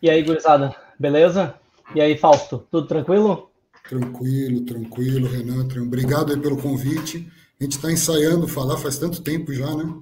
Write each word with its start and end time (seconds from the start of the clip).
E 0.00 0.08
aí, 0.08 0.22
gurizada, 0.22 0.74
beleza? 0.98 1.54
E 1.94 2.00
aí, 2.00 2.16
Fausto, 2.16 2.66
tudo 2.70 2.86
tranquilo? 2.86 3.50
Tranquilo, 3.88 4.60
tranquilo, 4.64 5.28
Renan. 5.28 5.66
Obrigado 5.82 6.32
aí 6.32 6.38
pelo 6.38 6.56
convite. 6.56 7.26
A 7.60 7.64
gente 7.64 7.76
está 7.76 7.90
ensaiando 7.90 8.46
falar 8.46 8.76
faz 8.76 8.98
tanto 8.98 9.22
tempo 9.22 9.52
já, 9.52 9.74
né? 9.74 9.92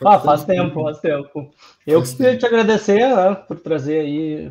Faz 0.00 0.16
ah, 0.16 0.20
faz 0.20 0.44
tempo, 0.44 0.68
tempo, 0.68 0.82
faz 0.82 1.00
tempo. 1.00 1.50
Eu 1.86 2.00
faz 2.00 2.14
queria 2.14 2.30
tempo. 2.32 2.40
te 2.40 2.46
agradecer 2.46 3.08
né, 3.08 3.34
por 3.34 3.58
trazer 3.58 4.00
aí 4.00 4.50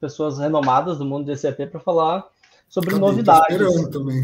pessoas 0.00 0.38
renomadas 0.38 0.98
do 0.98 1.04
mundo 1.04 1.26
do 1.26 1.36
SAP 1.36 1.68
para 1.70 1.78
falar 1.78 2.26
sobre 2.68 2.90
Cadê? 2.90 3.00
novidades. 3.00 3.56
esperando 3.56 3.90
também. 3.90 4.22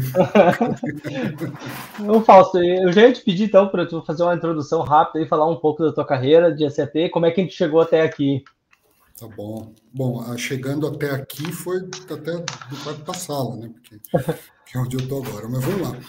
Ô, 2.09 2.21
Fausto, 2.21 2.57
eu 2.57 2.91
já 2.91 3.03
ia 3.03 3.13
te 3.13 3.21
pedir 3.21 3.45
então 3.45 3.69
para 3.69 3.85
tu 3.85 4.01
fazer 4.01 4.23
uma 4.23 4.35
introdução 4.35 4.81
rápida 4.81 5.23
e 5.23 5.27
falar 5.27 5.47
um 5.47 5.55
pouco 5.55 5.83
da 5.83 5.93
tua 5.93 6.05
carreira 6.05 6.53
de 6.53 6.69
SAP, 6.69 7.09
como 7.11 7.25
é 7.25 7.31
que 7.31 7.39
a 7.39 7.43
gente 7.43 7.55
chegou 7.55 7.79
até 7.79 8.01
aqui. 8.01 8.43
Tá 9.19 9.27
bom. 9.27 9.73
Bom, 9.93 10.37
chegando 10.37 10.87
até 10.87 11.11
aqui 11.11 11.51
foi 11.51 11.77
até 11.77 12.37
do 12.37 12.83
quarto 12.83 13.03
da 13.03 13.13
sala, 13.13 13.55
né? 13.57 13.69
Porque 13.69 13.99
que 14.65 14.77
é 14.77 14.79
onde 14.79 14.95
eu 14.95 15.01
estou 15.01 15.23
agora. 15.23 15.47
Mas 15.47 15.63
vamos 15.63 15.81
lá. 15.81 15.99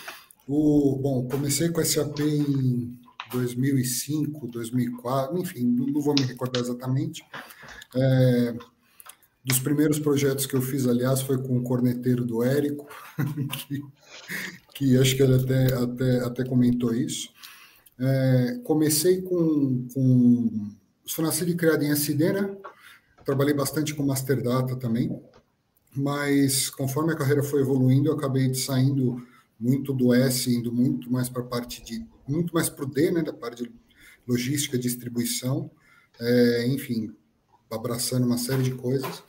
O, 0.48 0.98
bom, 1.00 1.28
comecei 1.28 1.68
com 1.68 1.84
SAP 1.84 2.20
em 2.20 2.98
2005, 3.32 4.46
2004, 4.48 5.38
enfim, 5.38 5.64
não 5.64 6.00
vou 6.00 6.14
me 6.14 6.22
recordar 6.22 6.62
exatamente. 6.62 7.24
É, 7.94 8.54
dos 9.44 9.58
primeiros 9.58 9.98
projetos 9.98 10.46
que 10.46 10.54
eu 10.54 10.62
fiz, 10.62 10.86
aliás, 10.86 11.20
foi 11.20 11.42
com 11.42 11.58
o 11.58 11.62
corneteiro 11.62 12.24
do 12.24 12.42
Érico, 12.42 12.86
que, 13.68 13.82
que 14.74 14.98
acho 14.98 15.16
que 15.16 15.22
ele 15.22 15.34
até, 15.34 15.74
até, 15.74 16.18
até 16.20 16.44
comentou 16.44 16.94
isso. 16.94 17.30
É, 17.98 18.60
comecei 18.64 19.22
com, 19.22 19.86
com 19.92 20.70
sou 21.06 21.24
nascido 21.24 21.50
e 21.50 21.54
criado 21.54 21.82
em 21.84 21.90
SD, 21.90 22.32
né? 22.32 22.56
Trabalhei 23.24 23.54
bastante 23.54 23.94
com 23.94 24.04
Master 24.04 24.42
Data 24.42 24.76
também, 24.76 25.18
mas 25.94 26.68
conforme 26.68 27.12
a 27.12 27.16
carreira 27.16 27.42
foi 27.42 27.60
evoluindo, 27.60 28.08
eu 28.08 28.14
acabei 28.14 28.52
saindo 28.54 29.24
muito 29.58 29.92
do 29.92 30.12
S, 30.12 30.54
indo 30.54 30.72
muito 30.72 31.10
mais 31.10 31.28
para 31.28 31.42
a 31.42 31.46
parte 31.46 31.82
de, 31.82 32.04
muito 32.28 32.52
mais 32.52 32.68
para 32.68 32.84
o 32.84 32.88
D, 32.88 33.10
né, 33.10 33.22
da 33.22 33.32
parte 33.32 33.64
de 33.64 33.72
logística, 34.26 34.78
distribuição, 34.78 35.70
é, 36.20 36.66
enfim, 36.66 37.14
abraçando 37.70 38.26
uma 38.26 38.38
série 38.38 38.62
de 38.62 38.74
coisas. 38.74 39.22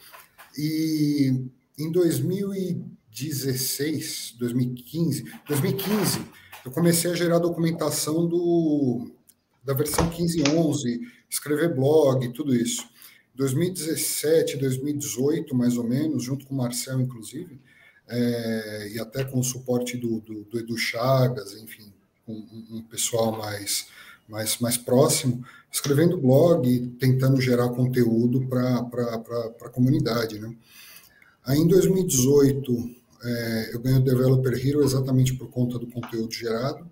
E 0.58 1.50
em 1.78 1.92
2016, 1.92 4.36
2015, 4.40 5.26
2015, 5.48 6.26
eu 6.66 6.72
comecei 6.72 7.12
a 7.12 7.16
gerar 7.16 7.40
documentação 7.40 8.26
do, 8.28 9.12
da 9.64 9.74
versão 9.74 10.10
15.11, 10.10 11.00
escrever 11.30 11.76
blog, 11.76 12.32
tudo 12.34 12.56
isso. 12.56 12.88
2017, 13.36 14.58
2018, 14.58 15.54
mais 15.54 15.78
ou 15.78 15.84
menos, 15.84 16.24
junto 16.24 16.46
com 16.46 16.54
o 16.54 16.58
Marcel, 16.58 17.02
inclusive, 17.02 17.60
é, 18.08 18.92
e 18.94 19.00
até 19.00 19.24
com 19.24 19.40
o 19.40 19.44
suporte 19.44 19.98
do, 19.98 20.20
do, 20.22 20.44
do 20.44 20.60
Edu 20.60 20.78
Chagas, 20.78 21.54
enfim, 21.54 21.92
um, 22.28 22.78
um, 22.78 22.82
pessoal 22.84 23.32
mais, 23.38 23.88
mais, 24.28 24.58
mais 24.60 24.78
próximo, 24.78 25.44
escrevendo 25.72 26.18
blog, 26.18 26.96
tentando 27.00 27.42
gerar 27.42 27.70
conteúdo 27.70 28.48
para 28.48 28.78
a 29.62 29.70
comunidade. 29.70 30.40
Né? 30.40 30.56
Aí, 31.44 31.60
em 31.60 31.68
2018, 31.68 32.96
é, 33.24 33.70
eu 33.74 33.80
ganhei 33.80 34.00
o 34.00 34.04
Developer 34.04 34.54
Hero 34.54 34.84
exatamente 34.84 35.34
por 35.36 35.50
conta 35.50 35.78
do 35.78 35.88
conteúdo 35.88 36.34
gerado, 36.34 36.90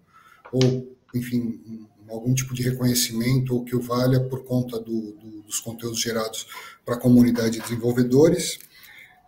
ou, 0.52 0.96
enfim, 1.16 1.88
algum 2.10 2.34
tipo 2.34 2.54
de 2.54 2.64
reconhecimento 2.64 3.56
ou 3.56 3.64
que 3.64 3.76
o 3.76 3.82
valha 3.82 4.20
por 4.20 4.44
conta 4.44 4.80
do, 4.80 5.14
do, 5.14 5.42
dos 5.44 5.60
conteúdos 5.60 6.00
gerados 6.00 6.48
para 6.86 6.96
a 6.96 7.00
comunidade 7.00 7.60
de 7.60 7.62
desenvolvedores. 7.62 8.60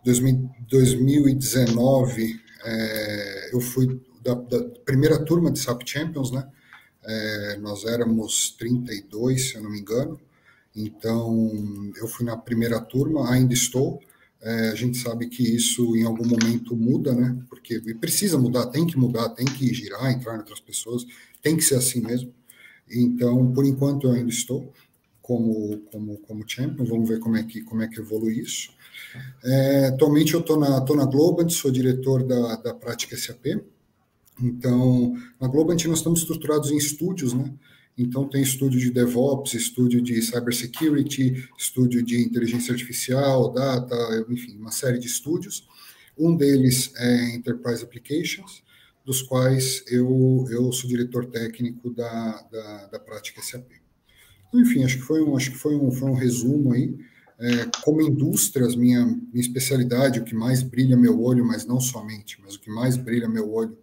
2019, 0.04 2.40
é, 2.64 3.50
eu 3.54 3.60
fui 3.60 4.00
da, 4.22 4.34
da, 4.34 4.64
primeira 4.86 5.24
turma 5.24 5.52
de 5.52 5.60
SAP 5.60 5.84
Champions, 5.86 6.32
né? 6.32 6.48
É, 7.04 7.58
nós 7.58 7.86
éramos 7.86 8.56
32, 8.58 9.50
se 9.50 9.56
eu 9.56 9.64
não 9.64 9.72
me 9.72 9.80
engano. 9.80 10.20
Então, 10.76 11.52
eu 11.98 12.08
fui 12.08 12.26
na 12.26 12.36
primeira 12.36 12.80
turma, 12.82 13.32
ainda 13.32 13.54
estou. 13.54 14.02
É, 14.42 14.70
a 14.70 14.76
gente 14.76 14.98
sabe 14.98 15.28
que 15.28 15.56
isso 15.56 15.96
em 15.96 16.04
algum 16.04 16.28
momento 16.28 16.76
muda, 16.76 17.14
né? 17.14 17.38
Porque 17.50 17.80
precisa 17.96 18.38
mudar, 18.38 18.68
tem 18.68 18.86
que 18.86 18.98
mudar, 18.98 19.30
tem 19.30 19.46
que 19.46 19.74
girar, 19.74 20.12
entrar 20.12 20.36
em 20.36 20.40
outras 20.40 20.60
pessoas, 20.60 21.06
tem 21.42 21.56
que 21.56 21.64
ser 21.64 21.76
assim 21.76 22.02
mesmo. 22.02 22.34
Então, 22.90 23.52
por 23.52 23.66
enquanto, 23.66 24.08
eu 24.08 24.12
ainda 24.12 24.30
estou 24.30 24.72
como, 25.22 25.80
como, 25.92 26.18
como 26.20 26.48
champion, 26.48 26.86
vamos 26.86 27.10
ver 27.10 27.20
como 27.20 27.36
é 27.36 27.44
que, 27.44 27.62
como 27.62 27.82
é 27.82 27.88
que 27.88 28.00
evolui 28.00 28.40
isso. 28.40 28.70
É, 29.44 29.88
atualmente 29.88 30.34
eu 30.34 30.40
estou 30.40 30.60
na, 30.60 30.80
tô 30.82 30.96
na 30.96 31.06
Globant, 31.06 31.50
sou 31.50 31.72
diretor 31.72 32.24
da, 32.24 32.56
da 32.58 32.74
prática 32.74 33.18
SAP. 33.18 33.46
Então, 34.42 35.16
na 35.40 35.48
Globant 35.48 35.84
nós 35.86 35.98
estamos 35.98 36.20
estruturados 36.20 36.70
em 36.72 36.78
estúdios, 36.78 37.34
né? 37.34 37.52
Então, 37.98 38.28
tem 38.28 38.42
estúdio 38.42 38.80
de 38.80 38.92
DevOps, 38.92 39.54
estúdio 39.54 40.02
de 40.02 40.22
Cybersecurity, 40.22 41.50
estúdio 41.58 42.04
de 42.04 42.22
inteligência 42.22 42.74
artificial, 42.74 43.54
data, 43.54 43.96
enfim, 44.30 44.58
uma 44.58 44.72
série 44.72 45.00
de 45.00 45.08
estúdios. 45.08 45.66
Um 46.18 46.36
deles 46.36 46.92
é 46.98 47.36
Enterprise 47.36 47.84
Applications, 47.84 48.62
dos 49.06 49.22
quais 49.22 49.84
eu, 49.88 50.46
eu 50.50 50.72
sou 50.72 50.90
diretor 50.90 51.28
técnico 51.28 51.94
da, 51.94 52.42
da, 52.52 52.88
da 52.88 53.00
prática 53.00 53.42
SAP. 53.42 53.72
Então, 54.48 54.60
enfim, 54.60 54.84
acho 54.84 54.98
que 54.98 55.04
foi 55.04 55.22
um, 55.22 55.38
acho 55.38 55.52
que 55.52 55.58
foi 55.58 55.76
um, 55.76 55.92
foi 55.92 56.10
um 56.10 56.16
resumo 56.16 56.74
aí. 56.74 56.98
É, 57.38 57.70
como 57.84 58.02
indústrias, 58.02 58.76
minha, 58.76 59.06
minha 59.06 59.42
especialidade, 59.42 60.20
o 60.20 60.24
que 60.24 60.34
mais 60.34 60.64
brilha 60.64 60.96
meu 60.96 61.22
olho, 61.22 61.46
mas 61.46 61.66
não 61.66 61.80
somente, 61.82 62.42
mas 62.42 62.56
o 62.56 62.60
que 62.60 62.70
mais 62.70 62.96
brilha 62.96 63.28
meu 63.28 63.52
olho 63.52 63.78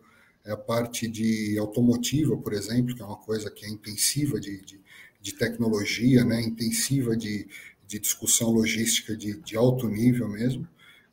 é 0.44 0.53
a 0.53 0.56
parte 0.56 1.06
de 1.06 1.56
automotiva, 1.59 2.37
por 2.37 2.53
exemplo, 2.54 2.94
que 2.94 3.03
é 3.03 3.04
uma 3.04 3.19
coisa 3.19 3.50
que 3.50 3.65
é 3.65 3.69
intensiva 3.69 4.41
de, 4.41 4.60
de, 4.62 4.81
de 5.21 5.34
tecnologia, 5.34 6.25
né, 6.25 6.41
intensiva 6.41 7.15
de, 7.15 7.47
de 7.87 7.99
discussão 7.99 8.50
logística 8.50 9.15
de, 9.15 9.39
de 9.41 9.56
alto 9.56 9.87
nível 9.87 10.28
mesmo. 10.28 10.66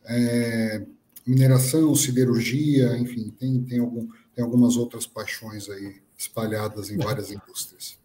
É, 0.05 0.81
mineração, 1.29 1.93
siderurgia, 1.93 2.97
enfim, 2.97 3.31
tem, 3.39 3.61
tem, 3.61 3.79
algum, 3.79 4.07
tem 4.33 4.43
algumas 4.43 4.75
outras 4.75 5.05
paixões 5.05 5.69
aí 5.69 5.97
espalhadas 6.17 6.89
em 6.89 6.97
várias 6.97 7.31
indústrias. 7.31 7.99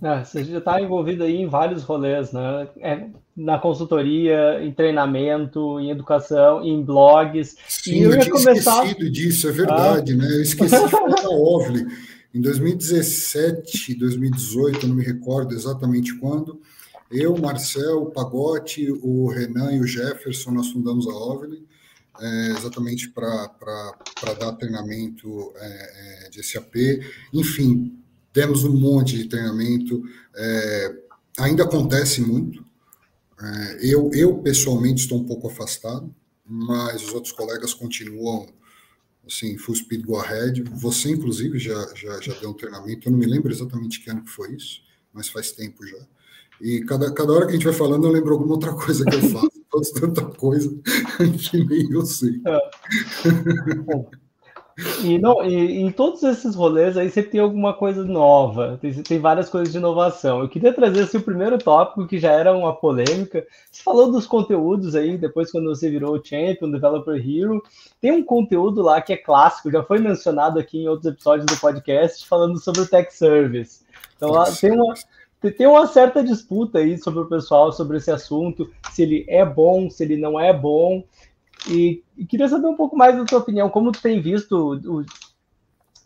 É, 0.00 0.24
você 0.24 0.44
já 0.44 0.58
está 0.58 0.80
envolvido 0.80 1.24
aí 1.24 1.36
em 1.36 1.48
vários 1.48 1.82
rolês, 1.82 2.32
né? 2.32 2.68
É, 2.80 3.06
na 3.36 3.58
consultoria, 3.58 4.62
em 4.62 4.72
treinamento, 4.72 5.78
em 5.80 5.90
educação, 5.90 6.62
em 6.62 6.82
blogs. 6.82 7.56
Sim, 7.68 7.94
e 7.94 8.02
eu, 8.02 8.12
eu 8.12 8.20
tinha 8.20 8.32
começar... 8.32 8.84
esquecido 8.84 9.10
disso, 9.10 9.48
é 9.48 9.52
verdade, 9.52 10.12
ah. 10.12 10.16
né? 10.16 10.26
Eu 10.26 10.42
esqueci 10.42 10.78
de 10.84 10.88
falar 10.88 11.14
da 11.16 11.28
OVLI. 11.28 11.86
Em 12.32 12.40
2017, 12.40 13.94
2018, 13.98 14.84
eu 14.84 14.88
não 14.88 14.96
me 14.96 15.04
recordo 15.04 15.52
exatamente 15.52 16.14
quando, 16.18 16.60
eu, 17.10 17.36
Marcel, 17.36 18.04
o 18.04 18.10
Pagotti, 18.10 18.90
o 19.02 19.28
Renan 19.28 19.72
e 19.72 19.80
o 19.80 19.86
Jefferson, 19.86 20.52
nós 20.52 20.68
fundamos 20.68 21.06
a 21.06 21.12
OVLI 21.12 21.71
é, 22.20 22.50
exatamente 22.58 23.10
para 23.10 24.34
dar 24.38 24.52
treinamento 24.52 25.52
é, 25.56 26.26
é 26.26 26.30
de 26.30 26.42
SAP. 26.42 26.74
Enfim, 27.32 27.98
temos 28.32 28.64
um 28.64 28.76
monte 28.76 29.16
de 29.16 29.28
treinamento, 29.28 30.02
é, 30.34 30.96
ainda 31.38 31.64
acontece 31.64 32.20
muito. 32.20 32.64
É, 33.40 33.78
eu, 33.82 34.10
eu, 34.14 34.38
pessoalmente, 34.38 35.02
estou 35.02 35.18
um 35.18 35.24
pouco 35.24 35.48
afastado, 35.48 36.14
mas 36.44 37.02
os 37.02 37.12
outros 37.12 37.32
colegas 37.32 37.74
continuam 37.74 38.46
assim, 39.26 39.56
full 39.56 39.74
speed 39.74 40.04
go 40.04 40.18
ahead. 40.18 40.62
Você, 40.74 41.10
inclusive, 41.10 41.58
já, 41.58 41.94
já, 41.94 42.20
já 42.20 42.34
deu 42.34 42.50
um 42.50 42.54
treinamento, 42.54 43.08
eu 43.08 43.12
não 43.12 43.18
me 43.18 43.26
lembro 43.26 43.52
exatamente 43.52 44.00
que 44.00 44.10
ano 44.10 44.22
que 44.22 44.30
foi 44.30 44.54
isso, 44.54 44.80
mas 45.12 45.28
faz 45.28 45.52
tempo 45.52 45.86
já. 45.86 46.06
E 46.60 46.80
cada, 46.84 47.12
cada 47.12 47.32
hora 47.32 47.46
que 47.46 47.52
a 47.52 47.54
gente 47.54 47.64
vai 47.64 47.74
falando, 47.74 48.06
eu 48.06 48.12
lembro 48.12 48.32
alguma 48.32 48.54
outra 48.54 48.72
coisa 48.74 49.04
que 49.04 49.14
eu 49.14 49.30
faço. 49.30 49.61
Faço 49.72 49.94
tanta 50.00 50.24
coisa 50.36 50.70
que 51.50 51.64
nem 51.64 51.90
eu 51.90 52.04
sei. 52.04 52.40
É. 52.46 54.22
E, 55.04 55.18
não, 55.18 55.44
e 55.44 55.80
em 55.80 55.90
todos 55.90 56.22
esses 56.22 56.54
rolês 56.54 56.96
aí 56.96 57.10
sempre 57.10 57.32
tem 57.32 57.40
alguma 57.40 57.74
coisa 57.74 58.04
nova, 58.04 58.78
tem, 58.80 58.90
tem 59.02 59.18
várias 59.18 59.48
coisas 59.50 59.70
de 59.70 59.78
inovação. 59.78 60.40
Eu 60.40 60.48
queria 60.48 60.72
trazer 60.72 61.02
assim, 61.02 61.18
o 61.18 61.22
primeiro 61.22 61.58
tópico, 61.58 62.06
que 62.06 62.18
já 62.18 62.32
era 62.32 62.56
uma 62.56 62.74
polêmica. 62.74 63.46
Você 63.70 63.82
falou 63.82 64.10
dos 64.10 64.26
conteúdos 64.26 64.94
aí, 64.94 65.18
depois 65.18 65.50
quando 65.50 65.68
você 65.68 65.90
virou 65.90 66.16
o 66.16 66.24
Champion, 66.24 66.70
Developer 66.70 67.16
Hero. 67.16 67.62
Tem 68.00 68.12
um 68.12 68.24
conteúdo 68.24 68.82
lá 68.82 69.00
que 69.02 69.12
é 69.12 69.16
clássico, 69.16 69.70
já 69.70 69.82
foi 69.82 69.98
mencionado 69.98 70.58
aqui 70.58 70.78
em 70.78 70.88
outros 70.88 71.12
episódios 71.12 71.46
do 71.46 71.60
podcast, 71.60 72.26
falando 72.26 72.58
sobre 72.58 72.80
o 72.80 72.88
Tech 72.88 73.12
Service. 73.14 73.82
Então 74.16 74.30
lá 74.30 74.50
tem 74.50 74.72
uma, 74.72 74.94
tem 75.50 75.66
uma 75.66 75.86
certa 75.86 76.22
disputa 76.22 76.78
aí 76.78 76.96
sobre 76.98 77.20
o 77.20 77.28
pessoal, 77.28 77.72
sobre 77.72 77.96
esse 77.96 78.10
assunto, 78.10 78.70
se 78.92 79.02
ele 79.02 79.24
é 79.28 79.44
bom, 79.44 79.90
se 79.90 80.04
ele 80.04 80.16
não 80.16 80.38
é 80.38 80.52
bom. 80.52 81.04
E, 81.68 82.02
e 82.16 82.24
queria 82.24 82.48
saber 82.48 82.66
um 82.66 82.76
pouco 82.76 82.96
mais 82.96 83.16
da 83.16 83.24
tua 83.24 83.38
opinião, 83.38 83.68
como 83.68 83.92
tu 83.92 84.00
tem 84.00 84.20
visto 84.20 84.80
o, 84.84 85.04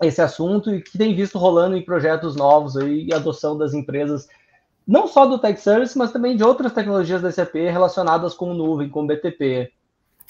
esse 0.03 0.21
assunto 0.21 0.75
e 0.75 0.83
que 0.83 0.97
tem 0.97 1.15
visto 1.15 1.39
rolando 1.39 1.77
em 1.77 1.85
projetos 1.85 2.37
novos 2.37 2.77
aí 2.77 3.07
e 3.07 3.15
adoção 3.15 3.57
das 3.57 3.75
empresas 3.75 4.27
não 4.87 5.09
só 5.09 5.27
do 5.27 5.39
Tech 5.39 5.61
Service, 5.61 5.99
mas 5.99 6.13
também 6.13 6.37
de 6.37 6.45
outras 6.45 6.73
tecnologias 6.73 7.21
da 7.21 7.33
SAP 7.33 7.55
relacionadas 7.55 8.35
com 8.35 8.55
nuvem, 8.55 8.89
com 8.89 9.07
BTP. 9.07 9.73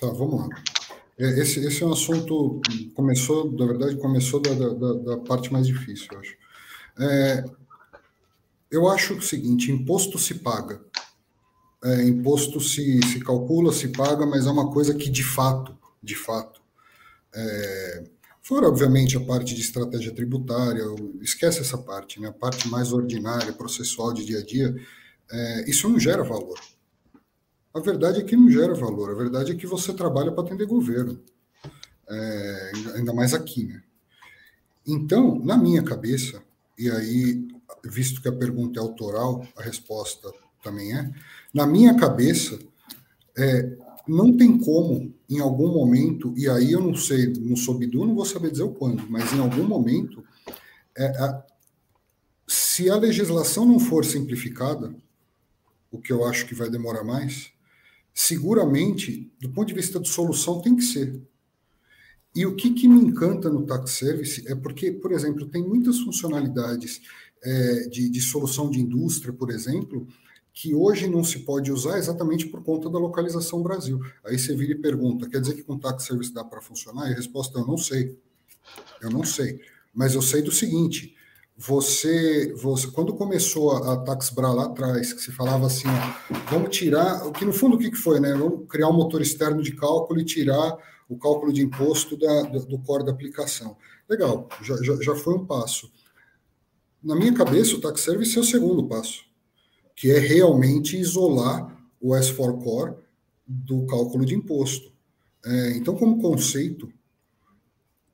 Tá, 0.00 0.06
vamos 0.06 0.48
lá. 0.48 0.48
É, 1.18 1.40
esse, 1.40 1.60
esse 1.64 1.82
é 1.82 1.86
um 1.86 1.92
assunto, 1.92 2.60
começou, 2.94 3.50
na 3.52 3.66
verdade, 3.66 3.96
começou 3.96 4.40
da, 4.40 4.54
da, 4.54 4.92
da 4.94 5.16
parte 5.18 5.52
mais 5.52 5.66
difícil, 5.66 6.08
eu 6.12 6.20
acho. 6.20 6.36
É, 6.98 7.44
eu 8.76 8.88
acho 8.88 9.14
o 9.14 9.22
seguinte, 9.22 9.72
imposto 9.72 10.18
se 10.18 10.34
paga. 10.34 10.80
É, 11.82 12.02
imposto 12.04 12.60
se, 12.60 13.00
se 13.06 13.20
calcula, 13.20 13.72
se 13.72 13.88
paga, 13.88 14.26
mas 14.26 14.46
é 14.46 14.50
uma 14.50 14.70
coisa 14.70 14.94
que, 14.94 15.08
de 15.08 15.22
fato, 15.22 15.76
de 16.02 16.14
fato, 16.14 16.60
é, 17.34 18.04
fora, 18.42 18.68
obviamente, 18.68 19.16
a 19.16 19.20
parte 19.20 19.54
de 19.54 19.60
estratégia 19.60 20.14
tributária, 20.14 20.82
esquece 21.20 21.60
essa 21.60 21.78
parte, 21.78 22.20
né? 22.20 22.28
a 22.28 22.32
parte 22.32 22.68
mais 22.68 22.92
ordinária, 22.92 23.52
processual 23.52 24.12
de 24.12 24.24
dia 24.24 24.38
a 24.38 24.44
dia, 24.44 24.74
é, 25.30 25.70
isso 25.70 25.88
não 25.88 25.98
gera 25.98 26.22
valor. 26.22 26.58
A 27.74 27.80
verdade 27.80 28.20
é 28.20 28.24
que 28.24 28.36
não 28.36 28.50
gera 28.50 28.74
valor, 28.74 29.10
a 29.10 29.14
verdade 29.14 29.52
é 29.52 29.54
que 29.54 29.66
você 29.66 29.92
trabalha 29.92 30.32
para 30.32 30.44
atender 30.44 30.66
governo, 30.66 31.20
é, 32.08 32.72
ainda 32.94 33.12
mais 33.12 33.34
aqui. 33.34 33.64
Né? 33.64 33.82
Então, 34.86 35.38
na 35.44 35.56
minha 35.56 35.82
cabeça, 35.82 36.42
e 36.78 36.90
aí, 36.90 37.48
visto 37.88 38.20
que 38.20 38.28
a 38.28 38.32
pergunta 38.32 38.78
é 38.78 38.82
autoral, 38.82 39.46
a 39.56 39.62
resposta 39.62 40.32
também 40.62 40.96
é, 40.96 41.10
na 41.54 41.66
minha 41.66 41.94
cabeça, 41.94 42.58
é, 43.36 43.76
não 44.06 44.36
tem 44.36 44.58
como, 44.58 45.12
em 45.28 45.40
algum 45.40 45.72
momento, 45.72 46.32
e 46.36 46.48
aí 46.48 46.72
eu 46.72 46.80
não 46.80 46.94
sei, 46.94 47.26
não 47.40 47.56
sou 47.56 47.76
bidu, 47.76 48.04
não 48.04 48.14
vou 48.14 48.24
saber 48.24 48.50
dizer 48.50 48.62
o 48.62 48.72
quando, 48.72 49.08
mas 49.08 49.32
em 49.32 49.40
algum 49.40 49.64
momento, 49.64 50.24
é, 50.96 51.06
a, 51.06 51.44
se 52.46 52.88
a 52.88 52.96
legislação 52.96 53.66
não 53.66 53.80
for 53.80 54.04
simplificada, 54.04 54.94
o 55.90 55.98
que 56.00 56.12
eu 56.12 56.24
acho 56.24 56.46
que 56.46 56.54
vai 56.54 56.70
demorar 56.70 57.02
mais, 57.02 57.52
seguramente, 58.14 59.30
do 59.40 59.50
ponto 59.50 59.68
de 59.68 59.74
vista 59.74 59.98
de 59.98 60.08
solução, 60.08 60.60
tem 60.60 60.76
que 60.76 60.82
ser. 60.82 61.20
E 62.34 62.44
o 62.44 62.54
que, 62.54 62.74
que 62.74 62.86
me 62.86 63.00
encanta 63.00 63.48
no 63.48 63.64
Tax 63.64 63.92
Service 63.92 64.46
é 64.46 64.54
porque, 64.54 64.92
por 64.92 65.10
exemplo, 65.10 65.46
tem 65.46 65.62
muitas 65.62 65.98
funcionalidades 66.00 67.00
é, 67.42 67.88
de, 67.88 68.08
de 68.08 68.20
solução 68.20 68.70
de 68.70 68.80
indústria, 68.80 69.32
por 69.32 69.50
exemplo, 69.50 70.06
que 70.52 70.74
hoje 70.74 71.06
não 71.06 71.22
se 71.22 71.40
pode 71.40 71.70
usar 71.70 71.98
exatamente 71.98 72.46
por 72.46 72.62
conta 72.62 72.88
da 72.88 72.98
localização 72.98 73.62
Brasil. 73.62 74.00
Aí 74.24 74.38
você 74.38 74.54
vira 74.56 74.72
e 74.72 74.80
pergunta, 74.80 75.28
quer 75.28 75.40
dizer 75.40 75.54
que 75.54 75.62
com 75.62 75.78
Tax 75.78 76.04
Service 76.04 76.32
dá 76.32 76.42
para 76.42 76.62
funcionar? 76.62 77.10
E 77.10 77.12
a 77.12 77.16
resposta 77.16 77.58
é, 77.58 77.62
eu 77.62 77.66
não 77.66 77.76
sei. 77.76 78.18
Eu 79.02 79.10
não 79.10 79.22
sei. 79.22 79.60
Mas 79.94 80.14
eu 80.14 80.22
sei 80.22 80.40
do 80.42 80.50
seguinte, 80.50 81.14
você, 81.56 82.52
você 82.54 82.90
quando 82.90 83.14
começou 83.14 83.72
a, 83.72 83.94
a 83.94 83.96
TaxBra 83.98 84.48
lá 84.52 84.64
atrás, 84.64 85.12
que 85.12 85.20
se 85.22 85.32
falava 85.32 85.66
assim, 85.66 85.88
ó, 85.88 86.34
vamos 86.50 86.76
tirar, 86.76 87.30
que 87.32 87.44
no 87.44 87.52
fundo 87.52 87.76
o 87.76 87.78
que, 87.78 87.90
que 87.90 87.96
foi, 87.96 88.20
né? 88.20 88.32
Vamos 88.34 88.66
criar 88.68 88.88
um 88.88 88.92
motor 88.92 89.22
externo 89.22 89.62
de 89.62 89.74
cálculo 89.74 90.20
e 90.20 90.24
tirar 90.24 90.76
o 91.08 91.16
cálculo 91.18 91.52
de 91.52 91.62
imposto 91.62 92.16
da, 92.16 92.42
do, 92.42 92.66
do 92.66 92.78
core 92.78 93.04
da 93.04 93.12
aplicação. 93.12 93.76
Legal, 94.08 94.48
já, 94.62 94.76
já, 94.82 94.96
já 95.00 95.14
foi 95.14 95.34
um 95.34 95.46
passo. 95.46 95.90
Na 97.06 97.14
minha 97.14 97.32
cabeça, 97.32 97.76
o 97.76 97.80
Tax 97.80 98.00
Service 98.00 98.36
é 98.36 98.40
o 98.40 98.44
segundo 98.44 98.88
passo, 98.88 99.24
que 99.94 100.10
é 100.10 100.18
realmente 100.18 100.96
isolar 100.96 101.80
o 102.00 102.10
S4 102.10 102.60
Core 102.60 102.96
do 103.46 103.86
cálculo 103.86 104.26
de 104.26 104.34
imposto. 104.34 104.90
É, 105.44 105.76
então, 105.76 105.94
como 105.94 106.20
conceito, 106.20 106.92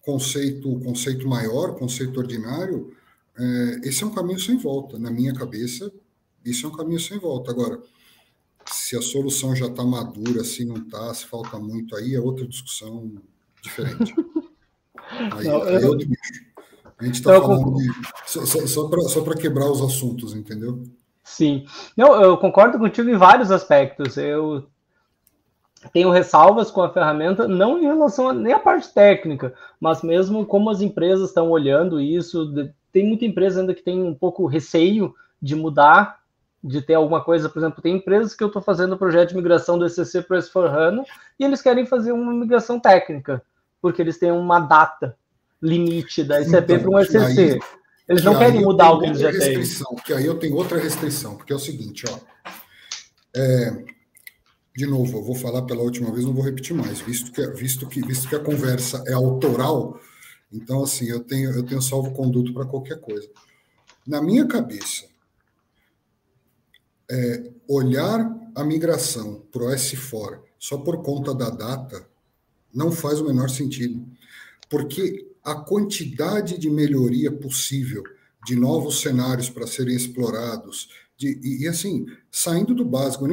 conceito, 0.03 0.79
conceito 0.81 1.27
maior, 1.27 1.75
conceito 1.75 2.21
ordinário, 2.21 2.95
é, 3.35 3.89
esse 3.89 4.05
é 4.05 4.07
um 4.07 4.15
caminho 4.15 4.39
sem 4.39 4.59
volta. 4.59 4.99
Na 4.99 5.11
minha 5.11 5.33
cabeça, 5.33 5.91
isso 6.45 6.67
é 6.67 6.69
um 6.69 6.77
caminho 6.77 7.01
sem 7.01 7.19
volta. 7.19 7.51
Agora, 7.51 7.83
se 8.71 8.95
a 8.95 9.01
solução 9.01 9.57
já 9.57 9.69
está 9.69 9.83
madura, 9.83 10.45
se 10.45 10.67
não 10.67 10.77
está, 10.77 11.15
se 11.15 11.25
falta 11.25 11.59
muito, 11.59 11.97
aí 11.97 12.15
é 12.15 12.21
outra 12.21 12.47
discussão 12.47 13.11
diferente. 13.63 14.15
Aí, 15.35 15.45
não, 15.45 15.63
aí 15.63 15.83
é 15.83 15.87
outro 15.87 16.09
bicho. 16.09 16.52
A 17.03 17.07
gente 17.07 17.17
está 17.17 17.41
falando 17.41 17.75
de, 17.75 17.91
só, 18.27 18.47
só, 18.47 18.99
só 19.09 19.21
para 19.23 19.35
quebrar 19.35 19.69
os 19.69 19.83
assuntos, 19.83 20.35
entendeu? 20.35 20.85
Sim. 21.25 21.67
Não, 21.97 22.15
eu 22.23 22.37
concordo 22.37 22.79
contigo 22.79 23.11
em 23.11 23.17
vários 23.17 23.51
aspectos. 23.51 24.17
Eu 24.17 24.69
tenho 25.93 26.11
ressalvas 26.11 26.71
com 26.71 26.81
a 26.81 26.93
ferramenta, 26.93 27.49
não 27.49 27.77
em 27.77 27.83
relação 27.83 28.29
a, 28.29 28.33
nem 28.33 28.53
à 28.53 28.59
parte 28.61 28.95
técnica, 28.95 29.53
mas 29.81 30.01
mesmo 30.03 30.47
como 30.47 30.71
as 30.71 30.81
empresas 30.81 31.31
estão 31.31 31.51
olhando 31.51 32.01
isso, 32.01 32.73
tem 32.93 33.05
muita 33.09 33.25
empresa 33.25 33.61
ainda 33.61 33.75
que 33.75 33.83
tem 33.83 34.01
um 34.01 34.15
pouco 34.15 34.47
receio 34.47 35.13
de 35.41 35.57
mudar, 35.57 36.21
de 36.63 36.81
ter 36.81 36.95
alguma 36.95 37.21
coisa. 37.25 37.49
Por 37.49 37.59
exemplo, 37.59 37.83
tem 37.83 37.97
empresas 37.97 38.33
que 38.33 38.45
eu 38.45 38.47
estou 38.47 38.63
fazendo 38.63 38.93
o 38.93 38.99
projeto 38.99 39.31
de 39.31 39.37
migração 39.37 39.77
do 39.77 39.87
ECC 39.87 40.23
para 40.23 40.39
o 40.39 40.41
S4HANA 40.41 41.05
e 41.37 41.45
eles 41.45 41.61
querem 41.61 41.85
fazer 41.85 42.13
uma 42.13 42.33
migração 42.33 42.79
técnica, 42.79 43.43
porque 43.81 44.01
eles 44.01 44.21
têm 44.21 44.31
uma 44.31 44.61
data 44.61 45.17
limite 45.63 46.25
da 46.25 46.45
SAP 46.45 46.65
então, 46.65 46.81
para 46.81 46.91
um 46.91 46.99
ECC. 46.99 47.19
Aí, 47.19 47.59
eles 48.09 48.25
não 48.25 48.37
querem 48.37 48.61
mudar 48.61 48.93
o 48.93 48.99
que 48.99 49.07
eles 49.07 49.21
já 49.21 49.31
têm. 49.31 49.63
Que 50.05 50.13
aí 50.13 50.27
eu 50.27 50.39
tenho 50.39 50.57
outra 50.57 50.79
restrição, 50.79 51.37
porque 51.37 51.53
é 51.53 51.57
o 51.57 51.61
seguinte, 51.61 52.05
ó. 52.09 52.19
É, 53.35 53.85
de 54.77 54.87
novo, 54.87 55.19
eu 55.19 55.23
vou 55.23 55.35
falar 55.35 55.63
pela 55.63 55.83
última 55.83 56.11
vez, 56.11 56.25
não 56.25 56.35
vou 56.35 56.45
repetir 56.45 56.75
mais, 56.75 57.01
visto 57.01 57.31
que, 57.31 57.47
visto 57.53 57.87
que, 57.87 58.01
visto 58.01 58.29
que 58.29 58.35
a 58.35 58.41
conversa 58.41 59.03
é 59.07 59.13
autoral, 59.13 60.01
então, 60.53 60.83
assim, 60.83 61.07
eu 61.07 61.21
tenho, 61.21 61.51
eu 61.51 61.63
tenho 61.63 61.81
salvo-conduto 61.81 62.53
para 62.53 62.67
qualquer 62.67 63.01
coisa. 63.01 63.29
Na 64.07 64.21
minha 64.21 64.47
cabeça, 64.47 65.07
é, 67.11 67.51
olhar 67.69 68.31
a 68.55 68.65
migração 68.65 69.47
para 69.51 69.63
o 69.63 69.69
S4 69.69 70.41
só 70.59 70.77
por 70.77 71.03
conta 71.03 71.35
da 71.35 71.49
data 71.49 72.07
não 72.73 72.93
faz 72.93 73.21
o 73.21 73.27
menor 73.27 73.49
sentido. 73.49 74.07
Porque 74.69 75.32
a 75.45 75.55
quantidade 75.55 76.59
de 76.59 76.71
melhoria 76.71 77.31
possível, 77.31 78.03
de 78.47 78.57
novos 78.57 79.01
cenários 79.01 79.49
para 79.49 79.67
serem 79.67 79.95
explorados, 79.95 80.89
de, 81.17 81.39
e, 81.43 81.63
e, 81.63 81.69
assim, 81.69 82.07
saindo 82.31 82.75
do 82.75 82.85
básico, 82.85 83.25
eu 83.25 83.29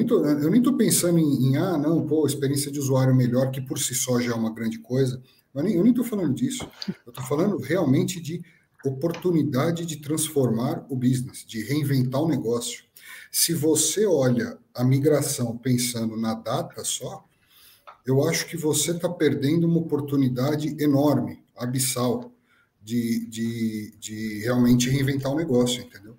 nem 0.49 0.59
estou 0.59 0.77
pensando 0.77 1.17
em, 1.17 1.47
em, 1.47 1.57
ah, 1.57 1.77
não, 1.77 2.05
pô, 2.05 2.25
experiência 2.27 2.71
de 2.71 2.79
usuário 2.79 3.15
melhor, 3.15 3.49
que 3.51 3.61
por 3.61 3.79
si 3.79 3.95
só 3.95 4.19
já 4.19 4.31
é 4.31 4.35
uma 4.35 4.53
grande 4.53 4.79
coisa. 4.79 5.21
Eu 5.55 5.63
nem 5.63 5.89
estou 5.89 6.05
falando 6.05 6.33
disso. 6.33 6.69
Eu 6.87 7.09
estou 7.09 7.25
falando 7.25 7.57
realmente 7.57 8.21
de 8.21 8.43
oportunidade 8.85 9.85
de 9.85 9.97
transformar 9.97 10.85
o 10.89 10.95
business, 10.95 11.43
de 11.45 11.63
reinventar 11.63 12.21
o 12.21 12.27
negócio. 12.27 12.83
Se 13.31 13.53
você 13.53 14.05
olha 14.05 14.57
a 14.73 14.83
migração 14.83 15.57
pensando 15.57 16.15
na 16.15 16.33
data 16.33 16.83
só, 16.83 17.25
eu 18.05 18.23
acho 18.23 18.47
que 18.47 18.57
você 18.57 18.91
está 18.91 19.09
perdendo 19.09 19.67
uma 19.67 19.79
oportunidade 19.79 20.75
enorme, 20.81 21.43
abissal, 21.59 22.31
de, 22.81 23.29
de, 23.29 23.97
de 23.99 24.39
realmente 24.43 24.89
reinventar 24.89 25.31
o 25.31 25.35
negócio, 25.35 25.83
entendeu? 25.83 26.15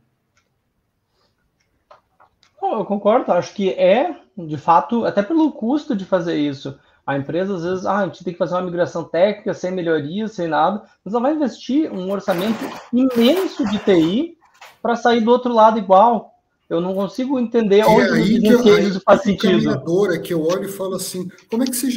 Eu 2.62 2.84
concordo, 2.84 3.32
acho 3.32 3.54
que 3.54 3.70
é, 3.70 4.14
de 4.36 4.56
fato, 4.56 5.04
até 5.04 5.22
pelo 5.22 5.50
custo 5.52 5.96
de 5.96 6.04
fazer 6.04 6.36
isso. 6.36 6.78
A 7.06 7.16
empresa, 7.16 7.56
às 7.56 7.64
vezes, 7.64 7.86
ah, 7.86 8.00
a 8.00 8.06
gente 8.06 8.22
tem 8.22 8.32
que 8.32 8.38
fazer 8.38 8.54
uma 8.54 8.62
migração 8.62 9.02
técnica, 9.02 9.54
sem 9.54 9.72
melhorias, 9.72 10.32
sem 10.32 10.46
nada, 10.46 10.82
mas 11.04 11.14
ela 11.14 11.22
vai 11.22 11.34
investir 11.34 11.90
um 11.90 12.10
orçamento 12.12 12.58
imenso 12.92 13.64
de 13.68 13.78
TI 13.78 14.38
para 14.82 14.94
sair 14.94 15.20
do 15.20 15.30
outro 15.30 15.52
lado 15.52 15.78
igual. 15.78 16.34
Eu 16.68 16.80
não 16.80 16.94
consigo 16.94 17.38
entender 17.40 17.84
onde 17.84 18.12
aí 18.12 18.88
isso 18.88 19.00
faz 19.00 19.22
sentido. 19.22 19.82
O 19.84 20.12
é 20.12 20.18
que 20.18 20.32
eu 20.32 20.44
olho 20.44 20.66
e 20.66 20.72
falo 20.72 20.94
assim, 20.94 21.28
como 21.50 21.64
é 21.64 21.66
que 21.66 21.74
você, 21.74 21.88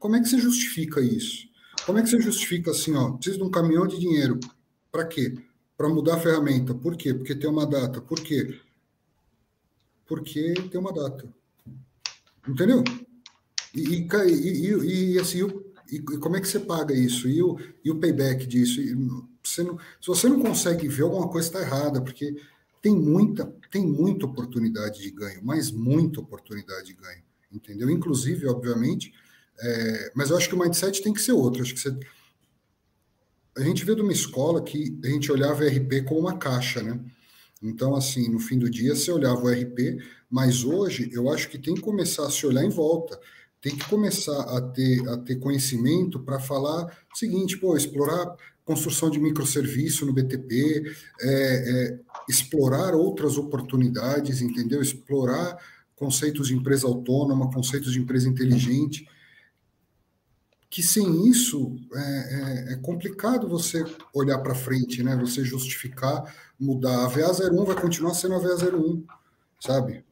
como 0.00 0.16
é 0.16 0.20
que 0.20 0.28
você 0.28 0.38
justifica 0.38 1.00
isso? 1.00 1.46
Como 1.86 1.98
é 1.98 2.02
que 2.02 2.08
você 2.08 2.20
justifica 2.20 2.72
assim, 2.72 2.94
ó, 2.96 3.12
precisa 3.12 3.38
de 3.38 3.44
um 3.44 3.50
caminhão 3.50 3.86
de 3.86 3.96
dinheiro. 3.98 4.40
Para 4.90 5.06
quê? 5.06 5.38
Para 5.76 5.88
mudar 5.88 6.16
a 6.16 6.20
ferramenta. 6.20 6.74
Por 6.74 6.96
quê? 6.96 7.14
Porque 7.14 7.32
tem 7.32 7.48
uma 7.48 7.64
data. 7.64 8.00
Por 8.00 8.20
quê? 8.20 8.58
Porque 10.04 10.52
tem 10.68 10.80
uma 10.80 10.92
data. 10.92 11.32
Entendeu? 12.48 12.82
E, 13.72 13.80
e, 13.80 14.08
e, 14.08 15.12
e 15.12 15.18
assim, 15.20 15.46
e, 15.90 16.00
como 16.00 16.36
é 16.36 16.40
que 16.40 16.48
você 16.48 16.58
paga 16.58 16.92
isso? 16.92 17.28
E 17.28 17.40
o, 17.40 17.56
e 17.84 17.90
o 17.90 18.00
payback 18.00 18.46
disso? 18.46 18.80
Você 19.42 19.62
não, 19.62 19.78
se 20.00 20.06
você 20.08 20.28
não 20.28 20.40
consegue 20.40 20.88
ver, 20.88 21.04
alguma 21.04 21.28
coisa 21.28 21.46
está 21.46 21.60
errada, 21.60 22.00
porque 22.00 22.34
tem 22.82 22.96
muita, 22.96 23.46
tem 23.70 23.86
muita 23.86 24.26
oportunidade 24.26 25.02
de 25.02 25.10
ganho, 25.10 25.40
mas 25.44 25.70
muita 25.70 26.20
oportunidade 26.20 26.86
de 26.86 26.94
ganho, 26.94 27.22
entendeu? 27.52 27.88
Inclusive, 27.90 28.48
obviamente, 28.48 29.12
é, 29.60 30.12
mas 30.14 30.30
eu 30.30 30.36
acho 30.36 30.48
que 30.48 30.54
o 30.54 30.58
mindset 30.58 31.02
tem 31.02 31.12
que 31.12 31.20
ser 31.20 31.32
outro. 31.32 31.62
Acho 31.62 31.74
que 31.74 31.80
você, 31.80 31.96
a 33.56 33.62
gente 33.62 33.84
veio 33.84 33.96
de 33.96 34.02
uma 34.02 34.12
escola 34.12 34.62
que 34.62 34.98
a 35.04 35.08
gente 35.08 35.30
olhava 35.32 35.64
o 35.64 35.66
RP 35.66 36.04
como 36.06 36.20
uma 36.20 36.38
caixa, 36.38 36.82
né? 36.82 37.00
Então, 37.62 37.96
assim, 37.96 38.28
no 38.30 38.38
fim 38.38 38.58
do 38.58 38.70
dia, 38.70 38.94
você 38.94 39.10
olhava 39.10 39.40
o 39.40 39.50
RP, 39.50 39.98
mas 40.30 40.62
hoje 40.62 41.10
eu 41.12 41.30
acho 41.30 41.48
que 41.48 41.58
tem 41.58 41.74
que 41.74 41.80
começar 41.80 42.26
a 42.26 42.30
se 42.30 42.46
olhar 42.46 42.64
em 42.64 42.68
volta 42.68 43.18
tem 43.66 43.74
que 43.74 43.88
começar 43.88 44.42
a 44.42 44.60
ter, 44.60 45.08
a 45.08 45.16
ter 45.16 45.40
conhecimento 45.40 46.20
para 46.20 46.38
falar 46.38 46.84
o 47.12 47.16
seguinte, 47.16 47.58
pô, 47.58 47.76
explorar 47.76 48.36
construção 48.64 49.10
de 49.10 49.18
microserviço 49.18 50.06
no 50.06 50.12
BTP, 50.12 50.84
é, 51.20 51.28
é, 51.28 51.98
explorar 52.28 52.94
outras 52.94 53.36
oportunidades, 53.36 54.40
entendeu? 54.40 54.80
Explorar 54.80 55.56
conceitos 55.96 56.46
de 56.46 56.54
empresa 56.54 56.86
autônoma, 56.86 57.50
conceitos 57.50 57.92
de 57.92 57.98
empresa 57.98 58.28
inteligente, 58.28 59.04
que 60.68 60.82
sem 60.82 61.28
isso 61.28 61.76
é, 61.94 62.70
é, 62.70 62.72
é 62.72 62.76
complicado 62.76 63.48
você 63.48 63.84
olhar 64.12 64.38
para 64.38 64.54
frente, 64.54 65.02
né? 65.02 65.16
Você 65.16 65.44
justificar, 65.44 66.34
mudar. 66.58 67.04
A 67.04 67.10
VA01 67.10 67.64
vai 67.64 67.80
continuar 67.80 68.14
sendo 68.14 68.34
a 68.34 68.40
VA01, 68.40 69.04
sabe? 69.60 70.04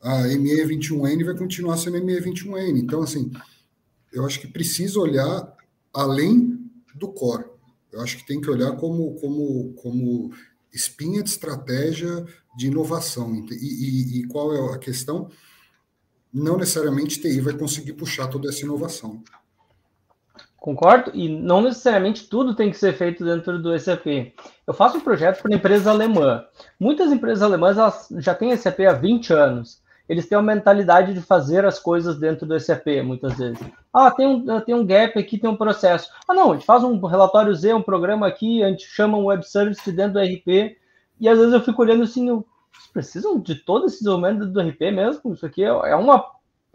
a 0.00 0.22
ME21N 0.22 1.24
vai 1.24 1.36
continuar 1.36 1.76
sendo 1.76 1.98
ME21N. 1.98 2.78
Então, 2.78 3.02
assim, 3.02 3.30
eu 4.12 4.24
acho 4.24 4.40
que 4.40 4.46
precisa 4.46 4.98
olhar 4.98 5.56
além 5.92 6.58
do 6.94 7.08
core. 7.08 7.44
Eu 7.92 8.00
acho 8.00 8.18
que 8.18 8.26
tem 8.26 8.40
que 8.40 8.50
olhar 8.50 8.76
como, 8.76 9.14
como, 9.14 9.72
como 9.74 10.32
espinha 10.72 11.22
de 11.22 11.30
estratégia 11.30 12.24
de 12.56 12.68
inovação. 12.68 13.34
E, 13.34 13.54
e, 13.54 14.20
e 14.20 14.26
qual 14.26 14.54
é 14.54 14.74
a 14.74 14.78
questão? 14.78 15.30
Não 16.32 16.58
necessariamente 16.58 17.20
TI 17.20 17.40
vai 17.40 17.56
conseguir 17.56 17.94
puxar 17.94 18.28
toda 18.28 18.48
essa 18.48 18.62
inovação. 18.62 19.22
Concordo, 20.58 21.12
e 21.14 21.28
não 21.28 21.62
necessariamente 21.62 22.28
tudo 22.28 22.54
tem 22.54 22.70
que 22.70 22.76
ser 22.76 22.92
feito 22.92 23.24
dentro 23.24 23.58
do 23.60 23.78
SAP. 23.78 24.06
Eu 24.66 24.74
faço 24.74 24.98
um 24.98 25.00
projeto 25.00 25.40
para 25.40 25.50
uma 25.50 25.56
empresa 25.56 25.90
alemã. 25.90 26.44
Muitas 26.78 27.12
empresas 27.12 27.42
alemãs 27.42 27.78
elas 27.78 28.08
já 28.18 28.34
têm 28.34 28.56
SAP 28.56 28.80
há 28.80 28.92
20 28.92 29.32
anos 29.32 29.80
eles 30.08 30.26
têm 30.26 30.38
uma 30.38 30.54
mentalidade 30.54 31.12
de 31.12 31.20
fazer 31.20 31.66
as 31.66 31.78
coisas 31.78 32.18
dentro 32.18 32.46
do 32.46 32.58
SAP, 32.58 32.86
muitas 33.04 33.36
vezes. 33.36 33.60
Ah, 33.92 34.10
tem 34.10 34.26
um, 34.26 34.60
tem 34.60 34.74
um 34.74 34.86
gap 34.86 35.18
aqui, 35.18 35.36
tem 35.36 35.50
um 35.50 35.56
processo. 35.56 36.10
Ah, 36.26 36.32
não, 36.32 36.52
a 36.52 36.54
gente 36.54 36.64
faz 36.64 36.82
um 36.82 36.98
relatório 37.04 37.54
Z, 37.54 37.74
um 37.74 37.82
programa 37.82 38.26
aqui, 38.26 38.62
a 38.62 38.70
gente 38.70 38.86
chama 38.86 39.18
um 39.18 39.26
web 39.26 39.46
service 39.46 39.92
dentro 39.92 40.14
do 40.14 40.20
RP, 40.20 40.78
e 41.20 41.28
às 41.28 41.38
vezes 41.38 41.52
eu 41.52 41.60
fico 41.60 41.82
olhando 41.82 42.04
assim, 42.04 42.26
vocês 42.28 42.86
precisam 42.92 43.38
de 43.38 43.56
todo 43.56 43.84
esse 43.84 43.98
desenvolvimento 43.98 44.46
do 44.46 44.60
RP 44.60 44.80
mesmo? 44.92 45.34
Isso 45.34 45.44
aqui 45.44 45.62
é 45.62 45.94
uma 45.94 46.24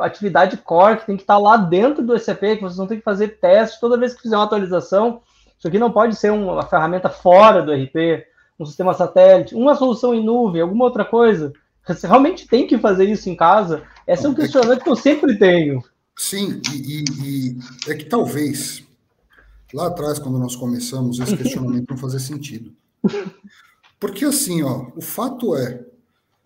atividade 0.05 0.57
core 0.57 0.97
que 0.97 1.05
tem 1.05 1.15
que 1.15 1.23
estar 1.23 1.37
lá 1.37 1.57
dentro 1.57 2.03
do 2.03 2.17
SAP, 2.17 2.39
que 2.39 2.61
vocês 2.61 2.77
não 2.77 2.87
tem 2.87 2.97
que 2.97 3.03
fazer 3.03 3.39
teste 3.39 3.79
toda 3.79 3.97
vez 3.97 4.13
que 4.13 4.21
fizer 4.21 4.35
uma 4.35 4.45
atualização. 4.45 5.21
Isso 5.57 5.67
aqui 5.67 5.79
não 5.79 5.91
pode 5.91 6.15
ser 6.15 6.31
uma 6.31 6.63
ferramenta 6.63 7.09
fora 7.09 7.61
do 7.61 7.71
RP, 7.71 8.25
um 8.59 8.65
sistema 8.65 8.93
satélite, 8.93 9.55
uma 9.55 9.75
solução 9.75 10.13
em 10.13 10.23
nuvem, 10.23 10.61
alguma 10.61 10.85
outra 10.85 11.05
coisa. 11.05 11.53
Você 11.87 12.07
realmente 12.07 12.47
tem 12.47 12.65
que 12.65 12.77
fazer 12.77 13.05
isso 13.05 13.29
em 13.29 13.35
casa? 13.35 13.83
Esse 14.07 14.25
é 14.25 14.29
um 14.29 14.33
questionamento 14.33 14.83
que 14.83 14.89
eu 14.89 14.95
sempre 14.95 15.37
tenho. 15.37 15.83
Sim, 16.15 16.61
e, 16.71 16.77
e, 16.77 17.03
e 17.21 17.91
é 17.91 17.95
que 17.95 18.05
talvez 18.05 18.83
lá 19.73 19.87
atrás, 19.87 20.19
quando 20.19 20.37
nós 20.37 20.55
começamos, 20.55 21.19
esse 21.19 21.35
questionamento 21.37 21.89
não 21.89 21.97
fazia 21.97 22.19
sentido. 22.19 22.73
Porque 23.99 24.25
assim, 24.25 24.61
ó, 24.63 24.87
o 24.95 25.01
fato 25.01 25.55
é, 25.55 25.83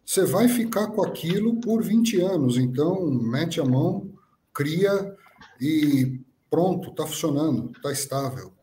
você 0.07 0.23
vai 0.23 0.47
ficar 0.47 0.87
com 0.87 1.03
aquilo 1.03 1.59
por 1.59 1.83
20 1.83 2.21
anos, 2.21 2.55
então 2.55 3.11
mete 3.11 3.59
a 3.59 3.65
mão, 3.65 4.09
cria 4.53 5.13
e 5.59 6.21
pronto, 6.49 6.91
está 6.91 7.05
funcionando, 7.05 7.73
está 7.75 7.91
estável. 7.91 8.53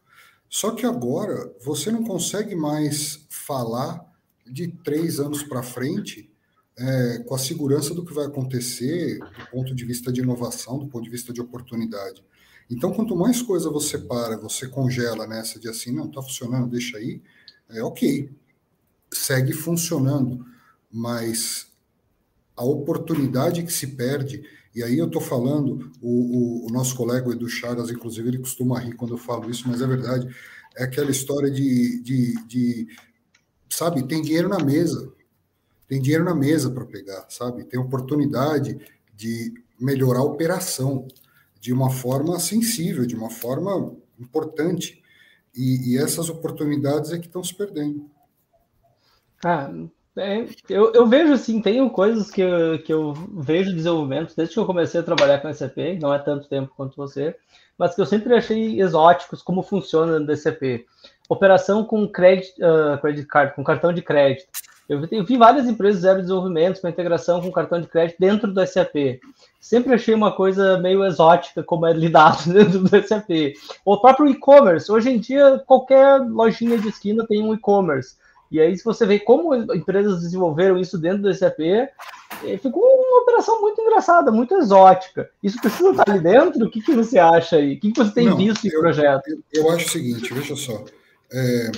Só 0.48 0.70
que 0.70 0.86
agora 0.86 1.54
você 1.62 1.92
não 1.92 2.02
consegue 2.02 2.54
mais 2.54 3.26
falar 3.28 4.02
de 4.46 4.68
três 4.68 5.20
anos 5.20 5.42
para 5.42 5.62
frente 5.62 6.32
é, 6.78 7.18
com 7.18 7.34
a 7.34 7.38
segurança 7.38 7.92
do 7.92 8.06
que 8.06 8.14
vai 8.14 8.24
acontecer 8.24 9.18
do 9.18 9.50
ponto 9.50 9.74
de 9.74 9.84
vista 9.84 10.10
de 10.10 10.22
inovação, 10.22 10.78
do 10.78 10.86
ponto 10.86 11.04
de 11.04 11.10
vista 11.10 11.30
de 11.30 11.42
oportunidade. 11.42 12.24
Então, 12.70 12.90
quanto 12.90 13.14
mais 13.14 13.42
coisa 13.42 13.68
você 13.68 13.98
para, 13.98 14.38
você 14.38 14.66
congela 14.66 15.26
nessa 15.26 15.60
de 15.60 15.68
assim, 15.68 15.92
não, 15.94 16.06
está 16.06 16.22
funcionando, 16.22 16.70
deixa 16.70 16.96
aí, 16.96 17.20
é 17.68 17.82
ok, 17.82 18.30
segue 19.12 19.52
funcionando, 19.52 20.53
mas 20.94 21.66
a 22.56 22.64
oportunidade 22.64 23.64
que 23.64 23.72
se 23.72 23.88
perde, 23.88 24.44
e 24.72 24.80
aí 24.80 24.96
eu 24.96 25.06
estou 25.06 25.20
falando, 25.20 25.90
o, 26.00 26.08
o, 26.08 26.66
o, 26.66 26.72
nosso 26.72 26.94
colega 26.94 27.32
Edu 27.32 27.48
Chagas, 27.48 27.90
inclusive, 27.90 28.28
ele 28.28 28.38
costuma 28.38 28.78
rir 28.78 28.94
quando 28.94 29.14
eu 29.14 29.18
falo 29.18 29.50
isso, 29.50 29.68
mas 29.68 29.82
é 29.82 29.86
verdade, 29.88 30.28
é 30.76 30.84
aquela 30.84 31.10
história 31.10 31.50
de, 31.50 32.00
de, 32.00 32.46
de 32.46 32.86
sabe, 33.68 34.06
tem 34.06 34.22
dinheiro 34.22 34.48
na 34.48 34.60
mesa, 34.60 35.12
tem 35.88 36.00
dinheiro 36.00 36.24
na 36.24 36.34
mesa 36.34 36.70
para 36.70 36.86
pegar, 36.86 37.26
sabe? 37.28 37.64
Tem 37.64 37.78
oportunidade 37.78 38.78
de 39.12 39.52
melhorar 39.78 40.20
a 40.20 40.24
operação 40.24 41.08
de 41.60 41.72
uma 41.72 41.90
forma 41.90 42.38
sensível, 42.38 43.04
de 43.04 43.16
uma 43.16 43.30
forma 43.30 43.96
importante. 44.18 45.02
E, 45.54 45.92
e 45.92 45.98
essas 45.98 46.28
oportunidades 46.28 47.10
é 47.10 47.18
que 47.18 47.26
estão 47.26 47.42
se 47.42 47.54
perdendo. 47.54 48.08
Ah, 49.44 49.72
é, 50.16 50.46
eu, 50.68 50.92
eu 50.92 51.06
vejo 51.06 51.32
assim, 51.32 51.60
tenho 51.60 51.90
coisas 51.90 52.30
que 52.30 52.40
eu, 52.40 52.78
que 52.78 52.92
eu 52.92 53.12
vejo 53.32 53.74
desenvolvimento 53.74 54.34
desde 54.36 54.54
que 54.54 54.60
eu 54.60 54.66
comecei 54.66 55.00
a 55.00 55.04
trabalhar 55.04 55.40
com 55.40 55.52
SAP, 55.52 55.76
não 56.00 56.14
é 56.14 56.18
tanto 56.18 56.48
tempo 56.48 56.72
quanto 56.76 56.96
você, 56.96 57.34
mas 57.76 57.94
que 57.94 58.00
eu 58.00 58.06
sempre 58.06 58.34
achei 58.34 58.80
exóticos 58.80 59.42
como 59.42 59.62
funciona 59.62 60.18
no 60.18 60.26
DCP. 60.26 60.86
Operação 61.28 61.84
com 61.84 62.06
credit, 62.06 62.54
uh, 62.62 63.00
credit 63.00 63.26
card, 63.26 63.54
com 63.54 63.64
cartão 63.64 63.92
de 63.92 64.02
crédito. 64.02 64.46
Eu, 64.88 65.02
eu 65.10 65.24
vi 65.24 65.36
várias 65.36 65.66
empresas 65.66 66.02
zero 66.02 66.20
desenvolvimento 66.20 66.80
com 66.80 66.88
integração 66.88 67.40
com 67.40 67.50
cartão 67.50 67.80
de 67.80 67.86
crédito 67.86 68.20
dentro 68.20 68.52
do 68.52 68.66
SAP. 68.66 69.18
Sempre 69.58 69.94
achei 69.94 70.14
uma 70.14 70.30
coisa 70.30 70.78
meio 70.78 71.04
exótica 71.04 71.62
como 71.62 71.86
é 71.86 71.92
lidado 71.92 72.44
dentro 72.52 72.80
do 72.80 73.02
SAP. 73.02 73.54
O 73.84 73.98
próprio 73.98 74.28
e-commerce. 74.28 74.92
Hoje 74.92 75.10
em 75.10 75.18
dia, 75.18 75.60
qualquer 75.66 76.18
lojinha 76.20 76.78
de 76.78 76.88
esquina 76.88 77.26
tem 77.26 77.42
um 77.42 77.54
e-commerce. 77.54 78.16
E 78.54 78.60
aí, 78.60 78.78
se 78.78 78.84
você 78.84 79.04
vê 79.04 79.18
como 79.18 79.52
empresas 79.74 80.20
desenvolveram 80.20 80.78
isso 80.78 80.96
dentro 80.96 81.22
do 81.22 81.34
SAP, 81.34 81.58
eh, 81.58 81.88
ficou 82.56 82.84
uma 82.84 83.22
operação 83.22 83.60
muito 83.60 83.80
engraçada, 83.80 84.30
muito 84.30 84.54
exótica. 84.54 85.28
Isso 85.42 85.60
precisa 85.60 85.90
estar 85.90 86.08
ali 86.08 86.20
dentro? 86.20 86.64
O 86.64 86.70
que, 86.70 86.80
que 86.80 86.94
você 86.94 87.18
acha 87.18 87.56
aí? 87.56 87.74
O 87.74 87.80
que, 87.80 87.90
que 87.90 87.98
você 87.98 88.14
tem 88.14 88.26
Não, 88.26 88.36
visto 88.36 88.64
em 88.64 88.70
eu, 88.70 88.78
projeto? 88.78 89.26
Eu, 89.26 89.42
eu, 89.64 89.70
acho 89.70 89.88
o 89.88 89.90
seguinte, 89.90 90.32
veja 90.32 90.54
só. 90.54 90.84
É, 91.32 91.72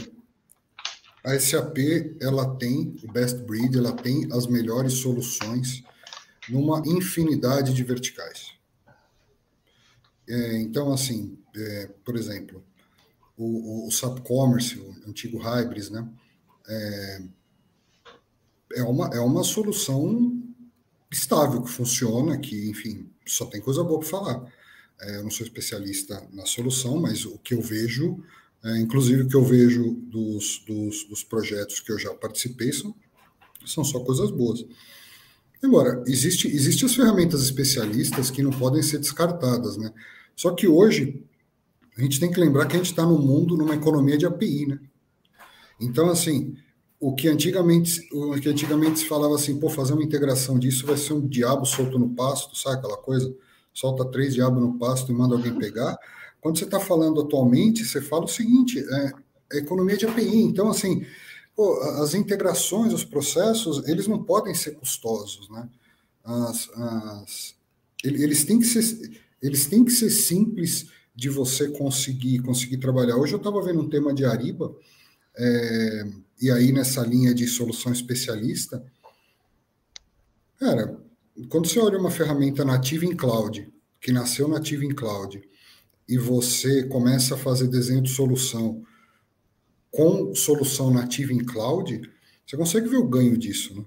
a 1.25 1.38
SAP 1.38 1.78
ela 2.21 2.54
tem 2.56 2.95
o 3.02 3.11
best 3.11 3.38
breed, 3.38 3.78
ela 3.78 3.92
tem 3.92 4.28
as 4.30 4.47
melhores 4.47 4.99
soluções 4.99 5.83
numa 6.47 6.83
infinidade 6.85 7.73
de 7.73 7.83
verticais. 7.83 8.52
É, 10.28 10.59
então, 10.61 10.92
assim, 10.92 11.38
é, 11.56 11.88
por 12.04 12.16
exemplo, 12.16 12.62
o, 13.35 13.87
o, 13.87 13.90
SAP 13.90 14.18
Commerce, 14.18 14.78
o 14.78 15.09
antigo 15.09 15.38
Hybris, 15.38 15.88
né? 15.88 16.06
É, 16.68 17.23
é, 18.75 18.82
uma, 18.82 19.08
é 19.08 19.20
uma 19.20 19.44
solução 19.44 20.42
estável, 21.11 21.62
que 21.62 21.70
funciona, 21.70 22.38
que, 22.38 22.68
enfim, 22.68 23.08
só 23.26 23.46
tem 23.46 23.61
coisa 23.61 23.82
boa 23.85 24.00
para 24.00 24.08
falar. 24.08 24.52
É, 25.00 25.16
eu 25.16 25.23
não 25.23 25.30
sou 25.30 25.46
especialista 25.46 26.26
na 26.32 26.46
solução, 26.46 26.99
mas 26.99 27.25
o 27.25 27.38
que 27.38 27.54
eu 27.54 27.61
vejo 27.61 28.23
é, 28.66 28.80
inclusive, 28.80 29.23
o 29.23 29.28
que 29.28 29.37
eu 29.37 29.44
vejo 29.44 29.92
dos, 30.11 30.64
dos, 30.66 31.04
dos, 31.04 31.23
projetos 31.23 31.78
que 31.78 31.92
eu 31.92 31.99
já 31.99 32.12
participei 32.14 32.73
são, 32.73 32.92
são 33.64 33.85
só 33.85 34.00
coisas 34.00 34.28
boas. 34.32 34.64
Agora, 35.62 36.02
existe, 36.06 36.49
existe 36.49 36.85
as 36.85 36.94
ferramentas 36.94 37.42
especialistas 37.42 38.28
que 38.28 38.42
não 38.42 38.50
podem 38.50 38.82
ser 38.82 38.99
descartadas, 38.99 39.76
né? 39.76 39.92
Só 40.35 40.50
que 40.50 40.66
hoje, 40.66 41.23
a 41.96 42.02
gente 42.02 42.18
tem 42.18 42.30
que 42.30 42.40
lembrar 42.40 42.66
que 42.66 42.75
a 42.75 42.78
gente 42.78 42.90
está 42.90 43.04
no 43.04 43.18
mundo, 43.18 43.56
numa 43.56 43.75
economia 43.75 44.18
de 44.18 44.26
API, 44.26 44.66
né? 44.66 44.80
Então, 45.80 46.09
assim, 46.09 46.54
o 46.99 47.14
que 47.14 47.28
antigamente, 47.28 48.09
o 48.12 48.38
que 48.40 48.49
antigamente 48.49 49.00
se 49.00 49.06
falava 49.06 49.35
assim, 49.35 49.59
pô, 49.59 49.68
fazer 49.68 49.92
uma 49.92 50.04
integração 50.04 50.59
disso 50.59 50.87
vai 50.87 50.97
ser 50.97 51.12
um 51.12 51.26
diabo 51.26 51.66
solto 51.66 51.99
no 51.99 52.11
pasto, 52.11 52.56
sabe 52.56 52.78
aquela 52.78 52.97
coisa? 52.97 53.35
Solta 53.73 54.04
três 54.06 54.35
diabos 54.35 54.61
no 54.62 54.78
pasto 54.78 55.12
e 55.12 55.14
manda 55.14 55.35
alguém 55.35 55.54
pegar. 55.59 55.99
Quando 56.40 56.59
você 56.59 56.64
está 56.64 56.80
falando 56.80 57.21
atualmente, 57.21 57.85
você 57.85 58.00
fala 58.00 58.25
o 58.25 58.28
seguinte: 58.28 58.78
é, 58.78 59.12
é 59.52 59.59
economia 59.59 59.97
de 59.97 60.06
API. 60.06 60.42
Então, 60.42 60.68
assim, 60.68 61.04
pô, 61.54 61.78
as 62.02 62.14
integrações, 62.14 62.92
os 62.92 63.04
processos, 63.04 63.87
eles 63.87 64.06
não 64.06 64.23
podem 64.23 64.54
ser 64.54 64.73
custosos, 64.76 65.50
né? 65.50 65.68
As, 66.25 66.71
as, 66.71 67.54
eles, 68.02 68.45
têm 68.45 68.59
que 68.59 68.66
ser, 68.66 69.21
eles 69.42 69.66
têm 69.66 69.85
que 69.85 69.92
ser 69.92 70.11
simples 70.11 70.87
de 71.14 71.28
você 71.28 71.68
conseguir 71.68 72.40
conseguir 72.40 72.78
trabalhar. 72.78 73.16
Hoje 73.16 73.35
eu 73.35 73.38
estava 73.38 73.62
vendo 73.62 73.80
um 73.80 73.88
tema 73.88 74.14
de 74.14 74.25
Ariba, 74.25 74.75
é, 75.37 76.05
e 76.40 76.50
aí 76.50 76.73
nessa 76.73 77.02
linha 77.02 77.35
de 77.35 77.47
solução 77.47 77.93
especialista, 77.93 78.85
cara, 80.59 80.99
quando 81.49 81.69
você 81.69 81.78
olha 81.78 81.99
uma 81.99 82.11
ferramenta 82.11 82.64
nativa 82.64 83.05
em 83.05 83.14
cloud, 83.14 83.73
que 84.00 84.12
nasceu 84.12 84.49
nativa 84.49 84.85
em 84.85 84.95
cloud, 84.95 85.43
e 86.09 86.16
você 86.16 86.85
começa 86.85 87.35
a 87.35 87.38
fazer 87.38 87.69
desenho 87.69 88.02
de 88.02 88.11
solução 88.11 88.83
com 89.90 90.35
solução 90.35 90.90
nativa 90.90 91.33
em 91.33 91.45
cloud, 91.45 92.00
você 92.47 92.57
consegue 92.57 92.88
ver 92.88 92.99
o 92.99 93.09
ganho 93.09 93.37
disso, 93.37 93.75
né? 93.75 93.85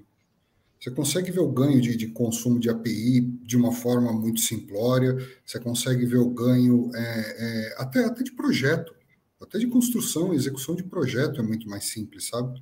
Você 0.79 0.91
consegue 0.91 1.29
ver 1.29 1.41
o 1.41 1.51
ganho 1.51 1.81
de, 1.81 1.95
de, 1.95 2.07
consumo 2.07 2.57
de 2.57 2.69
API 2.69 3.19
de 3.43 3.57
uma 3.57 3.73
forma 3.73 4.13
muito 4.13 4.39
simplória, 4.39 5.17
você 5.45 5.59
consegue 5.59 6.05
ver 6.05 6.17
o 6.17 6.29
ganho 6.29 6.89
é, 6.95 6.99
é, 6.99 7.75
até, 7.77 8.05
até 8.05 8.23
de 8.23 8.31
projeto, 8.31 8.95
até 9.41 9.57
de 9.57 9.67
construção 9.67 10.33
execução 10.33 10.75
de 10.75 10.83
projeto 10.83 11.39
é 11.39 11.43
muito 11.43 11.67
mais 11.69 11.85
simples, 11.85 12.27
sabe? 12.27 12.61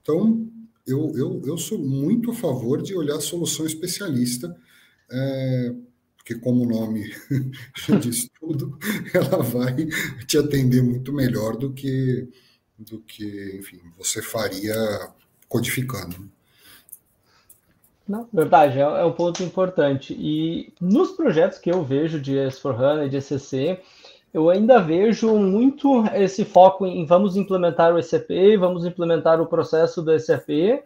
Então, 0.00 0.48
eu, 0.86 1.12
eu, 1.16 1.42
eu 1.44 1.58
sou 1.58 1.78
muito 1.78 2.30
a 2.30 2.34
favor 2.34 2.82
de 2.82 2.94
olhar 2.94 3.16
a 3.16 3.20
solução 3.20 3.66
especialista, 3.66 4.54
é, 5.10 5.74
porque 6.16 6.34
como 6.36 6.62
o 6.62 6.68
nome 6.68 7.10
diz 8.00 8.28
tudo, 8.38 8.78
ela 9.12 9.42
vai 9.42 9.86
te 10.26 10.38
atender 10.38 10.82
muito 10.82 11.12
melhor 11.12 11.56
do 11.56 11.72
que, 11.72 12.28
do 12.78 13.00
que 13.00 13.56
enfim, 13.58 13.80
você 13.96 14.22
faria 14.22 14.74
codificando. 15.48 16.30
Não, 18.06 18.28
verdade, 18.32 18.78
é, 18.78 18.82
é 18.82 19.04
um 19.04 19.12
ponto 19.12 19.42
importante. 19.42 20.14
E 20.14 20.72
nos 20.80 21.12
projetos 21.12 21.58
que 21.58 21.70
eu 21.70 21.82
vejo 21.82 22.20
de 22.20 22.34
S4HANA 22.34 23.06
e 23.06 23.08
de 23.08 23.16
ECC, 23.16 23.80
eu 24.34 24.50
ainda 24.50 24.80
vejo 24.80 25.32
muito 25.38 26.04
esse 26.12 26.44
foco 26.44 26.84
em 26.84 27.06
vamos 27.06 27.36
implementar 27.36 27.94
o 27.94 28.02
SAP, 28.02 28.30
vamos 28.58 28.84
implementar 28.84 29.40
o 29.40 29.46
processo 29.46 30.02
do 30.02 30.18
SAP, 30.18 30.82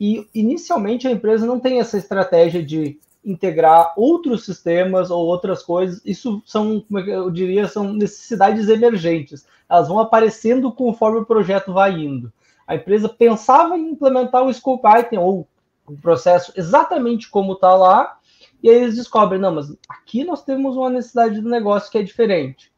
e 0.00 0.26
inicialmente 0.34 1.06
a 1.06 1.10
empresa 1.12 1.46
não 1.46 1.60
tem 1.60 1.78
essa 1.78 1.96
estratégia 1.96 2.60
de 2.60 2.98
integrar 3.24 3.92
outros 3.96 4.44
sistemas 4.44 5.08
ou 5.08 5.24
outras 5.24 5.62
coisas. 5.62 6.00
Isso 6.04 6.42
são, 6.44 6.80
como 6.80 6.98
é 6.98 7.08
eu 7.08 7.30
diria, 7.30 7.68
são 7.68 7.92
necessidades 7.92 8.68
emergentes. 8.68 9.46
Elas 9.68 9.86
vão 9.86 10.00
aparecendo 10.00 10.72
conforme 10.72 11.20
o 11.20 11.26
projeto 11.26 11.72
vai 11.72 11.92
indo. 11.92 12.32
A 12.66 12.74
empresa 12.74 13.08
pensava 13.08 13.78
em 13.78 13.90
implementar 13.90 14.42
o 14.42 14.52
scope 14.52 14.88
item 14.98 15.18
ou 15.18 15.46
o 15.86 15.96
processo 15.96 16.52
exatamente 16.56 17.30
como 17.30 17.52
está 17.52 17.74
lá, 17.74 18.18
e 18.62 18.68
aí 18.68 18.76
eles 18.76 18.96
descobrem, 18.96 19.40
não, 19.40 19.54
mas 19.54 19.72
aqui 19.88 20.24
nós 20.24 20.42
temos 20.42 20.76
uma 20.76 20.90
necessidade 20.90 21.40
do 21.40 21.48
negócio 21.48 21.90
que 21.90 21.98
é 21.98 22.02
diferente. 22.02 22.69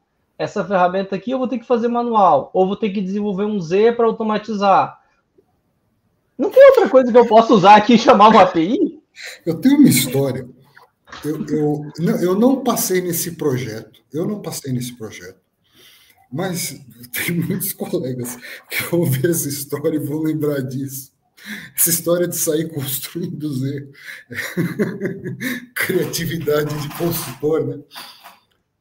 Essa 0.42 0.64
ferramenta 0.64 1.14
aqui 1.14 1.30
eu 1.30 1.38
vou 1.38 1.46
ter 1.46 1.58
que 1.58 1.66
fazer 1.66 1.88
manual, 1.88 2.50
ou 2.52 2.66
vou 2.66 2.76
ter 2.76 2.90
que 2.90 3.00
desenvolver 3.00 3.44
um 3.44 3.61
Z 3.61 3.92
para 3.92 4.06
automatizar. 4.06 5.00
Não 6.37 6.50
tem 6.50 6.66
outra 6.70 6.88
coisa 6.88 7.12
que 7.12 7.18
eu 7.18 7.26
possa 7.28 7.54
usar 7.54 7.76
aqui 7.76 7.94
e 7.94 7.99
chamar 7.99 8.28
uma 8.28 8.42
API? 8.42 9.00
Eu 9.46 9.61
tenho 9.61 9.78
uma 9.78 9.88
história. 9.88 10.49
Eu, 11.25 11.46
eu, 11.46 11.92
não, 11.99 12.22
eu 12.22 12.34
não 12.34 12.64
passei 12.64 13.00
nesse 13.00 13.32
projeto. 13.32 14.02
Eu 14.12 14.26
não 14.26 14.42
passei 14.42 14.72
nesse 14.72 14.96
projeto. 14.96 15.40
Mas 16.32 16.80
tem 17.12 17.37
muitos 17.37 17.72
colegas 17.72 18.37
que 18.68 18.82
vão 18.84 19.04
ver 19.04 19.30
essa 19.30 19.49
história 19.49 19.96
e 19.96 20.00
vão 20.00 20.22
lembrar 20.22 20.61
disso. 20.62 21.12
Essa 21.76 21.90
história 21.90 22.26
de 22.26 22.37
sair 22.37 22.68
construindo 22.72 23.52
Z, 23.52 23.88
criatividade 25.75 26.75
de 26.80 26.88
consultor, 26.96 27.66
né? 27.66 27.78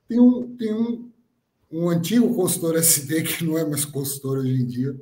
Tem 0.08 0.20
um, 0.20 0.56
tem 0.56 0.74
um, 0.74 1.11
um 1.72 1.90
antigo 1.90 2.36
consultor 2.36 2.76
SD, 2.76 3.24
que 3.24 3.44
não 3.44 3.58
é 3.58 3.66
mais 3.66 3.86
consultor 3.86 4.40
hoje 4.40 4.62
em 4.62 4.66
dia, 4.66 4.96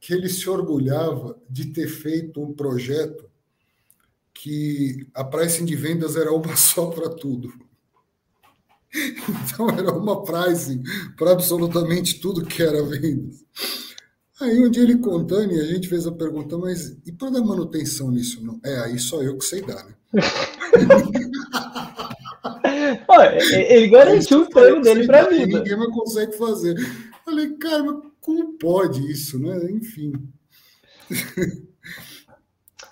que 0.00 0.12
ele 0.12 0.28
se 0.28 0.48
orgulhava 0.50 1.38
de 1.48 1.66
ter 1.66 1.88
feito 1.88 2.42
um 2.42 2.52
projeto 2.52 3.30
que 4.32 5.06
a 5.14 5.24
pricing 5.24 5.64
de 5.64 5.76
vendas 5.76 6.16
era 6.16 6.32
uma 6.32 6.56
só 6.56 6.86
para 6.86 7.08
tudo. 7.08 7.52
Então 8.94 9.68
era 9.70 9.92
uma 9.92 10.22
pricing 10.22 10.82
para 11.16 11.32
absolutamente 11.32 12.20
tudo 12.20 12.44
que 12.44 12.62
era 12.62 12.82
vendas. 12.84 13.44
Aí 14.40 14.60
um 14.60 14.70
dia 14.70 14.82
ele 14.82 14.98
contando 14.98 15.52
e 15.52 15.60
a 15.60 15.64
gente 15.64 15.88
fez 15.88 16.06
a 16.06 16.12
pergunta, 16.12 16.58
mas 16.58 16.96
e 17.06 17.12
para 17.12 17.30
dar 17.30 17.40
manutenção 17.40 18.10
nisso? 18.10 18.44
Não? 18.44 18.60
É, 18.64 18.80
aí 18.80 18.98
só 18.98 19.22
eu 19.22 19.38
que 19.38 19.44
sei 19.44 19.62
dar, 19.62 19.84
né? 19.84 19.94
Pô, 23.06 23.20
ele 23.22 23.88
garantiu 23.88 24.42
o 24.42 24.50
prêmio 24.50 24.82
dele 24.82 25.06
para 25.06 25.30
mim. 25.30 25.46
Ninguém 25.46 25.76
mais 25.76 25.90
consegue 25.90 26.36
fazer. 26.36 26.76
Falei, 27.24 27.50
cara, 27.56 27.82
mas 27.82 28.02
como 28.20 28.58
pode 28.58 29.10
isso, 29.10 29.38
né? 29.38 29.70
Enfim. 29.70 30.12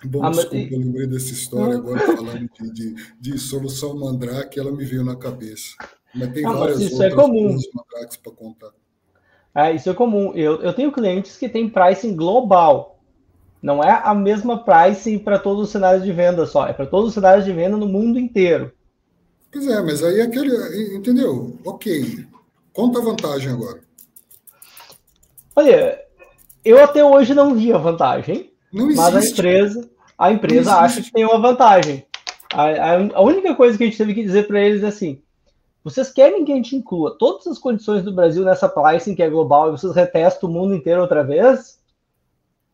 Bom, 0.05 0.23
ah, 0.23 0.31
desculpa, 0.31 0.73
eu 0.73 0.79
lembrei 0.79 1.07
dessa 1.07 1.31
história 1.31 1.75
agora, 1.75 1.99
falando 2.17 2.49
de, 2.59 2.73
de, 2.73 2.95
de, 3.19 3.37
solução 3.37 3.97
mandrake, 3.97 4.59
ela 4.59 4.71
me 4.71 4.83
veio 4.83 5.03
na 5.03 5.15
cabeça. 5.15 5.75
Mas 6.13 6.33
tem 6.33 6.45
ah, 6.45 6.51
várias 6.51 6.79
mas 6.79 6.91
isso 6.91 7.01
é 7.01 7.05
outras 7.05 7.23
é 7.23 7.25
comum. 7.25 7.57
para 8.21 8.31
contar. 8.33 8.71
É, 9.55 9.71
isso 9.73 9.89
é 9.89 9.93
comum. 9.93 10.33
Eu, 10.35 10.61
eu 10.61 10.73
tenho 10.73 10.91
clientes 10.91 11.37
que 11.37 11.47
têm 11.47 11.69
pricing 11.69 12.15
global. 12.15 12.99
Não 13.61 13.81
é 13.81 14.01
a 14.03 14.13
mesma 14.13 14.61
pricing 14.61 15.19
para 15.19 15.39
todos 15.39 15.63
os 15.63 15.69
cenários 15.69 16.03
de 16.03 16.11
venda 16.11 16.45
só, 16.45 16.67
é 16.67 16.73
para 16.73 16.85
todos 16.85 17.09
os 17.09 17.13
cenários 17.13 17.45
de 17.45 17.53
venda 17.53 17.77
no 17.77 17.87
mundo 17.87 18.19
inteiro. 18.19 18.72
Pois 19.53 19.67
é, 19.67 19.81
mas 19.81 20.03
aí 20.03 20.19
aquele. 20.19 20.95
Entendeu? 20.95 21.55
Ok. 21.63 22.25
Conta 22.73 22.97
a 22.97 23.03
vantagem 23.03 23.51
agora. 23.51 23.81
Olha, 25.55 26.01
eu 26.65 26.83
até 26.83 27.05
hoje 27.05 27.35
não 27.35 27.53
vi 27.53 27.71
a 27.71 27.77
vantagem. 27.77 28.51
Não 28.73 28.85
existe. 28.89 28.99
Mas 28.99 29.15
a 29.15 29.29
empresa, 29.29 29.89
a 30.17 30.31
empresa 30.31 30.75
acha 30.75 31.01
que 31.03 31.11
tem 31.11 31.23
uma 31.23 31.39
vantagem. 31.39 32.03
A, 32.51 32.63
a, 32.63 32.93
a 33.13 33.21
única 33.21 33.53
coisa 33.53 33.77
que 33.77 33.83
a 33.83 33.85
gente 33.85 33.97
teve 33.97 34.15
que 34.15 34.23
dizer 34.23 34.47
para 34.47 34.59
eles 34.59 34.81
é 34.81 34.87
assim: 34.87 35.21
vocês 35.83 36.11
querem 36.11 36.43
que 36.43 36.51
a 36.51 36.55
gente 36.55 36.75
inclua 36.75 37.15
todas 37.19 37.45
as 37.45 37.59
condições 37.59 38.01
do 38.03 38.11
Brasil 38.11 38.43
nessa 38.43 38.67
pricing 38.67 39.13
que 39.13 39.21
é 39.21 39.29
global 39.29 39.67
e 39.67 39.71
vocês 39.71 39.93
retestam 39.93 40.49
o 40.49 40.53
mundo 40.53 40.73
inteiro 40.73 41.01
outra 41.01 41.23
vez? 41.23 41.77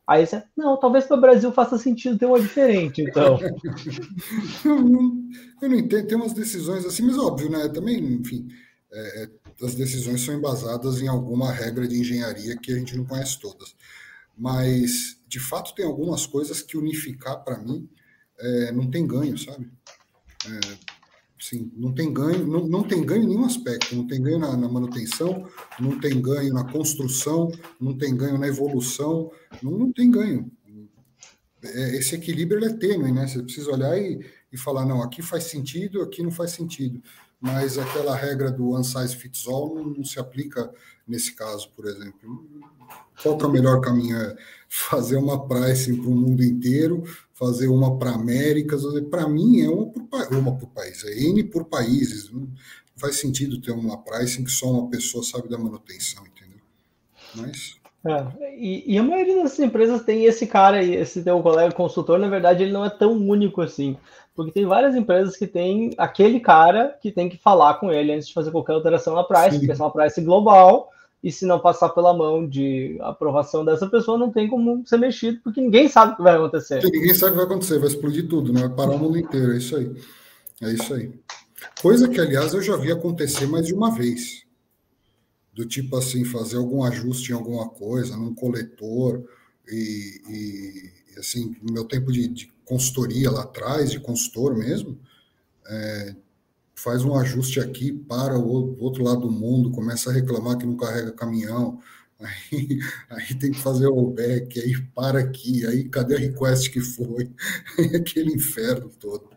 Aí 0.10 0.26
você, 0.26 0.42
não, 0.58 0.76
talvez 0.76 1.06
para 1.06 1.18
o 1.18 1.22
Brasil 1.22 1.52
faça 1.52 1.78
sentido 1.78 2.18
ter 2.18 2.26
uma 2.26 2.42
diferente, 2.42 3.04
então. 3.04 3.38
eu, 4.66 4.82
não, 4.82 5.30
eu 5.62 5.70
não 5.70 5.78
entendo, 5.78 6.08
tem 6.08 6.18
umas 6.18 6.34
decisões 6.34 6.84
assim, 6.84 7.04
mas 7.04 7.16
óbvio, 7.20 7.48
né? 7.48 7.70
Também, 7.70 8.04
enfim, 8.16 8.48
é, 8.92 9.24
é, 9.24 9.30
as 9.64 9.76
decisões 9.76 10.22
são 10.22 10.34
embasadas 10.34 11.00
em 11.00 11.08
alguma 11.08 11.52
regra 11.52 11.88
de 11.88 12.00
engenharia 12.00 12.58
que 12.58 12.74
a 12.74 12.76
gente 12.76 12.98
não 12.98 13.06
conhece 13.06 13.40
todas. 13.40 13.76
Mas, 14.36 15.22
de 15.28 15.40
fato, 15.40 15.76
tem 15.76 15.86
algumas 15.86 16.26
coisas 16.26 16.60
que 16.64 16.76
unificar, 16.76 17.44
para 17.44 17.60
mim, 17.60 17.88
é, 18.40 18.72
não 18.72 18.90
tem 18.90 19.06
ganho, 19.06 19.38
sabe? 19.38 19.70
É, 20.48 20.78
Sim, 21.40 21.72
não 21.76 21.94
tem 21.94 22.12
ganho, 22.12 22.46
não, 22.46 22.68
não 22.68 22.84
tem 22.84 23.06
ganho 23.06 23.24
em 23.24 23.28
nenhum 23.28 23.46
aspecto, 23.46 23.96
não 23.96 24.06
tem 24.06 24.22
ganho 24.22 24.40
na, 24.40 24.58
na, 24.58 24.68
manutenção, 24.68 25.48
não 25.80 25.98
tem 25.98 26.22
ganho 26.22 26.54
na 26.54 26.70
construção, 26.70 27.50
não 27.80 27.98
tem 27.98 28.16
ganho 28.16 28.38
na 28.38 28.48
evolução, 28.48 29.32
não, 29.64 29.72
não 29.72 29.92
tem 29.92 30.12
ganho. 30.12 30.52
É, 31.64 31.96
esse 31.96 32.16
equilíbrio 32.16 32.66
é 32.66 32.74
tênue, 32.74 33.12
né? 33.12 33.26
Você 33.26 33.42
precisa 33.42 33.72
olhar 33.72 33.98
e, 33.98 34.26
e 34.52 34.58
falar, 34.58 34.86
não, 34.86 35.02
aqui 35.02 35.22
faz 35.22 35.46
sentido, 35.46 36.02
aqui 36.02 36.22
não 36.22 36.32
faz 36.32 36.52
sentido. 36.52 37.02
Mas 37.40 37.78
aquela 37.78 38.16
regra 38.16 38.52
do 38.52 38.72
one 38.72 38.84
size 38.84 39.16
fits 39.16 39.48
all 39.48 39.74
não, 39.76 39.86
não 39.86 40.04
se 40.04 40.20
aplica 40.20 40.70
nesse 41.08 41.34
caso, 41.34 41.72
por 41.74 41.86
exemplo. 41.88 42.48
Qual 43.22 43.38
que 43.38 43.44
é 43.44 43.48
o 43.48 43.52
melhor 43.52 43.82
caminho? 43.82 44.18
É 44.18 44.36
fazer 44.70 45.18
uma 45.18 45.48
pricing 45.48 46.00
para 46.00 46.10
o 46.10 46.16
mundo 46.16 46.44
inteiro, 46.44 47.04
fazer 47.34 47.68
uma 47.68 47.98
para 47.98 48.12
Américas. 48.12 48.84
Para 49.10 49.28
mim, 49.28 49.62
é 49.62 49.70
uma 49.70 49.88
por, 49.88 50.38
uma 50.38 50.56
por 50.56 50.70
país, 50.70 51.04
é 51.04 51.20
N 51.24 51.44
por 51.44 51.66
países. 51.66 52.32
Não 52.32 52.48
faz 52.96 53.16
sentido 53.16 53.60
ter 53.60 53.72
uma 53.72 53.98
pricing 53.98 54.44
que 54.44 54.52
só 54.52 54.70
uma 54.70 54.90
pessoa 54.90 55.24
sabe 55.24 55.50
da 55.50 55.58
manutenção, 55.58 56.24
entendeu? 56.26 56.62
Mas. 57.36 57.80
É, 58.06 58.56
e, 58.56 58.94
e, 58.94 58.98
a 58.98 59.04
maioria 59.04 59.44
das 59.44 59.60
empresas 59.60 60.04
tem 60.04 60.24
esse 60.24 60.48
cara, 60.48 60.82
esse 60.82 61.22
teu 61.22 61.42
colega 61.42 61.74
consultor, 61.74 62.18
na 62.18 62.30
verdade, 62.30 62.64
ele 62.64 62.72
não 62.72 62.86
é 62.86 62.90
tão 62.90 63.12
único 63.12 63.62
assim. 63.62 63.98
Porque 64.34 64.54
tem 64.54 64.66
várias 64.66 64.96
empresas 64.96 65.36
que 65.36 65.46
tem 65.46 65.94
aquele 65.98 66.40
cara 66.40 66.98
que 67.02 67.12
tem 67.12 67.28
que 67.28 67.38
falar 67.38 67.74
com 67.74 67.92
ele 67.92 68.14
antes 68.14 68.30
de 68.30 68.34
fazer 68.34 68.52
qualquer 68.52 68.72
alteração 68.74 69.16
na 69.16 69.24
price, 69.24 69.52
Sim. 69.52 69.60
porque 69.60 69.72
é 69.82 69.84
uma 69.84 69.92
price 69.92 70.22
global 70.22 70.90
e 71.22 71.32
se 71.32 71.46
não 71.46 71.60
passar 71.60 71.90
pela 71.90 72.14
mão 72.14 72.48
de 72.48 72.98
aprovação 73.02 73.66
dessa 73.66 73.88
pessoa, 73.88 74.18
não 74.18 74.32
tem 74.32 74.48
como 74.48 74.86
ser 74.88 74.98
mexido, 74.98 75.40
porque 75.44 75.60
ninguém 75.60 75.90
sabe 75.90 76.14
o 76.14 76.16
que 76.16 76.24
vai 76.24 76.36
acontecer. 76.36 76.82
Ninguém 76.84 77.14
sabe 77.14 77.32
o 77.32 77.34
que 77.34 77.38
vai 77.38 77.46
acontecer, 77.46 77.78
vai 77.78 77.90
explodir 77.90 78.28
tudo, 78.28 78.54
né? 78.54 78.62
vai 78.62 78.70
parar 78.70 78.92
o 78.92 79.00
mundo 79.00 79.18
inteiro, 79.18 79.54
é 79.54 79.58
isso 79.58 79.76
aí. 79.76 79.92
É 80.62 80.72
isso 80.72 80.94
aí. 80.94 81.12
Coisa 81.82 82.08
que, 82.08 82.20
aliás, 82.20 82.54
eu 82.54 82.62
já 82.62 82.76
vi 82.78 82.92
acontecer 82.92 83.48
mais 83.48 83.68
de 83.68 83.74
uma 83.74 83.94
vez. 83.94 84.44
Do 85.54 85.66
tipo 85.66 85.98
assim, 85.98 86.24
fazer 86.24 86.56
algum 86.56 86.84
ajuste 86.84 87.32
em 87.32 87.36
alguma 87.36 87.68
coisa, 87.68 88.16
num 88.16 88.34
coletor, 88.34 89.24
e, 89.68 90.22
e 90.30 91.20
assim, 91.20 91.56
no 91.62 91.74
meu 91.74 91.84
tempo 91.84 92.14
de, 92.14 92.30
de 92.30 92.54
consultoria 92.64 93.30
lá 93.30 93.44
atrás, 93.44 93.92
de 93.92 94.00
consultor 94.00 94.56
mesmo, 94.56 94.98
é, 95.68 96.16
faz 96.80 97.04
um 97.04 97.16
ajuste 97.16 97.60
aqui, 97.60 97.92
para 97.92 98.38
o 98.38 98.82
outro 98.82 99.04
lado 99.04 99.22
do 99.22 99.32
mundo, 99.32 99.72
começa 99.72 100.10
a 100.10 100.14
reclamar 100.14 100.58
que 100.58 100.66
não 100.66 100.78
carrega 100.78 101.12
caminhão, 101.12 101.80
aí, 102.20 102.80
aí 103.10 103.36
tem 103.36 103.52
que 103.52 103.60
fazer 103.60 103.88
o 103.88 104.08
back, 104.08 104.60
aí 104.60 104.74
para 104.96 105.20
aqui, 105.20 105.66
aí 105.66 105.84
cadê 105.86 106.16
a 106.16 106.20
request 106.20 106.72
que 106.72 106.80
foi? 106.80 107.30
Aquele 107.96 108.34
inferno 108.34 108.90
todo. 109.00 109.30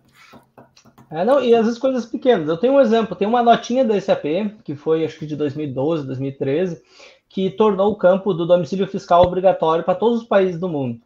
É, 1.10 1.24
não, 1.24 1.42
e 1.42 1.54
às 1.54 1.66
vezes 1.66 1.78
coisas 1.78 2.06
pequenas. 2.06 2.48
Eu 2.48 2.56
tenho 2.56 2.74
um 2.74 2.80
exemplo, 2.80 3.14
tem 3.14 3.28
uma 3.28 3.42
notinha 3.42 3.84
da 3.84 4.00
SAP, 4.00 4.24
que 4.64 4.74
foi 4.74 5.04
acho 5.04 5.18
que 5.18 5.26
de 5.26 5.36
2012, 5.36 6.06
2013, 6.06 6.80
que 7.28 7.50
tornou 7.50 7.92
o 7.92 7.96
campo 7.96 8.32
do 8.32 8.46
domicílio 8.46 8.86
fiscal 8.86 9.22
obrigatório 9.22 9.84
para 9.84 9.94
todos 9.94 10.22
os 10.22 10.26
países 10.26 10.58
do 10.58 10.68
mundo. 10.68 11.00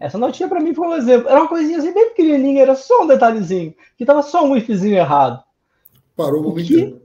Essa 0.00 0.16
notinha 0.16 0.48
para 0.48 0.60
mim 0.60 0.74
foi 0.74 0.88
um 0.88 0.94
exemplo. 0.94 1.28
Era 1.28 1.40
uma 1.40 1.48
coisinha 1.48 1.78
assim 1.78 1.92
bem 1.92 2.08
pequenininha, 2.10 2.62
era 2.62 2.74
só 2.74 3.02
um 3.02 3.06
detalhezinho, 3.06 3.74
que 3.98 4.06
tava 4.06 4.22
só 4.22 4.44
um 4.44 4.56
ifzinho 4.56 4.96
errado. 4.96 5.42
Parou 6.16 6.40
o 6.40 6.44
mundo 6.44 6.60
inteiro. 6.60 7.02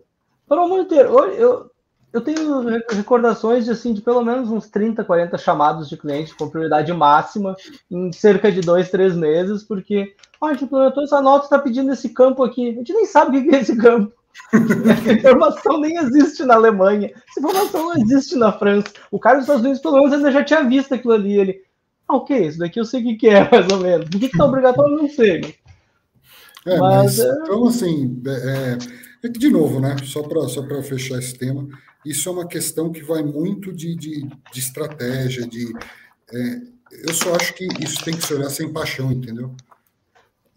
Parou 0.48 0.66
o 0.66 0.70
mundo 0.70 0.84
inteiro. 0.84 1.10
Eu, 1.10 1.34
eu, 1.34 1.72
eu 2.14 2.22
tenho 2.22 2.62
recordações 2.90 3.66
de, 3.66 3.72
assim, 3.72 3.94
de 3.94 4.02
pelo 4.02 4.24
menos 4.24 4.50
uns 4.50 4.70
30, 4.70 5.04
40 5.04 5.38
chamados 5.38 5.90
de 5.90 5.98
cliente 5.98 6.36
com 6.36 6.50
prioridade 6.50 6.92
máxima 6.94 7.56
em 7.92 8.12
cerca 8.12 8.52
de 8.52 8.62
dois, 8.62 8.90
três 8.90 9.16
meses, 9.16 9.64
porque 9.64 10.16
ah, 10.42 10.48
a 10.48 10.54
gente 10.54 10.66
implementou 10.66 11.04
essa 11.04 11.22
nota, 11.22 11.46
está 11.46 11.60
pedindo 11.60 11.92
esse 11.92 12.10
campo 12.10 12.44
aqui. 12.44 12.70
A 12.70 12.74
gente 12.74 12.94
nem 12.94 13.06
sabe 13.06 13.38
o 13.38 13.44
que 13.44 13.56
é 13.56 13.60
esse 13.60 13.76
campo. 13.78 14.14
Essa 14.54 15.14
informação 15.14 15.80
nem 15.80 15.98
existe 15.98 16.44
na 16.46 16.54
Alemanha. 16.54 17.12
Essa 17.28 17.40
informação 17.40 17.86
não 17.86 17.98
existe 17.98 18.36
na 18.36 18.52
França. 18.52 18.88
O 19.10 19.20
cara 19.20 19.38
dos 19.38 19.46
Estados 19.46 19.64
Unidos, 19.64 19.82
pelo 19.82 19.98
menos, 19.98 20.14
ainda 20.14 20.32
já 20.32 20.44
tinha 20.44 20.64
visto 20.64 20.94
aquilo 20.94 21.14
ali. 21.14 21.40
Ele, 21.40 21.62
ah, 22.08 22.18
o 22.18 22.24
que 22.24 22.34
é 22.34 22.46
isso 22.46 22.60
daqui? 22.60 22.80
Eu 22.80 22.86
sei 22.86 23.02
o 23.02 23.18
que 23.18 23.28
é, 23.28 23.50
mais 23.50 23.68
ou 23.68 23.80
menos. 23.80 24.08
Por 24.08 24.20
que 24.20 24.28
está 24.28 24.46
obrigatório? 24.46 24.94
Eu 24.94 25.02
não 25.02 25.10
sei. 25.10 25.56
É, 26.68 26.78
mas, 26.80 27.18
mas 27.18 27.20
é... 27.20 27.32
então, 27.42 27.66
assim, 27.66 28.22
é, 28.26 28.32
é, 28.32 28.78
é 29.28 29.30
que, 29.30 29.40
de 29.40 29.50
novo, 29.50 29.80
né? 29.80 29.96
Só 30.04 30.22
para 30.22 30.48
só 30.48 30.64
fechar 30.84 31.18
esse 31.18 31.34
tema, 31.38 31.68
isso 32.06 32.28
é 32.30 32.32
uma 32.32 32.48
questão 32.48 32.92
que 32.92 33.04
vai 33.04 33.24
muito 33.24 33.72
de, 33.74 33.96
de, 33.96 34.28
de 34.54 34.60
estratégia, 34.60 35.48
de. 35.48 35.74
É, 36.34 36.62
eu 37.08 37.14
só 37.14 37.36
acho 37.36 37.54
que 37.54 37.68
isso 37.82 38.04
tem 38.04 38.16
que 38.16 38.26
se 38.26 38.34
olhar 38.34 38.50
sem 38.50 38.72
paixão, 38.72 39.12
entendeu? 39.12 39.54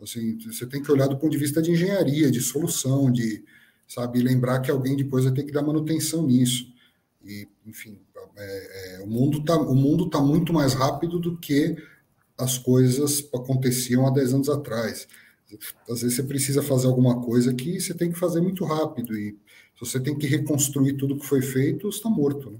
Assim, 0.02 0.38
você 0.38 0.66
tem 0.66 0.82
que 0.82 0.90
olhar 0.90 1.06
do 1.06 1.16
ponto 1.18 1.30
de 1.30 1.38
vista 1.38 1.60
de 1.60 1.70
engenharia, 1.70 2.30
de 2.30 2.40
solução, 2.40 3.10
de 3.10 3.44
sabe 3.86 4.22
lembrar 4.22 4.60
que 4.60 4.70
alguém 4.70 4.96
depois 4.96 5.24
vai 5.24 5.34
ter 5.34 5.44
que 5.44 5.52
dar 5.52 5.62
manutenção 5.62 6.26
nisso. 6.26 6.72
E, 7.22 7.46
enfim, 7.66 8.00
é, 8.36 8.96
é, 8.96 9.00
o 9.02 9.06
mundo 9.06 9.38
está 9.38 9.56
o 9.56 9.74
mundo 9.74 10.08
tá 10.08 10.20
muito 10.20 10.52
mais 10.52 10.72
rápido 10.72 11.18
do 11.18 11.36
que 11.36 11.76
as 12.38 12.56
coisas 12.56 13.28
aconteciam 13.34 14.06
há 14.06 14.10
10 14.10 14.34
anos 14.34 14.48
atrás. 14.48 15.06
Às 15.88 16.02
vezes 16.02 16.16
você 16.16 16.22
precisa 16.22 16.62
fazer 16.62 16.86
alguma 16.86 17.20
coisa 17.20 17.54
que 17.54 17.80
você 17.80 17.94
tem 17.94 18.12
que 18.12 18.18
fazer 18.18 18.40
muito 18.40 18.64
rápido 18.64 19.16
e 19.16 19.36
se 19.74 19.80
você 19.80 20.00
tem 20.00 20.16
que 20.16 20.26
reconstruir 20.26 20.94
tudo 20.94 21.16
que 21.16 21.26
foi 21.26 21.42
feito, 21.42 21.88
está 21.88 22.08
morto. 22.08 22.50
Né? 22.50 22.58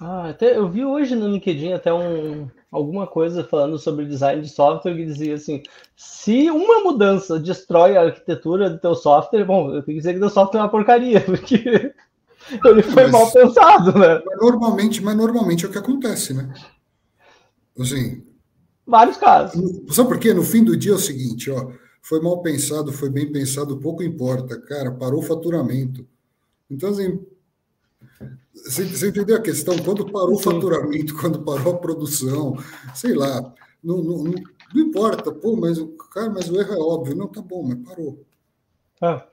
Ah, 0.00 0.30
até 0.30 0.56
eu 0.56 0.68
vi 0.68 0.82
hoje 0.82 1.14
no 1.14 1.28
LinkedIn 1.28 1.72
até 1.72 1.92
um, 1.92 2.48
alguma 2.70 3.06
coisa 3.06 3.44
falando 3.44 3.78
sobre 3.78 4.06
design 4.06 4.40
de 4.40 4.48
software 4.48 4.96
que 4.96 5.04
dizia 5.04 5.34
assim: 5.34 5.62
se 5.94 6.50
uma 6.50 6.80
mudança 6.80 7.38
destrói 7.38 7.96
a 7.96 8.04
arquitetura 8.04 8.70
do 8.70 8.78
teu 8.78 8.94
software, 8.94 9.44
bom, 9.44 9.66
eu 9.74 9.82
tenho 9.82 9.98
que 9.98 10.02
dizer 10.02 10.14
que 10.14 10.24
o 10.24 10.30
software 10.30 10.60
é 10.60 10.62
uma 10.62 10.70
porcaria, 10.70 11.20
porque 11.26 11.92
ele 12.64 12.82
foi 12.82 13.02
mas, 13.04 13.12
mal 13.12 13.30
pensado, 13.30 13.98
né? 13.98 14.22
Mas 14.24 14.38
normalmente, 14.40 15.02
mas 15.02 15.16
normalmente 15.16 15.66
é 15.66 15.68
o 15.68 15.72
que 15.72 15.78
acontece, 15.78 16.32
né? 16.32 16.50
Assim, 17.78 18.22
vários 18.90 19.16
casos. 19.16 19.62
Sabe 19.90 20.08
por 20.08 20.18
quê? 20.18 20.34
No 20.34 20.42
fim 20.42 20.64
do 20.64 20.76
dia 20.76 20.92
é 20.92 20.96
o 20.96 20.98
seguinte, 20.98 21.50
ó, 21.50 21.70
foi 22.02 22.20
mal 22.20 22.42
pensado, 22.42 22.92
foi 22.92 23.08
bem 23.08 23.30
pensado, 23.30 23.78
pouco 23.78 24.02
importa, 24.02 24.60
cara, 24.60 24.90
parou 24.90 25.20
o 25.20 25.26
faturamento. 25.26 26.06
Então, 26.68 26.90
assim, 26.90 27.20
você, 28.52 28.84
você 28.84 29.08
entendeu 29.08 29.36
a 29.36 29.40
questão? 29.40 29.78
Quando 29.78 30.10
parou 30.10 30.36
Sim. 30.36 30.48
o 30.48 30.52
faturamento, 30.52 31.14
quando 31.18 31.42
parou 31.42 31.74
a 31.74 31.78
produção, 31.78 32.56
sei 32.94 33.14
lá, 33.14 33.54
não, 33.82 34.02
não, 34.02 34.24
não, 34.24 34.34
não 34.74 34.82
importa, 34.82 35.32
pô, 35.32 35.56
mas, 35.56 35.78
cara, 36.12 36.30
mas 36.30 36.50
o 36.50 36.60
erro 36.60 36.74
é 36.74 36.78
óbvio. 36.78 37.16
Não, 37.16 37.28
tá 37.28 37.40
bom, 37.40 37.62
mas 37.62 37.78
parou. 37.78 38.24
Ah. 39.00 39.26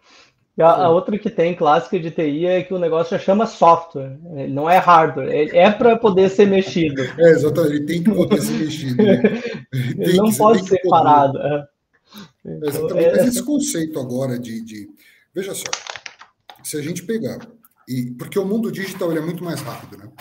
A, 0.60 0.86
a, 0.86 0.89
outra 0.89 1.20
que 1.20 1.30
tem 1.30 1.56
clássica 1.56 2.00
de 2.00 2.10
TI 2.10 2.48
é 2.48 2.63
que 2.63 2.74
o 2.74 2.80
negócio 2.80 3.15
já 3.15 3.24
chama 3.24 3.46
software, 3.46 4.17
ele 4.36 4.52
não 4.52 4.67
é 4.67 4.78
hardware, 4.78 5.30
ele 5.32 5.56
é 5.56 5.70
para 5.70 5.96
poder 5.96 6.30
ser 6.30 6.48
mexido. 6.48 7.04
É, 7.20 7.30
exatamente, 7.30 7.76
ele 7.76 7.86
tem 7.86 8.04
que 8.04 8.12
poder 8.12 8.41
ser 8.41 8.54
mexido. 8.54 9.04
Né? 9.04 9.22
Ele, 9.72 10.04
ele 10.04 10.17
não 10.17 10.34
pode 10.34 10.67
ser 10.67 10.80
parado. 10.89 11.38
É. 11.38 11.67
Então, 12.46 12.70
exatamente, 12.70 13.17
mas 13.17 13.28
esse 13.28 13.43
conceito 13.43 14.00
agora 14.00 14.39
de, 14.39 14.62
de. 14.62 14.89
Veja 15.36 15.54
só, 15.54 15.65
se 16.63 16.78
a 16.78 16.82
gente 16.82 17.04
pegar 17.04 17.39
e, 17.88 18.12
porque 18.12 18.39
o 18.39 18.46
mundo 18.46 18.72
digital 18.72 19.12
é 19.12 19.22
muito 19.22 19.43
mais 19.43 19.62
rápido, 19.62 19.98
né? 19.98 20.12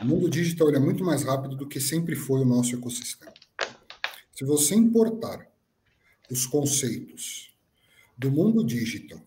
O 0.00 0.04
mundo 0.04 0.28
digital 0.28 0.70
é 0.70 0.78
muito 0.78 1.04
mais 1.04 1.24
rápido 1.24 1.56
do 1.56 1.66
que 1.66 1.80
sempre 1.80 2.14
foi 2.14 2.40
o 2.40 2.44
nosso 2.44 2.74
ecossistema. 2.74 3.32
Se 4.32 4.44
você 4.44 4.74
importar 4.74 5.46
os 6.30 6.46
conceitos 6.46 7.52
do 8.16 8.30
mundo 8.30 8.64
digital 8.64 9.20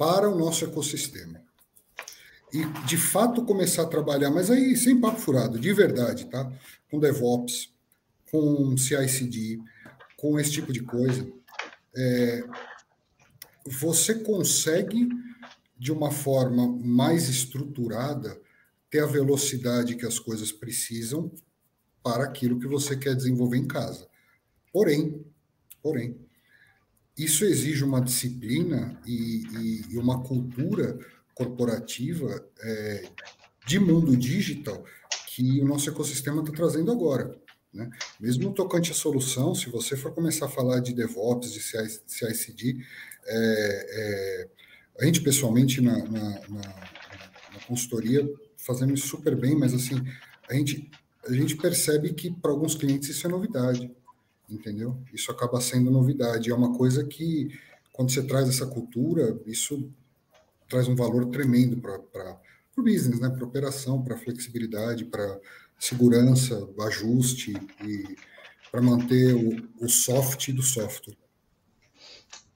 para 0.00 0.30
o 0.30 0.38
nosso 0.38 0.64
ecossistema 0.64 1.44
e 2.50 2.64
de 2.86 2.96
fato 2.96 3.44
começar 3.44 3.82
a 3.82 3.86
trabalhar, 3.86 4.30
mas 4.30 4.50
aí 4.50 4.74
sem 4.74 4.98
papo 4.98 5.20
furado, 5.20 5.60
de 5.60 5.74
verdade, 5.74 6.24
tá? 6.24 6.50
Com 6.90 6.98
DevOps, 6.98 7.70
com 8.30 8.78
CI/CD, 8.78 9.60
com 10.16 10.40
esse 10.40 10.52
tipo 10.52 10.72
de 10.72 10.80
coisa, 10.82 11.30
é, 11.94 12.42
você 13.66 14.14
consegue 14.14 15.06
de 15.78 15.92
uma 15.92 16.10
forma 16.10 16.66
mais 16.82 17.28
estruturada, 17.28 18.40
ter 18.88 19.00
a 19.00 19.06
velocidade 19.06 19.96
que 19.96 20.06
as 20.06 20.18
coisas 20.18 20.50
precisam 20.50 21.30
para 22.02 22.24
aquilo 22.24 22.58
que 22.58 22.66
você 22.66 22.96
quer 22.96 23.14
desenvolver 23.14 23.58
em 23.58 23.68
casa. 23.68 24.08
Porém, 24.72 25.22
porém, 25.82 26.18
isso 27.24 27.44
exige 27.44 27.84
uma 27.84 28.00
disciplina 28.00 29.00
e, 29.06 29.42
e, 29.56 29.84
e 29.90 29.98
uma 29.98 30.22
cultura 30.22 30.98
corporativa 31.34 32.44
é, 32.60 33.08
de 33.66 33.78
mundo 33.78 34.16
digital 34.16 34.84
que 35.28 35.60
o 35.60 35.64
nosso 35.64 35.88
ecossistema 35.88 36.40
está 36.40 36.52
trazendo 36.52 36.90
agora. 36.90 37.34
Né? 37.72 37.88
Mesmo 38.18 38.52
tocante 38.52 38.90
à 38.90 38.94
solução, 38.94 39.54
se 39.54 39.70
você 39.70 39.96
for 39.96 40.12
começar 40.12 40.46
a 40.46 40.50
falar 40.50 40.80
de 40.80 40.92
DevOps, 40.92 41.52
de 41.52 41.60
CI/CD, 41.60 42.84
é, 43.26 43.86
é, 43.90 44.48
a 45.00 45.04
gente, 45.04 45.20
pessoalmente, 45.20 45.80
na, 45.80 45.98
na, 45.98 46.30
na, 46.48 46.60
na 46.60 47.60
consultoria, 47.66 48.28
fazemos 48.56 49.02
super 49.04 49.36
bem, 49.36 49.56
mas 49.56 49.72
assim, 49.72 49.96
a 50.48 50.54
gente, 50.54 50.90
a 51.26 51.32
gente 51.32 51.56
percebe 51.56 52.12
que 52.12 52.30
para 52.30 52.50
alguns 52.50 52.74
clientes 52.74 53.08
isso 53.08 53.26
é 53.26 53.30
novidade, 53.30 53.90
entendeu? 54.50 54.98
Isso 55.12 55.30
acaba 55.30 55.60
sendo 55.60 55.90
novidade. 55.90 56.50
É 56.50 56.54
uma 56.54 56.76
coisa 56.76 57.04
que, 57.04 57.48
quando 57.92 58.10
você 58.10 58.22
traz 58.22 58.48
essa 58.48 58.66
cultura, 58.66 59.40
isso 59.46 59.90
traz 60.68 60.88
um 60.88 60.94
valor 60.94 61.26
tremendo 61.26 61.76
para 61.76 62.40
o 62.76 62.82
business, 62.82 63.20
né? 63.20 63.28
para 63.28 63.44
operação, 63.44 64.02
para 64.02 64.16
flexibilidade, 64.16 65.04
para 65.04 65.38
segurança, 65.78 66.68
ajuste 66.80 67.52
e 67.84 68.16
para 68.70 68.80
manter 68.80 69.34
o, 69.34 69.84
o 69.84 69.88
soft 69.88 70.52
do 70.52 70.62
software. 70.62 71.16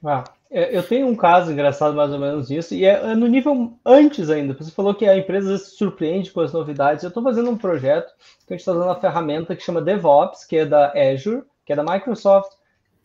Ah, 0.05 0.23
é, 0.51 0.77
eu 0.77 0.83
tenho 0.83 1.09
um 1.09 1.17
caso 1.17 1.51
engraçado 1.51 1.97
mais 1.97 2.13
ou 2.13 2.19
menos 2.19 2.47
disso, 2.47 2.75
e 2.75 2.85
é, 2.85 3.13
é 3.13 3.15
no 3.17 3.27
nível 3.27 3.77
antes 3.85 4.31
ainda. 4.31 4.55
Você 4.55 4.71
falou 4.71 4.95
que 4.95 5.07
a 5.07 5.17
empresa 5.17 5.59
se 5.59 5.77
surpreende 5.77 6.31
com 6.31 6.41
as 6.41 6.53
novidades. 6.53 7.03
Eu 7.03 7.09
estou 7.09 7.23
fazendo 7.23 7.51
um 7.51 7.57
projeto 7.57 8.13
que 8.47 8.53
a 8.53 8.57
gente 8.57 8.61
está 8.61 8.73
usando 8.73 8.85
uma 8.85 9.01
ferramenta 9.01 9.57
que 9.57 9.63
chama 9.63 9.83
DevOps, 9.83 10.45
que 10.45 10.59
é 10.59 10.67
da 10.67 10.93
Azure, 10.93 11.43
que 11.65 11.73
é 11.73 11.77
da 11.77 11.85
Microsoft. 11.85 12.53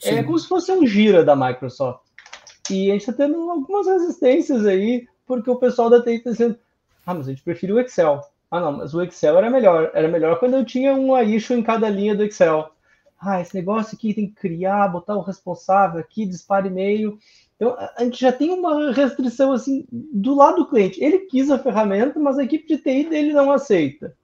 É 0.04 0.12
Sim. 0.12 0.16
É 0.18 0.24
como 0.24 0.40
se 0.40 0.48
fosse 0.48 0.72
um 0.72 0.86
gira 0.86 1.24
da 1.24 1.36
Microsoft. 1.36 2.02
E 2.70 2.90
a 2.90 2.94
gente 2.94 3.02
está 3.02 3.14
tendo 3.14 3.50
algumas 3.50 3.88
resistências 3.88 4.66
aí, 4.66 5.08
porque 5.26 5.50
o 5.50 5.56
pessoal 5.56 5.90
da 5.90 6.02
TI 6.02 6.16
está 6.16 6.32
dizendo: 6.32 6.58
ah, 7.06 7.14
mas 7.14 7.28
a 7.28 7.32
gente 7.32 7.44
prefere 7.44 7.74
o 7.74 7.80
Excel. 7.80 8.22
Ah, 8.52 8.60
não, 8.60 8.78
mas 8.78 8.94
o 8.94 9.02
Excel 9.02 9.38
era 9.38 9.50
melhor. 9.50 9.92
Era 9.94 10.08
melhor 10.08 10.40
quando 10.40 10.56
eu 10.56 10.66
tinha 10.66 10.94
uma 10.94 11.24
issue 11.24 11.58
em 11.58 11.64
cada 11.64 11.90
linha 11.90 12.16
do 12.16 12.24
Excel 12.24 12.72
ah, 13.20 13.42
esse 13.42 13.54
negócio 13.54 13.96
aqui 13.96 14.14
tem 14.14 14.28
que 14.28 14.36
criar, 14.36 14.88
botar 14.88 15.16
o 15.16 15.22
responsável 15.22 16.00
aqui, 16.00 16.26
dispara 16.26 16.68
e-mail. 16.68 17.18
Então, 17.56 17.76
a 17.78 18.04
gente 18.04 18.20
já 18.20 18.32
tem 18.32 18.50
uma 18.52 18.94
restrição 18.94 19.52
assim 19.52 19.86
do 19.92 20.34
lado 20.34 20.58
do 20.58 20.70
cliente. 20.70 21.04
Ele 21.04 21.20
quis 21.20 21.52
a 21.52 21.60
ferramenta, 21.60 22.18
mas 22.18 22.40
a 22.40 22.44
equipe 22.44 22.66
de 22.66 22.78
TI 22.78 23.10
dele 23.10 23.34
não 23.34 23.52
aceita. 23.52 24.16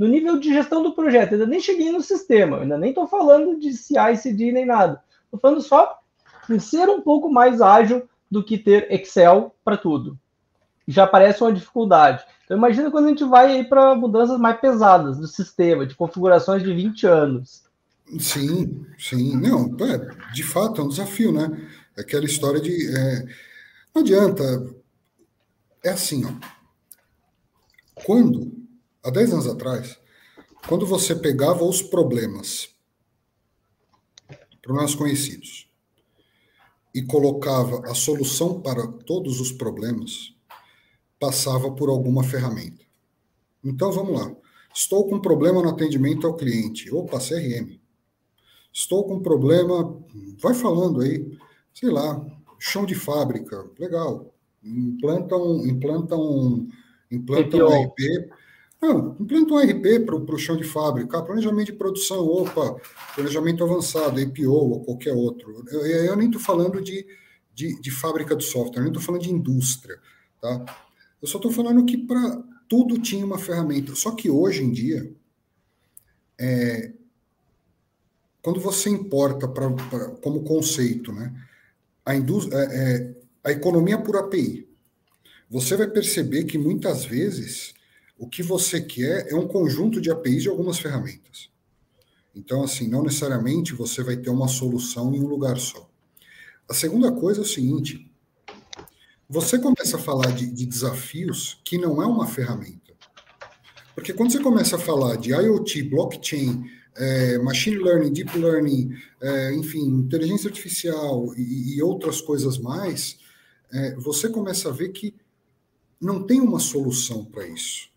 No 0.00 0.08
nível 0.08 0.38
de 0.38 0.48
gestão 0.48 0.82
do 0.82 0.94
projeto, 0.94 1.34
ainda 1.34 1.46
nem 1.46 1.60
cheguei 1.60 1.92
no 1.92 2.00
sistema, 2.00 2.60
ainda 2.60 2.78
nem 2.78 2.88
estou 2.88 3.06
falando 3.06 3.60
de 3.60 3.74
CI, 3.74 4.16
CD 4.16 4.50
nem 4.50 4.64
nada. 4.64 5.04
Estou 5.26 5.38
falando 5.38 5.60
só 5.60 6.00
em 6.48 6.58
ser 6.58 6.88
um 6.88 7.02
pouco 7.02 7.30
mais 7.30 7.60
ágil 7.60 8.08
do 8.30 8.42
que 8.42 8.56
ter 8.56 8.90
Excel 8.90 9.54
para 9.62 9.76
tudo. 9.76 10.18
Já 10.88 11.06
parece 11.06 11.42
uma 11.42 11.52
dificuldade. 11.52 12.24
Então, 12.46 12.56
imagina 12.56 12.90
quando 12.90 13.04
a 13.04 13.08
gente 13.10 13.24
vai 13.24 13.62
para 13.62 13.94
mudanças 13.94 14.40
mais 14.40 14.58
pesadas 14.58 15.18
do 15.18 15.26
sistema, 15.26 15.84
de 15.84 15.94
configurações 15.94 16.62
de 16.62 16.72
20 16.72 17.06
anos. 17.06 17.64
Sim, 18.18 18.86
sim. 18.98 19.36
Não, 19.36 19.66
é, 19.86 20.32
de 20.32 20.42
fato, 20.42 20.80
é 20.80 20.84
um 20.84 20.88
desafio, 20.88 21.30
né? 21.30 21.68
Aquela 21.98 22.24
história 22.24 22.58
de. 22.58 22.72
É, 22.96 23.26
não 23.94 24.00
adianta. 24.00 24.42
É 25.84 25.90
assim, 25.90 26.24
ó. 26.24 26.32
Quando, 28.02 28.59
há 29.02 29.10
10 29.10 29.32
anos 29.32 29.46
atrás, 29.46 29.98
quando 30.68 30.86
você 30.86 31.14
pegava 31.14 31.64
os 31.64 31.82
problemas, 31.82 32.68
problemas 34.62 34.94
conhecidos, 34.94 35.70
e 36.94 37.02
colocava 37.02 37.88
a 37.90 37.94
solução 37.94 38.60
para 38.60 38.86
todos 38.86 39.40
os 39.40 39.52
problemas, 39.52 40.34
passava 41.18 41.70
por 41.70 41.88
alguma 41.88 42.24
ferramenta. 42.24 42.84
Então, 43.62 43.92
vamos 43.92 44.18
lá. 44.18 44.34
Estou 44.74 45.08
com 45.08 45.20
problema 45.20 45.62
no 45.62 45.68
atendimento 45.68 46.26
ao 46.26 46.34
cliente. 46.34 46.92
Opa, 46.92 47.18
CRM. 47.18 47.78
Estou 48.72 49.04
com 49.04 49.20
problema, 49.20 49.96
vai 50.38 50.54
falando 50.54 51.00
aí, 51.00 51.36
sei 51.74 51.90
lá, 51.90 52.24
chão 52.58 52.86
de 52.86 52.94
fábrica, 52.94 53.68
legal. 53.78 54.32
Implanta 54.62 55.36
um, 55.36 55.66
implanta 55.66 56.16
um, 56.16 56.68
implanta 57.10 57.56
um 57.56 57.84
RP. 57.84 58.30
Não, 58.80 59.14
implanta 59.20 59.52
um 59.52 59.58
RP 59.58 60.06
para 60.06 60.34
o 60.34 60.38
chão 60.38 60.56
de 60.56 60.64
fábrica, 60.64 61.22
planejamento 61.22 61.66
de 61.66 61.74
produção, 61.74 62.26
opa, 62.26 62.80
planejamento 63.14 63.62
avançado, 63.62 64.20
APO 64.20 64.50
ou 64.50 64.84
qualquer 64.84 65.12
outro. 65.12 65.64
Eu, 65.70 65.84
eu 65.84 66.16
nem 66.16 66.28
estou 66.28 66.40
falando 66.40 66.80
de, 66.80 67.06
de, 67.54 67.78
de, 67.78 67.90
fábrica 67.90 68.34
de 68.34 68.44
software, 68.44 68.80
nem 68.80 68.88
estou 68.88 69.02
falando 69.02 69.22
de 69.22 69.30
indústria, 69.30 69.98
tá? 70.40 70.64
Eu 71.20 71.28
só 71.28 71.36
estou 71.36 71.52
falando 71.52 71.84
que 71.84 71.98
para 71.98 72.42
tudo 72.66 72.98
tinha 72.98 73.26
uma 73.26 73.36
ferramenta. 73.36 73.94
Só 73.94 74.12
que 74.12 74.30
hoje 74.30 74.62
em 74.62 74.72
dia, 74.72 75.12
é, 76.38 76.92
quando 78.40 78.60
você 78.60 78.88
importa 78.88 79.46
pra, 79.46 79.70
pra, 79.70 80.08
como 80.22 80.42
conceito, 80.42 81.12
né, 81.12 81.34
a, 82.02 82.14
indústria, 82.14 82.56
é, 82.56 82.94
é, 82.94 83.14
a 83.44 83.52
economia 83.52 83.98
por 83.98 84.16
API, 84.16 84.66
você 85.50 85.76
vai 85.76 85.88
perceber 85.88 86.44
que 86.44 86.56
muitas 86.56 87.04
vezes 87.04 87.74
o 88.20 88.28
que 88.28 88.42
você 88.42 88.82
quer 88.82 89.32
é 89.32 89.34
um 89.34 89.48
conjunto 89.48 89.98
de 89.98 90.10
APIs 90.10 90.42
de 90.42 90.50
algumas 90.50 90.78
ferramentas. 90.78 91.48
Então, 92.36 92.62
assim, 92.62 92.86
não 92.86 93.02
necessariamente 93.02 93.72
você 93.72 94.02
vai 94.02 94.14
ter 94.14 94.28
uma 94.28 94.46
solução 94.46 95.14
em 95.14 95.20
um 95.20 95.26
lugar 95.26 95.56
só. 95.56 95.90
A 96.68 96.74
segunda 96.74 97.10
coisa 97.10 97.40
é 97.40 97.42
o 97.42 97.46
seguinte: 97.46 98.12
você 99.26 99.58
começa 99.58 99.96
a 99.96 99.98
falar 99.98 100.32
de, 100.32 100.46
de 100.50 100.66
desafios 100.66 101.62
que 101.64 101.78
não 101.78 102.02
é 102.02 102.06
uma 102.06 102.26
ferramenta. 102.26 102.92
Porque 103.94 104.12
quando 104.12 104.32
você 104.32 104.40
começa 104.40 104.76
a 104.76 104.78
falar 104.78 105.16
de 105.16 105.30
IoT, 105.30 105.84
blockchain, 105.84 106.62
é, 106.96 107.38
machine 107.38 107.78
learning, 107.78 108.12
deep 108.12 108.38
learning, 108.38 108.94
é, 109.22 109.54
enfim, 109.54 109.82
inteligência 109.82 110.48
artificial 110.48 111.34
e, 111.38 111.76
e 111.76 111.82
outras 111.82 112.20
coisas 112.20 112.58
mais, 112.58 113.18
é, 113.72 113.94
você 113.94 114.28
começa 114.28 114.68
a 114.68 114.72
ver 114.72 114.90
que 114.90 115.14
não 115.98 116.22
tem 116.22 116.38
uma 116.38 116.60
solução 116.60 117.24
para 117.24 117.48
isso. 117.48 117.89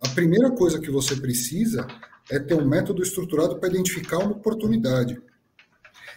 A 0.00 0.08
primeira 0.10 0.50
coisa 0.50 0.80
que 0.80 0.90
você 0.90 1.16
precisa 1.16 1.86
é 2.30 2.38
ter 2.38 2.54
um 2.54 2.68
método 2.68 3.02
estruturado 3.02 3.58
para 3.58 3.68
identificar 3.68 4.18
uma 4.18 4.32
oportunidade. 4.32 5.20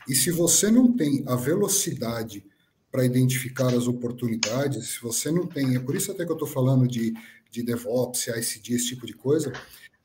E 0.07 0.15
se 0.15 0.31
você 0.31 0.69
não 0.69 0.91
tem 0.91 1.23
a 1.27 1.35
velocidade 1.35 2.45
para 2.91 3.05
identificar 3.05 3.73
as 3.73 3.87
oportunidades, 3.87 4.89
se 4.89 5.01
você 5.01 5.31
não 5.31 5.47
tem, 5.47 5.75
é 5.75 5.79
por 5.79 5.95
isso 5.95 6.11
até 6.11 6.25
que 6.25 6.31
eu 6.31 6.35
estou 6.35 6.47
falando 6.47 6.87
de, 6.87 7.13
de 7.49 7.63
DevOps, 7.63 8.27
ICD, 8.27 8.73
esse 8.75 8.87
tipo 8.87 9.05
de 9.05 9.13
coisa, 9.13 9.51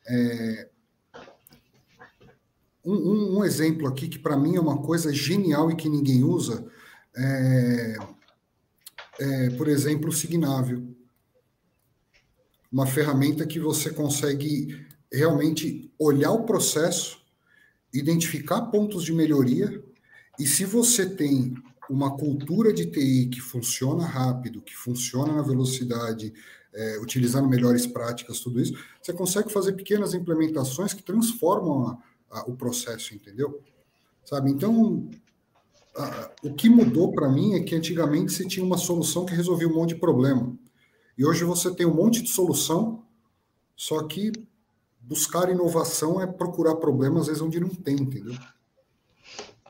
é, 0.07 0.69
um, 2.85 2.95
um, 2.95 3.39
um, 3.39 3.45
exemplo 3.45 3.89
aqui 3.89 4.09
que 4.09 4.19
para 4.19 4.37
mim 4.37 4.55
é 4.55 4.61
uma 4.61 4.81
coisa 4.81 5.13
genial 5.13 5.71
e 5.71 5.77
que 5.77 5.89
ninguém 5.89 6.23
usa, 6.23 6.65
é, 7.17 7.97
é, 9.19 9.51
por 9.51 9.67
exemplo, 9.67 10.09
o 10.09 10.13
Signavio. 10.13 10.96
Uma 12.71 12.87
ferramenta 12.87 13.47
que 13.47 13.61
você 13.61 13.91
consegue 13.91 14.87
realmente 15.13 15.93
olhar 15.99 16.33
o 16.33 16.45
processo, 16.45 17.21
identificar 17.93 18.63
pontos 18.63 19.05
de 19.05 19.13
melhoria, 19.13 19.83
e 20.39 20.47
se 20.47 20.65
você 20.65 21.09
tem 21.09 21.55
uma 21.89 22.17
cultura 22.17 22.73
de 22.73 22.87
TI 22.87 23.27
que 23.27 23.41
funciona 23.41 24.05
rápido, 24.05 24.61
que 24.61 24.75
funciona 24.75 25.33
na 25.33 25.43
velocidade, 25.43 26.33
é, 26.75 26.99
utilizando 27.01 27.49
melhores 27.49 27.87
práticas, 27.87 28.41
tudo 28.41 28.61
isso, 28.61 28.77
você 29.01 29.13
consegue 29.13 29.51
fazer 29.51 29.73
pequenas 29.73 30.13
implementações 30.13 30.93
que 30.93 31.03
transformam 31.03 31.89
a, 32.31 32.39
a, 32.39 32.51
o 32.51 32.57
processo, 32.57 33.15
entendeu? 33.15 33.63
Sabe? 34.25 34.51
Então, 34.51 35.09
a, 35.97 36.31
o 36.43 36.53
que 36.53 36.69
mudou 36.69 37.13
para 37.13 37.29
mim 37.29 37.55
é 37.55 37.61
que 37.61 37.75
antigamente 37.75 38.33
você 38.33 38.47
tinha 38.47 38.65
uma 38.65 38.77
solução 38.77 39.25
que 39.25 39.35
resolvia 39.35 39.69
um 39.69 39.75
monte 39.75 39.91
de 39.91 40.01
problema. 40.01 40.55
E 41.17 41.25
hoje 41.25 41.45
você 41.45 41.75
tem 41.75 41.87
um 41.87 41.95
monte 41.95 42.23
de 42.23 42.29
solução, 42.29 43.03
só 43.75 44.03
que 44.05 44.33
buscar 45.01 45.51
inovação 45.51 46.21
é 46.21 46.27
procurar 46.27 46.77
problemas 46.77 47.23
às 47.23 47.27
vezes 47.29 47.43
onde 47.43 47.61
não 47.61 47.69
tem, 47.69 47.95
entendeu? 47.95 48.35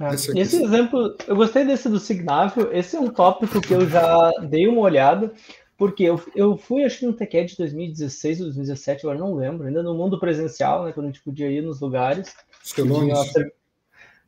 É. 0.00 0.14
Esse, 0.14 0.38
esse 0.38 0.62
exemplo, 0.62 1.16
eu 1.26 1.36
gostei 1.36 1.64
desse 1.64 1.88
do 1.88 1.98
Signavio. 1.98 2.72
Esse 2.72 2.96
é 2.96 3.00
um 3.00 3.08
tópico 3.08 3.60
que 3.60 3.72
eu 3.72 3.88
já 3.88 4.30
dei 4.48 4.66
uma 4.66 4.80
olhada, 4.80 5.32
porque 5.76 6.04
eu, 6.04 6.22
eu 6.34 6.56
fui, 6.56 6.84
acho 6.84 6.98
que 6.98 7.06
no 7.06 7.12
TechEd 7.12 7.52
de 7.52 7.58
2016 7.58 8.40
ou 8.40 8.46
2017, 8.46 9.06
agora 9.06 9.18
não 9.18 9.34
lembro, 9.34 9.66
ainda 9.66 9.82
no 9.82 9.94
mundo 9.94 10.18
presencial, 10.18 10.84
né, 10.84 10.92
quando 10.92 11.06
a 11.06 11.08
gente 11.08 11.22
podia 11.22 11.50
ir 11.50 11.62
nos 11.62 11.80
lugares. 11.80 12.34
Celones. 12.62 13.18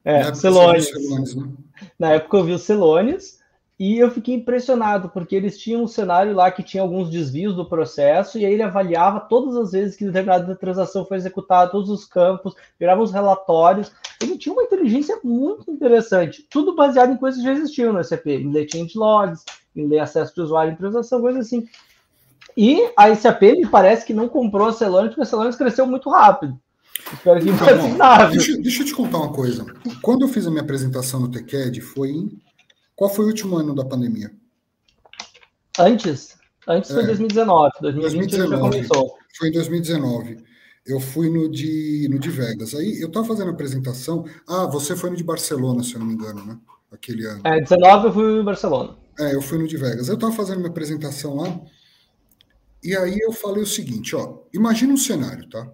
É, 0.05 0.33
Celones. 0.35 1.35
Né? 1.35 1.53
Na 1.99 2.13
época 2.13 2.37
eu 2.39 2.45
vi 2.45 2.53
o 2.53 2.59
Celones, 2.59 3.38
e 3.79 3.97
eu 3.97 4.11
fiquei 4.11 4.35
impressionado, 4.35 5.09
porque 5.09 5.37
eles 5.37 5.57
tinham 5.57 5.85
um 5.85 5.87
cenário 5.87 6.35
lá 6.35 6.51
que 6.51 6.65
tinha 6.65 6.83
alguns 6.83 7.09
desvios 7.09 7.55
do 7.55 7.65
processo, 7.65 8.37
e 8.37 8.45
aí 8.45 8.53
ele 8.53 8.63
avaliava 8.63 9.21
todas 9.21 9.57
as 9.57 9.71
vezes 9.71 9.95
que 9.95 10.05
determinada 10.05 10.57
transação 10.57 11.05
foi 11.05 11.17
executada, 11.17 11.71
todos 11.71 11.89
os 11.89 12.05
campos, 12.05 12.55
virava 12.79 13.01
os 13.01 13.13
relatórios. 13.13 13.93
Ele 14.21 14.37
tinha 14.37 14.53
uma 14.53 14.65
inteligência 14.65 15.21
muito 15.23 15.71
interessante, 15.71 16.45
tudo 16.51 16.75
baseado 16.75 17.13
em 17.13 17.17
coisas 17.17 17.39
que 17.39 17.47
já 17.47 17.53
existiam 17.53 17.93
no 17.93 18.03
SAP, 18.03 18.27
em 18.27 18.51
ler 18.51 18.67
change 18.69 18.99
logs, 18.99 19.45
em 19.77 19.87
ler 19.87 20.01
acesso 20.01 20.35
de 20.35 20.41
usuário 20.41 20.73
em 20.73 20.77
transação, 20.77 21.21
coisas 21.21 21.47
assim. 21.47 21.65
E 22.57 22.91
a 22.97 23.15
SAP 23.15 23.43
me 23.43 23.67
parece 23.67 24.05
que 24.05 24.13
não 24.13 24.29
comprou 24.29 24.67
a 24.67 24.73
Celonis, 24.73 25.11
porque 25.11 25.23
a 25.23 25.25
Celonis 25.25 25.55
cresceu 25.55 25.87
muito 25.87 26.11
rápido. 26.11 26.59
Espero 27.13 27.41
que 27.41 27.49
então, 27.49 28.31
deixa, 28.31 28.57
deixa 28.57 28.83
eu 28.83 28.87
te 28.87 28.93
contar 28.93 29.19
uma 29.19 29.33
coisa. 29.33 29.65
Quando 30.03 30.23
eu 30.23 30.29
fiz 30.29 30.49
a 30.49 30.51
minha 30.51 30.63
apresentação 30.63 31.21
no 31.21 31.31
TechEd, 31.31 31.81
foi 31.81 32.09
em 32.09 32.39
qual 32.99 33.09
foi 33.09 33.27
o 33.27 33.29
último 33.29 33.57
ano 33.57 33.73
da 33.77 33.85
pandemia? 33.85 34.29
Antes. 35.79 36.37
Antes 36.67 36.91
foi 36.91 37.05
é. 37.05 37.07
2019. 37.07 37.71
2020 37.81 38.37
2019. 38.37 38.51
já 38.51 38.59
começou. 38.59 39.19
Foi 39.37 39.49
em 39.49 39.53
2019. 39.53 40.45
Eu 40.85 40.99
fui 40.99 41.31
no 41.31 41.49
de, 41.49 42.09
no 42.11 42.19
de 42.19 42.29
Vegas. 42.29 42.75
Aí 42.75 43.01
eu 43.01 43.07
estava 43.07 43.25
fazendo 43.25 43.51
a 43.51 43.53
apresentação. 43.53 44.25
Ah, 44.49 44.67
você 44.67 44.97
foi 44.97 45.11
no 45.11 45.17
de 45.17 45.23
Barcelona, 45.23 45.85
se 45.85 45.95
eu 45.95 46.01
não 46.01 46.09
me 46.09 46.15
engano, 46.15 46.45
né? 46.45 46.59
Aquele 46.91 47.25
ano. 47.25 47.41
É, 47.45 47.61
19 47.61 48.09
eu 48.09 48.13
fui 48.13 48.41
em 48.41 48.45
Barcelona. 48.45 48.97
É, 49.17 49.33
eu 49.33 49.43
fui 49.43 49.59
no 49.59 49.69
de 49.69 49.77
Vegas. 49.77 50.09
Eu 50.09 50.17
estava 50.17 50.33
fazendo 50.33 50.59
minha 50.59 50.71
apresentação 50.71 51.37
lá. 51.37 51.61
E 52.83 52.97
aí 52.97 53.17
eu 53.21 53.31
falei 53.31 53.63
o 53.63 53.67
seguinte, 53.67 54.17
ó. 54.17 54.41
Imagina 54.53 54.93
um 54.93 54.97
cenário, 54.97 55.49
tá? 55.49 55.71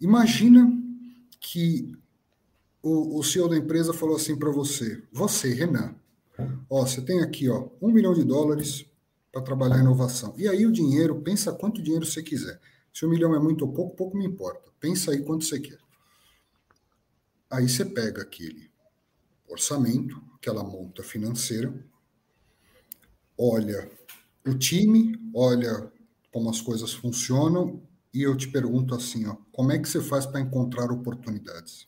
Imagina 0.00 0.72
que 1.40 1.97
o, 2.88 3.18
o 3.18 3.22
CEO 3.22 3.48
da 3.48 3.56
empresa 3.56 3.92
falou 3.92 4.16
assim 4.16 4.36
para 4.36 4.50
você, 4.50 5.02
você, 5.12 5.52
Renan, 5.52 5.94
ó, 6.70 6.86
você 6.86 7.02
tem 7.02 7.20
aqui 7.20 7.48
ó, 7.48 7.68
um 7.80 7.90
milhão 7.90 8.14
de 8.14 8.24
dólares 8.24 8.86
para 9.30 9.42
trabalhar 9.42 9.78
inovação. 9.78 10.34
E 10.36 10.48
aí 10.48 10.64
o 10.64 10.72
dinheiro, 10.72 11.20
pensa 11.20 11.52
quanto 11.52 11.82
dinheiro 11.82 12.06
você 12.06 12.22
quiser. 12.22 12.58
Se 12.92 13.04
um 13.04 13.10
milhão 13.10 13.34
é 13.34 13.38
muito 13.38 13.64
ou 13.64 13.72
pouco, 13.72 13.94
pouco 13.94 14.16
me 14.16 14.26
importa. 14.26 14.72
Pensa 14.80 15.10
aí 15.10 15.22
quanto 15.22 15.44
você 15.44 15.60
quer. 15.60 15.78
Aí 17.50 17.68
você 17.68 17.84
pega 17.84 18.22
aquele 18.22 18.70
orçamento, 19.48 20.22
aquela 20.36 20.62
monta 20.62 21.02
financeira, 21.02 21.72
olha 23.36 23.90
o 24.46 24.54
time, 24.54 25.18
olha 25.34 25.90
como 26.32 26.50
as 26.50 26.60
coisas 26.60 26.92
funcionam 26.92 27.82
e 28.12 28.22
eu 28.22 28.36
te 28.36 28.48
pergunto 28.48 28.94
assim, 28.94 29.26
ó, 29.26 29.36
como 29.52 29.72
é 29.72 29.78
que 29.78 29.88
você 29.88 30.00
faz 30.00 30.26
para 30.26 30.40
encontrar 30.40 30.90
oportunidades? 30.90 31.87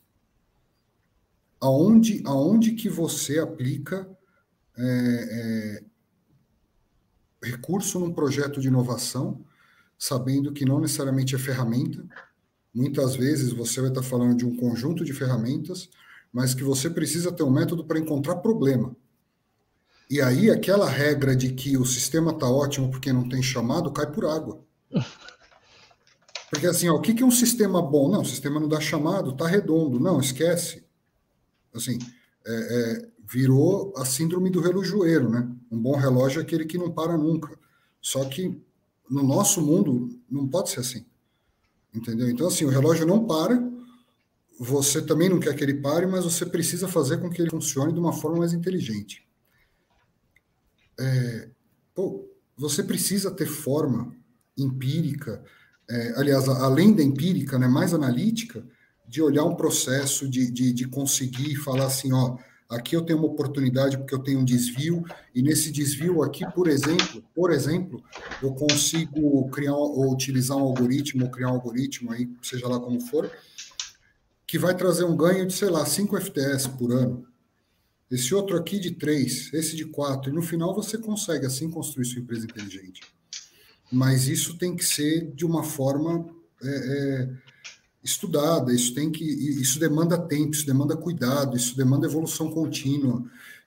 Aonde, 1.61 2.23
aonde 2.25 2.73
que 2.73 2.89
você 2.89 3.39
aplica 3.39 4.09
é, 4.77 4.83
é, 4.83 5.85
recurso 7.47 7.99
num 7.99 8.13
projeto 8.13 8.61
de 8.61 8.69
inovação, 8.69 9.45
sabendo 9.99 10.53
que 10.53 10.65
não 10.65 10.81
necessariamente 10.81 11.35
é 11.35 11.39
ferramenta. 11.39 12.03
Muitas 12.75 13.15
vezes 13.15 13.53
você 13.53 13.81
vai 13.81 13.91
estar 13.91 14.03
falando 14.03 14.37
de 14.37 14.47
um 14.47 14.57
conjunto 14.57 15.05
de 15.05 15.13
ferramentas, 15.13 15.91
mas 16.33 16.55
que 16.55 16.65
você 16.65 16.89
precisa 16.89 17.33
ter 17.33 17.43
um 17.43 17.51
método 17.51 17.85
para 17.85 17.99
encontrar 17.99 18.37
problema. 18.37 18.97
E 20.09 20.21
aí 20.21 20.51
aquela 20.51 20.89
regra 20.89 21.37
de 21.37 21.53
que 21.53 21.77
o 21.77 21.85
sistema 21.85 22.33
está 22.33 22.49
ótimo 22.49 22.91
porque 22.91 23.13
não 23.13 23.29
tem 23.29 23.43
chamado 23.43 23.93
cai 23.93 24.11
por 24.11 24.25
água. 24.25 24.65
Porque 26.51 26.67
assim, 26.67 26.89
ó, 26.89 26.97
o 26.97 27.01
que 27.01 27.23
é 27.23 27.25
um 27.25 27.31
sistema 27.31 27.81
bom? 27.81 28.11
Não, 28.11 28.23
o 28.23 28.25
sistema 28.25 28.59
não 28.59 28.67
dá 28.67 28.81
chamado, 28.81 29.31
está 29.31 29.47
redondo. 29.47 30.01
Não, 30.01 30.19
esquece. 30.19 30.85
Assim, 31.75 31.99
é, 32.47 32.53
é, 32.53 33.09
virou 33.29 33.93
a 33.97 34.05
síndrome 34.05 34.51
do 34.51 34.61
relojoeiro, 34.61 35.29
né? 35.29 35.49
Um 35.71 35.79
bom 35.79 35.97
relógio 35.97 36.41
é 36.41 36.43
aquele 36.43 36.65
que 36.65 36.79
não 36.79 36.91
para 36.91 37.17
nunca. 37.17 37.59
Só 38.01 38.25
que 38.25 38.61
no 39.09 39.23
nosso 39.23 39.61
mundo 39.61 40.09
não 40.31 40.49
pode 40.49 40.71
ser 40.71 40.81
assim. 40.81 41.05
Entendeu? 41.95 42.29
Então, 42.31 42.47
assim, 42.47 42.65
o 42.65 42.69
relógio 42.69 43.07
não 43.07 43.27
para, 43.27 43.61
você 44.59 45.03
também 45.03 45.29
não 45.29 45.41
quer 45.41 45.55
que 45.55 45.65
ele 45.65 45.75
pare, 45.75 46.07
mas 46.07 46.25
você 46.25 46.47
precisa 46.47 46.87
fazer 46.87 47.19
com 47.19 47.31
que 47.31 47.43
ele 47.43 47.51
funcione 47.51 47.93
de 47.93 47.99
uma 47.99 48.13
forma 48.13 48.39
mais 48.39 48.53
inteligente. 48.53 49.27
É, 50.99 51.51
pô, 51.95 52.29
você 52.57 52.83
precisa 52.83 53.31
ter 53.31 53.47
forma 53.47 54.15
empírica 54.57 55.43
é, 55.91 56.13
aliás, 56.17 56.49
além 56.49 56.95
da 56.95 57.03
empírica, 57.03 57.59
né, 57.59 57.67
mais 57.67 57.93
analítica, 57.93 58.65
de 59.11 59.21
olhar 59.21 59.45
um 59.45 59.57
processo, 59.57 60.29
de, 60.29 60.49
de, 60.53 60.73
de 60.73 60.87
conseguir 60.87 61.57
falar 61.57 61.87
assim, 61.87 62.13
ó, 62.13 62.37
aqui 62.69 62.95
eu 62.95 63.03
tenho 63.03 63.19
uma 63.19 63.27
oportunidade 63.27 63.99
porque 63.99 64.15
eu 64.15 64.21
tenho 64.21 64.39
um 64.39 64.45
desvio, 64.45 65.05
e 65.35 65.43
nesse 65.43 65.73
desvio 65.73 66.23
aqui, 66.23 66.49
por 66.53 66.69
exemplo, 66.69 67.21
por 67.35 67.51
exemplo, 67.51 68.01
eu 68.41 68.55
consigo 68.55 69.51
criar 69.51 69.75
ou 69.75 70.13
utilizar 70.13 70.57
um 70.57 70.63
algoritmo, 70.63 71.25
ou 71.25 71.31
criar 71.31 71.49
um 71.49 71.55
algoritmo 71.55 72.13
aí, 72.13 72.31
seja 72.41 72.69
lá 72.69 72.79
como 72.79 73.01
for, 73.01 73.29
que 74.47 74.57
vai 74.57 74.77
trazer 74.77 75.03
um 75.03 75.17
ganho 75.17 75.45
de, 75.45 75.55
sei 75.55 75.71
lá, 75.71 75.85
5 75.85 76.21
FTS 76.21 76.69
por 76.69 76.93
ano. 76.93 77.27
Esse 78.09 78.33
outro 78.33 78.57
aqui 78.57 78.79
de 78.79 78.93
3, 78.93 79.53
esse 79.55 79.75
de 79.75 79.87
4, 79.87 80.31
e 80.31 80.33
no 80.33 80.43
final 80.43 80.73
você 80.73 80.97
consegue 80.97 81.47
assim 81.47 81.69
construir 81.69 82.05
sua 82.05 82.21
empresa 82.21 82.45
inteligente. 82.45 83.01
Mas 83.91 84.29
isso 84.29 84.57
tem 84.57 84.77
que 84.77 84.85
ser 84.85 85.33
de 85.35 85.45
uma 85.45 85.65
forma 85.65 86.29
é, 86.63 86.69
é, 86.69 87.31
estudada, 88.03 88.73
isso 88.73 88.95
tem 88.95 89.11
que 89.11 89.25
isso 89.25 89.79
demanda 89.79 90.19
tempo, 90.19 90.53
isso 90.53 90.67
demanda 90.67 90.97
cuidado, 90.97 91.57
isso 91.57 91.77
demanda 91.77 92.07
evolução 92.07 92.51
contínua. 92.51 93.23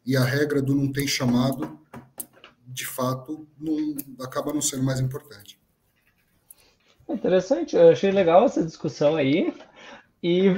E 0.06 0.17
a 0.17 0.24
regra 0.24 0.62
do 0.62 0.76
não 0.76 0.91
tem 0.91 1.08
chamado, 1.08 1.80
de 2.67 2.86
fato, 2.86 3.48
não, 3.60 3.96
acaba 4.22 4.52
não 4.52 4.62
sendo 4.62 4.84
mais 4.84 5.00
importante. 5.00 5.58
Interessante, 7.08 7.76
eu 7.76 7.89
achei 7.89 8.12
legal 8.12 8.46
essa 8.46 8.63
discussão 8.63 9.15
aí. 9.15 9.54
E 10.22 10.58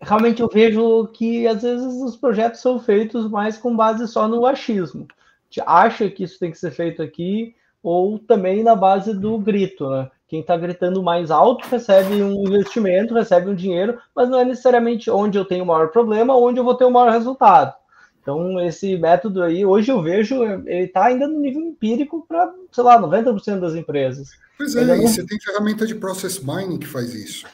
realmente 0.00 0.40
eu 0.40 0.48
vejo 0.48 1.08
que 1.08 1.46
às 1.46 1.62
vezes 1.62 1.86
os 1.86 2.16
projetos 2.16 2.60
são 2.60 2.78
feitos 2.78 3.28
mais 3.28 3.58
com 3.58 3.76
base 3.76 4.06
só 4.08 4.28
no 4.28 4.46
achismo. 4.46 5.06
A 5.10 5.14
gente 5.50 5.62
acha 5.66 6.10
que 6.10 6.22
isso 6.22 6.38
tem 6.38 6.50
que 6.50 6.58
ser 6.58 6.70
feito 6.70 7.02
aqui, 7.02 7.54
ou 7.82 8.18
também 8.18 8.62
na 8.62 8.76
base 8.76 9.12
do 9.12 9.38
grito, 9.38 9.88
né? 9.90 10.10
Quem 10.30 10.42
está 10.42 10.56
gritando 10.56 11.02
mais 11.02 11.28
alto 11.28 11.66
recebe 11.66 12.22
um 12.22 12.46
investimento, 12.46 13.12
recebe 13.12 13.50
um 13.50 13.54
dinheiro, 13.54 13.98
mas 14.14 14.28
não 14.28 14.38
é 14.38 14.44
necessariamente 14.44 15.10
onde 15.10 15.36
eu 15.36 15.44
tenho 15.44 15.64
o 15.64 15.66
maior 15.66 15.88
problema, 15.88 16.36
onde 16.36 16.60
eu 16.60 16.62
vou 16.62 16.76
ter 16.76 16.84
o 16.84 16.90
maior 16.90 17.10
resultado. 17.10 17.74
Então, 18.22 18.60
esse 18.60 18.96
método 18.96 19.42
aí, 19.42 19.66
hoje 19.66 19.90
eu 19.90 20.00
vejo, 20.00 20.40
ele 20.44 20.84
está 20.84 21.06
ainda 21.06 21.26
no 21.26 21.40
nível 21.40 21.60
empírico 21.60 22.24
para, 22.28 22.54
sei 22.70 22.84
lá, 22.84 23.02
90% 23.02 23.58
das 23.58 23.74
empresas. 23.74 24.28
Pois 24.56 24.76
é, 24.76 24.84
não... 24.84 25.02
você 25.02 25.26
tem 25.26 25.40
ferramenta 25.40 25.84
de 25.84 25.96
process 25.96 26.38
mining 26.38 26.78
que 26.78 26.86
faz 26.86 27.12
isso. 27.12 27.44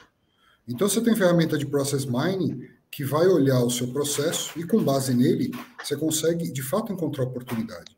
Então, 0.69 0.87
você 0.87 1.01
tem 1.01 1.17
ferramenta 1.17 1.57
de 1.57 1.65
process 1.65 2.05
mining 2.05 2.69
que 2.91 3.05
vai 3.05 3.27
olhar 3.27 3.61
o 3.61 3.71
seu 3.71 3.89
processo 3.89 4.53
e, 4.59 4.65
com 4.65 4.85
base 4.85 5.15
nele, 5.15 5.51
você 5.83 5.97
consegue, 5.97 6.53
de 6.53 6.62
fato, 6.62 6.93
encontrar 6.93 7.25
oportunidade, 7.25 7.97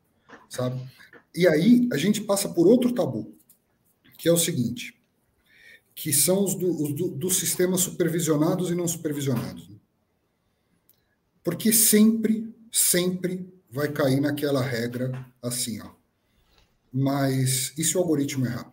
sabe? 0.48 0.80
E 1.34 1.48
aí 1.48 1.88
a 1.92 1.96
gente 1.96 2.20
passa 2.20 2.48
por 2.48 2.68
outro 2.68 2.92
tabu, 2.92 3.36
que 4.18 4.28
é 4.28 4.32
o 4.32 4.36
seguinte, 4.36 5.00
que 5.94 6.12
são 6.12 6.44
os, 6.44 6.56
do, 6.56 6.92
do, 6.92 7.08
dos 7.08 7.36
sistemas 7.36 7.80
supervisionados 7.80 8.68
e 8.70 8.74
não 8.74 8.86
supervisionados. 8.86 9.68
Né? 9.68 9.76
Porque 11.42 11.72
sempre, 11.72 12.52
sempre 12.70 13.48
vai 13.70 13.90
cair 13.90 14.20
naquela 14.20 14.60
regra 14.60 15.26
assim, 15.40 15.80
ó. 15.80 15.96
Mas 16.92 17.72
e 17.78 17.84
se 17.84 17.96
o 17.96 18.00
algoritmo 18.00 18.44
errar? 18.44 18.72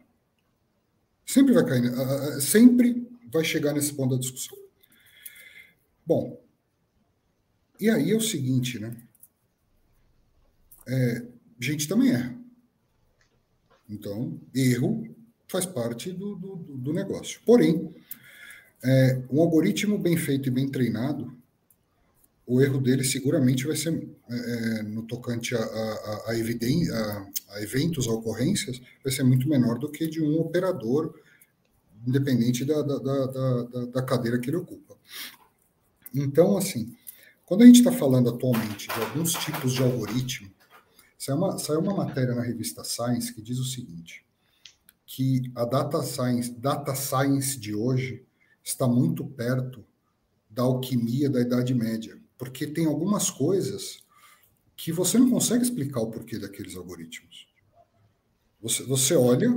Sempre 1.26 1.54
vai 1.54 1.66
cair, 1.66 2.42
sempre 2.42 3.08
vai 3.32 3.44
chegar 3.44 3.74
nesse 3.74 3.94
ponto 3.94 4.16
da 4.16 4.22
discussão. 4.22 4.58
Bom, 6.06 6.42
e 7.80 7.90
aí 7.90 8.12
é 8.12 8.16
o 8.16 8.22
seguinte, 8.22 8.80
né? 8.80 8.96
É, 10.88 11.26
gente 11.60 11.88
também 11.88 12.12
erra. 12.12 12.36
Então, 13.90 14.40
erro 14.54 15.15
faz 15.48 15.66
parte 15.66 16.12
do, 16.12 16.36
do, 16.36 16.56
do 16.56 16.94
negócio. 16.94 17.40
Porém, 17.46 17.94
é, 18.84 19.22
um 19.32 19.42
algoritmo 19.42 19.98
bem 19.98 20.18
feito 20.18 20.50
e 20.50 20.52
bem 20.52 20.70
treinado, 20.70 21.36
o 22.48 22.62
erro 22.62 22.80
dele 22.80 23.04
seguramente 23.04 23.66
vai 23.66 23.76
ser, 23.76 24.08
é, 24.30 24.80
é 24.80 24.84
no 24.84 25.04
tocante 25.04 25.56
a, 25.56 25.60
a, 25.60 25.64
a, 25.64 26.32
a, 26.32 27.28
a 27.50 27.62
eventos, 27.62 28.08
a 28.08 28.12
ocorrências, 28.12 28.82
vai 29.04 29.12
ser 29.12 29.24
muito 29.24 29.50
menor 29.50 29.80
do 29.80 29.90
que 29.90 30.08
de 30.08 30.22
um 30.22 30.40
operador, 30.40 31.20
independente 32.06 32.64
da, 32.64 32.82
da, 32.82 32.98
da, 32.98 33.86
da 33.86 34.02
cadeira 34.04 34.40
que 34.40 34.50
ele 34.50 34.58
ocupa. 34.58 34.96
Então, 36.14 36.56
assim, 36.56 36.96
quando 37.46 37.64
a 37.64 37.66
gente 37.66 37.80
está 37.80 37.92
falando 37.92 38.30
atualmente 38.30 38.88
de 38.88 39.02
alguns 39.02 39.34
tipos 39.34 39.74
de 39.74 39.82
algoritmo, 39.82 40.56
Saiu 41.26 41.38
uma, 41.38 41.58
saiu 41.58 41.80
uma 41.80 41.96
matéria 41.96 42.36
na 42.36 42.44
revista 42.44 42.84
Science 42.84 43.34
que 43.34 43.42
diz 43.42 43.58
o 43.58 43.64
seguinte, 43.64 44.24
que 45.06 45.52
a 45.56 45.66
data 45.66 46.02
science, 46.02 46.52
data 46.52 46.96
science 46.96 47.60
de 47.60 47.76
hoje 47.76 48.26
está 48.64 48.88
muito 48.88 49.24
perto 49.26 49.86
da 50.50 50.64
alquimia 50.64 51.30
da 51.30 51.42
Idade 51.42 51.74
Média, 51.74 52.18
porque 52.38 52.66
tem 52.66 52.86
algumas 52.86 53.30
coisas 53.30 54.00
que 54.76 54.92
você 54.92 55.18
não 55.18 55.30
consegue 55.30 55.64
explicar 55.64 56.02
o 56.02 56.10
porquê 56.10 56.40
daqueles 56.40 56.76
algoritmos. 56.76 57.48
Você, 58.62 58.84
você 58.84 59.16
olha, 59.16 59.50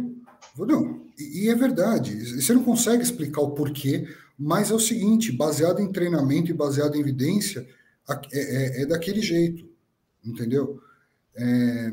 não, 0.56 1.06
e, 1.18 1.44
e 1.44 1.48
é 1.48 1.54
verdade, 1.54 2.40
você 2.40 2.52
não 2.52 2.62
consegue 2.62 3.02
explicar 3.02 3.40
o 3.40 3.52
porquê, 3.52 4.06
mas 4.38 4.70
é 4.70 4.74
o 4.74 4.80
seguinte, 4.80 5.32
baseado 5.32 5.80
em 5.80 5.90
treinamento 5.90 6.50
e 6.50 6.54
baseado 6.54 6.94
em 6.94 7.00
evidência, 7.00 7.66
é, 8.08 8.38
é, 8.38 8.82
é 8.82 8.86
daquele 8.86 9.20
jeito, 9.20 9.68
entendeu? 10.24 10.80
É, 11.34 11.92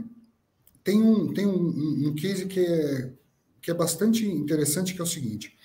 tem 0.84 1.02
um, 1.02 1.34
tem 1.34 1.46
um, 1.46 2.10
um 2.10 2.16
case 2.16 2.46
que 2.46 2.60
é, 2.60 3.12
que 3.66 3.72
é 3.72 3.74
bastante 3.74 4.28
interessante, 4.28 4.94
que 4.94 5.02
é 5.02 5.04
o 5.04 5.08
seguinte. 5.08 5.58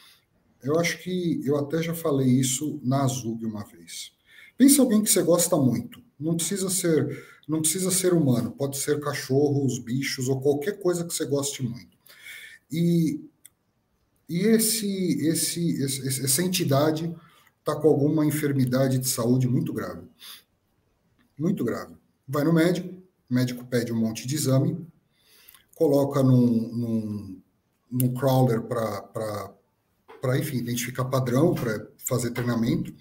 Eu 0.62 0.80
acho 0.80 1.02
que 1.02 1.42
eu 1.44 1.58
até 1.58 1.82
já 1.82 1.94
falei 1.94 2.28
isso 2.28 2.80
na 2.82 3.02
Azul 3.02 3.38
uma 3.42 3.62
vez. 3.62 4.12
Pensa 4.56 4.80
alguém 4.80 5.02
que 5.02 5.10
você 5.10 5.22
gosta 5.22 5.54
muito. 5.58 6.02
Não 6.18 6.34
precisa 6.34 6.70
ser, 6.70 7.26
não 7.46 7.60
precisa 7.60 7.90
ser 7.90 8.14
humano. 8.14 8.52
Pode 8.52 8.78
ser 8.78 9.00
cachorros, 9.00 9.78
bichos 9.78 10.30
ou 10.30 10.40
qualquer 10.40 10.80
coisa 10.80 11.04
que 11.04 11.12
você 11.12 11.26
goste 11.26 11.62
muito. 11.62 11.94
E, 12.72 13.20
e 14.26 14.46
esse, 14.46 15.26
esse, 15.26 15.82
esse 15.82 16.24
essa 16.24 16.42
entidade 16.42 17.14
está 17.58 17.76
com 17.76 17.86
alguma 17.86 18.24
enfermidade 18.24 18.98
de 18.98 19.08
saúde 19.08 19.46
muito 19.46 19.74
grave. 19.74 20.08
Muito 21.38 21.62
grave. 21.62 21.94
Vai 22.26 22.44
no 22.44 22.52
médico, 22.54 22.88
o 23.30 23.34
médico 23.34 23.62
pede 23.66 23.92
um 23.92 24.00
monte 24.00 24.26
de 24.26 24.36
exame, 24.36 24.86
coloca 25.74 26.22
num, 26.22 26.46
num, 26.72 27.40
num 27.90 28.14
crawler 28.14 28.62
para, 28.62 30.38
enfim, 30.38 30.58
identificar 30.58 31.04
padrão, 31.06 31.54
para 31.54 31.88
fazer 31.98 32.30
treinamento. 32.30 32.94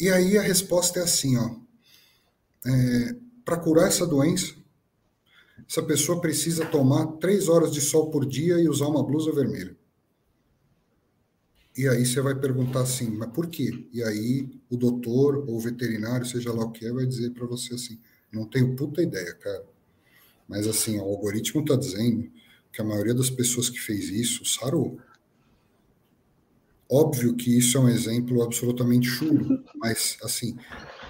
E 0.00 0.08
aí 0.08 0.36
a 0.36 0.42
resposta 0.42 1.00
é 1.00 1.02
assim, 1.02 1.36
ó. 1.36 1.50
É, 2.66 3.16
para 3.44 3.58
curar 3.58 3.88
essa 3.88 4.06
doença, 4.06 4.54
essa 5.68 5.82
pessoa 5.82 6.20
precisa 6.20 6.66
tomar 6.66 7.06
três 7.18 7.48
horas 7.48 7.72
de 7.72 7.80
sol 7.80 8.10
por 8.10 8.26
dia 8.26 8.58
e 8.58 8.68
usar 8.68 8.86
uma 8.86 9.04
blusa 9.04 9.32
vermelha. 9.32 9.76
E 11.76 11.88
aí 11.88 12.06
você 12.06 12.20
vai 12.20 12.34
perguntar 12.34 12.82
assim, 12.82 13.10
mas 13.10 13.30
por 13.30 13.48
quê? 13.48 13.86
E 13.92 14.02
aí 14.02 14.48
o 14.70 14.76
doutor 14.76 15.38
ou 15.48 15.56
o 15.56 15.60
veterinário, 15.60 16.24
seja 16.24 16.52
lá 16.52 16.64
o 16.64 16.70
que 16.70 16.86
é, 16.86 16.92
vai 16.92 17.04
dizer 17.04 17.30
para 17.30 17.46
você 17.46 17.74
assim, 17.74 17.98
não 18.32 18.46
tenho 18.46 18.76
puta 18.76 19.02
ideia, 19.02 19.34
cara. 19.34 19.64
Mas 20.48 20.66
assim, 20.66 20.98
o 20.98 21.02
algoritmo 21.02 21.62
está 21.62 21.74
dizendo 21.74 22.30
que 22.74 22.82
a 22.82 22.84
maioria 22.84 23.14
das 23.14 23.30
pessoas 23.30 23.70
que 23.70 23.78
fez 23.78 24.10
isso 24.10 24.44
sarou. 24.44 24.98
Óbvio 26.90 27.34
que 27.34 27.56
isso 27.56 27.78
é 27.78 27.80
um 27.80 27.88
exemplo 27.88 28.42
absolutamente 28.42 29.06
chulo, 29.06 29.64
mas 29.76 30.18
assim, 30.22 30.56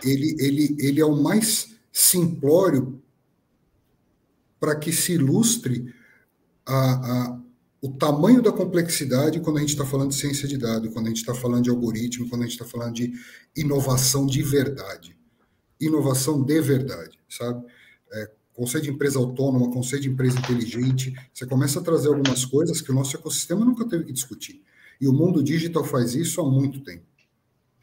ele, 0.02 0.36
ele, 0.38 0.76
ele 0.78 1.00
é 1.00 1.04
o 1.04 1.20
mais 1.20 1.74
simplório 1.90 3.02
para 4.60 4.76
que 4.76 4.92
se 4.92 5.14
ilustre 5.14 5.92
a, 6.66 6.74
a, 6.74 7.40
o 7.80 7.92
tamanho 7.92 8.42
da 8.42 8.52
complexidade 8.52 9.40
quando 9.40 9.56
a 9.56 9.60
gente 9.60 9.70
está 9.70 9.84
falando 9.84 10.10
de 10.10 10.16
ciência 10.16 10.46
de 10.46 10.56
dados, 10.56 10.92
quando 10.92 11.06
a 11.06 11.08
gente 11.08 11.18
está 11.18 11.34
falando 11.34 11.64
de 11.64 11.70
algoritmo, 11.70 12.28
quando 12.28 12.42
a 12.42 12.44
gente 12.44 12.60
está 12.60 12.64
falando 12.64 12.94
de 12.94 13.12
inovação 13.56 14.26
de 14.26 14.42
verdade 14.42 15.14
inovação 15.80 16.42
de 16.42 16.60
verdade, 16.60 17.18
sabe? 17.28 17.64
Conceito 18.54 18.84
de 18.84 18.90
empresa 18.90 19.18
autônoma, 19.18 19.70
conceito 19.72 20.02
de 20.02 20.08
empresa 20.08 20.38
inteligente, 20.38 21.12
você 21.32 21.44
começa 21.44 21.80
a 21.80 21.82
trazer 21.82 22.08
algumas 22.08 22.44
coisas 22.44 22.80
que 22.80 22.90
o 22.90 22.94
nosso 22.94 23.16
ecossistema 23.16 23.64
nunca 23.64 23.86
teve 23.86 24.04
que 24.04 24.12
discutir. 24.12 24.62
E 25.00 25.08
o 25.08 25.12
mundo 25.12 25.42
digital 25.42 25.84
faz 25.84 26.14
isso 26.14 26.40
há 26.40 26.48
muito 26.48 26.80
tempo, 26.80 27.04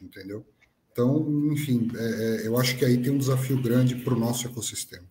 entendeu? 0.01 0.45
Então, 0.91 1.27
enfim, 1.51 1.89
é, 1.95 2.43
é 2.43 2.47
eu 2.47 2.57
acho 2.57 2.77
que 2.77 2.85
aí 2.85 2.97
tem 2.97 3.11
um 3.11 3.17
desafio 3.17 3.61
grande 3.61 3.95
para 3.95 4.13
o 4.13 4.19
nosso 4.19 4.47
ecossistema. 4.47 5.03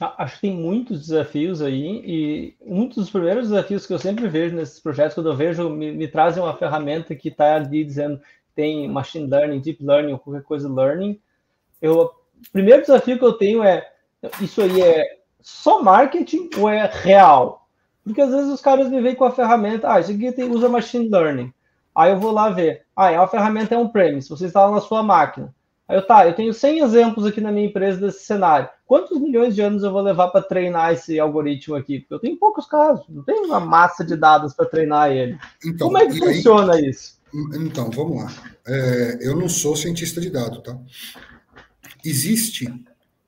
Acho 0.00 0.36
que 0.36 0.42
tem 0.42 0.56
muitos 0.56 1.00
desafios 1.00 1.60
aí, 1.60 2.00
e 2.06 2.56
um 2.60 2.86
dos 2.86 3.10
primeiros 3.10 3.48
desafios 3.48 3.84
que 3.84 3.92
eu 3.92 3.98
sempre 3.98 4.28
vejo 4.28 4.54
nesses 4.54 4.78
projetos, 4.78 5.14
quando 5.14 5.30
eu 5.30 5.36
vejo, 5.36 5.68
me, 5.68 5.90
me 5.90 6.06
trazem 6.06 6.40
uma 6.40 6.56
ferramenta 6.56 7.16
que 7.16 7.28
está 7.28 7.56
ali 7.56 7.84
dizendo 7.84 8.20
tem 8.54 8.88
machine 8.88 9.28
learning, 9.28 9.60
deep 9.60 9.84
learning 9.84 10.12
ou 10.12 10.18
qualquer 10.18 10.42
coisa 10.42 10.72
learning, 10.72 11.20
eu, 11.82 12.02
o 12.02 12.52
primeiro 12.52 12.82
desafio 12.82 13.18
que 13.18 13.24
eu 13.24 13.32
tenho 13.32 13.62
é: 13.62 13.88
isso 14.40 14.60
aí 14.62 14.80
é 14.80 15.04
só 15.40 15.82
marketing 15.82 16.50
ou 16.56 16.68
é 16.68 16.90
real? 16.92 17.68
Porque 18.04 18.20
às 18.20 18.30
vezes 18.30 18.50
os 18.50 18.60
caras 18.60 18.88
me 18.88 19.00
veem 19.00 19.14
com 19.14 19.24
a 19.24 19.30
ferramenta, 19.30 19.92
ah, 19.92 20.00
isso 20.00 20.10
aqui 20.10 20.32
tem, 20.32 20.50
usa 20.50 20.68
machine 20.68 21.08
learning. 21.08 21.52
Aí 21.94 22.12
eu 22.12 22.18
vou 22.18 22.30
lá 22.30 22.48
ver, 22.50 22.82
ah, 22.96 23.22
a 23.22 23.28
ferramenta 23.28 23.74
é 23.74 23.78
on-premise, 23.78 24.28
você 24.28 24.46
instala 24.46 24.72
na 24.72 24.80
sua 24.80 25.02
máquina. 25.02 25.54
Aí 25.88 25.96
eu, 25.96 26.06
tá, 26.06 26.26
eu 26.26 26.34
tenho 26.34 26.52
100 26.52 26.80
exemplos 26.80 27.24
aqui 27.24 27.40
na 27.40 27.50
minha 27.50 27.66
empresa 27.66 27.98
desse 27.98 28.24
cenário. 28.24 28.68
Quantos 28.86 29.18
milhões 29.20 29.54
de 29.54 29.62
anos 29.62 29.82
eu 29.82 29.90
vou 29.90 30.02
levar 30.02 30.28
para 30.28 30.42
treinar 30.42 30.92
esse 30.92 31.18
algoritmo 31.18 31.74
aqui? 31.74 32.00
Porque 32.00 32.14
eu 32.14 32.18
tenho 32.18 32.36
poucos 32.36 32.66
casos, 32.66 33.06
não 33.08 33.22
tenho 33.22 33.46
uma 33.46 33.58
massa 33.58 34.04
de 34.04 34.16
dados 34.16 34.52
para 34.54 34.66
treinar 34.66 35.10
ele. 35.10 35.38
Então, 35.64 35.88
Como 35.88 35.98
é 35.98 36.06
que 36.06 36.18
funciona 36.18 36.74
aí, 36.74 36.90
isso? 36.90 37.18
Então, 37.54 37.90
vamos 37.90 38.22
lá. 38.22 38.32
É, 38.66 39.18
eu 39.22 39.34
não 39.34 39.48
sou 39.48 39.74
cientista 39.76 40.20
de 40.20 40.30
dados, 40.30 40.62
tá? 40.62 40.78
Existe 42.04 42.72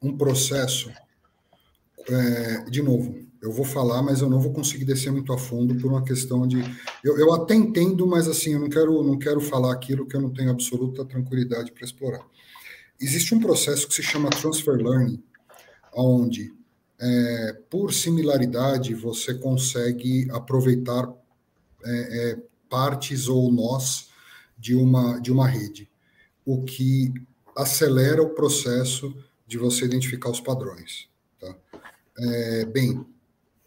um 0.02 0.16
processo, 0.16 0.90
é, 2.08 2.64
de 2.70 2.82
novo, 2.82 3.14
eu 3.40 3.50
vou 3.50 3.64
falar, 3.64 4.02
mas 4.02 4.20
eu 4.20 4.28
não 4.28 4.38
vou 4.38 4.52
conseguir 4.52 4.84
descer 4.84 5.10
muito 5.10 5.32
a 5.32 5.38
fundo 5.38 5.74
por 5.76 5.90
uma 5.90 6.04
questão 6.04 6.46
de. 6.46 6.62
Eu, 7.02 7.18
eu 7.18 7.32
até 7.32 7.54
entendo, 7.54 8.06
mas 8.06 8.28
assim, 8.28 8.52
eu 8.52 8.60
não 8.60 8.68
quero, 8.68 9.02
não 9.02 9.18
quero 9.18 9.40
falar 9.40 9.72
aquilo 9.72 10.06
que 10.06 10.14
eu 10.14 10.20
não 10.20 10.30
tenho 10.30 10.50
absoluta 10.50 11.04
tranquilidade 11.04 11.72
para 11.72 11.84
explorar. 11.84 12.20
Existe 13.00 13.34
um 13.34 13.40
processo 13.40 13.88
que 13.88 13.94
se 13.94 14.02
chama 14.02 14.28
transfer 14.28 14.76
learning, 14.76 15.22
onde, 15.94 16.52
é, 16.98 17.56
por 17.70 17.94
similaridade, 17.94 18.94
você 18.94 19.32
consegue 19.34 20.28
aproveitar 20.30 21.10
é, 21.82 22.32
é, 22.32 22.38
partes 22.68 23.26
ou 23.26 23.50
nós 23.50 24.10
de 24.58 24.74
uma, 24.74 25.18
de 25.18 25.32
uma 25.32 25.48
rede, 25.48 25.90
o 26.44 26.62
que 26.62 27.12
acelera 27.56 28.22
o 28.22 28.34
processo 28.34 29.14
de 29.50 29.58
você 29.58 29.84
identificar 29.84 30.30
os 30.30 30.40
padrões. 30.40 31.08
Tá? 31.40 31.56
É, 32.16 32.64
bem, 32.66 33.04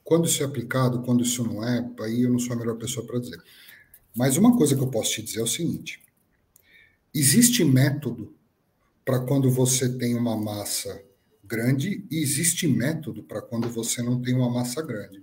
quando 0.02 0.26
isso 0.26 0.42
é 0.42 0.46
aplicado, 0.46 1.02
quando 1.02 1.24
isso 1.24 1.44
não 1.44 1.62
é, 1.62 1.86
aí 2.00 2.22
eu 2.22 2.32
não 2.32 2.40
sou 2.40 2.54
a 2.54 2.56
melhor 2.56 2.78
pessoa 2.78 3.06
para 3.06 3.20
dizer. 3.20 3.42
Mas 4.16 4.38
uma 4.38 4.56
coisa 4.58 4.76
que 4.78 4.82
eu 4.82 4.88
posso 4.88 5.12
te 5.12 5.22
dizer 5.22 5.42
é 5.42 5.44
o 5.44 5.48
seguinte: 5.48 6.02
existe 7.14 7.66
método 7.66 8.34
para 9.04 9.20
quando 9.20 9.52
você 9.52 9.90
tem 9.90 10.16
uma 10.16 10.38
massa 10.38 11.04
grande 11.44 12.08
e 12.10 12.18
existe 12.18 12.66
método 12.66 13.22
para 13.22 13.42
quando 13.42 13.68
você 13.68 14.02
não 14.02 14.22
tem 14.22 14.34
uma 14.34 14.50
massa 14.50 14.82
grande. 14.82 15.22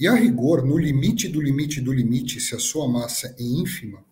E 0.00 0.06
a 0.06 0.14
rigor, 0.14 0.64
no 0.64 0.78
limite 0.78 1.28
do 1.28 1.40
limite 1.40 1.82
do 1.82 1.92
limite, 1.92 2.40
se 2.40 2.54
a 2.54 2.58
sua 2.58 2.88
massa 2.88 3.34
é 3.38 3.42
ínfima, 3.42 4.02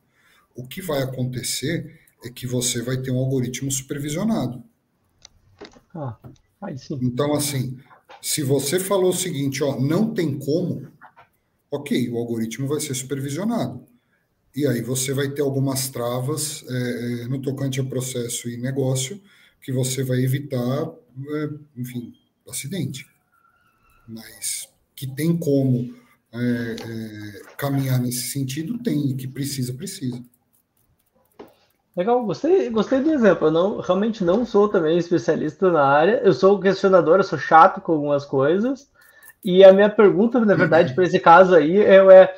o 0.54 0.66
que 0.68 0.82
vai 0.82 1.02
acontecer 1.02 2.00
é 2.22 2.28
que 2.28 2.46
você 2.46 2.82
vai 2.82 2.98
ter 2.98 3.10
um 3.10 3.18
algoritmo 3.18 3.70
supervisionado. 3.70 4.62
Ah, 5.94 6.18
aí 6.62 6.76
sim. 6.78 6.98
Então, 7.00 7.34
assim, 7.34 7.78
se 8.20 8.42
você 8.42 8.80
falou 8.80 9.10
o 9.10 9.16
seguinte, 9.16 9.62
ó, 9.62 9.80
não 9.80 10.12
tem 10.12 10.38
como, 10.38 10.88
ok, 11.70 12.10
o 12.10 12.16
algoritmo 12.18 12.66
vai 12.66 12.80
ser 12.80 12.94
supervisionado. 12.94 13.84
E 14.54 14.66
aí 14.66 14.80
você 14.82 15.12
vai 15.12 15.30
ter 15.30 15.42
algumas 15.42 15.88
travas 15.88 16.64
é, 16.68 17.22
é, 17.22 17.28
no 17.28 17.42
tocante 17.42 17.80
a 17.80 17.84
processo 17.84 18.48
e 18.48 18.56
negócio 18.56 19.20
que 19.60 19.72
você 19.72 20.04
vai 20.04 20.22
evitar, 20.22 20.86
é, 20.86 21.50
enfim, 21.76 22.14
acidente. 22.48 23.06
Mas 24.06 24.68
que 24.94 25.06
tem 25.06 25.36
como 25.36 25.92
é, 26.32 26.36
é, 26.38 27.56
caminhar 27.56 28.00
nesse 28.00 28.28
sentido, 28.30 28.78
tem, 28.78 29.10
e 29.10 29.14
que 29.14 29.26
precisa, 29.26 29.74
precisa. 29.74 30.22
Legal, 31.96 32.24
gostei, 32.24 32.68
gostei 32.70 33.00
do 33.00 33.12
exemplo. 33.12 33.48
Eu 33.48 33.52
não, 33.52 33.80
realmente 33.80 34.24
não 34.24 34.44
sou 34.44 34.68
também 34.68 34.98
especialista 34.98 35.70
na 35.70 35.84
área. 35.84 36.20
Eu 36.24 36.32
sou 36.32 36.58
questionador, 36.58 37.18
eu 37.18 37.24
sou 37.24 37.38
chato 37.38 37.80
com 37.80 37.92
algumas 37.92 38.24
coisas. 38.24 38.90
E 39.44 39.64
a 39.64 39.72
minha 39.72 39.90
pergunta, 39.90 40.40
na 40.40 40.54
verdade, 40.54 40.88
uhum. 40.88 40.94
para 40.94 41.04
esse 41.04 41.20
caso 41.20 41.54
aí 41.54 41.78
é, 41.78 41.96
é 41.96 42.34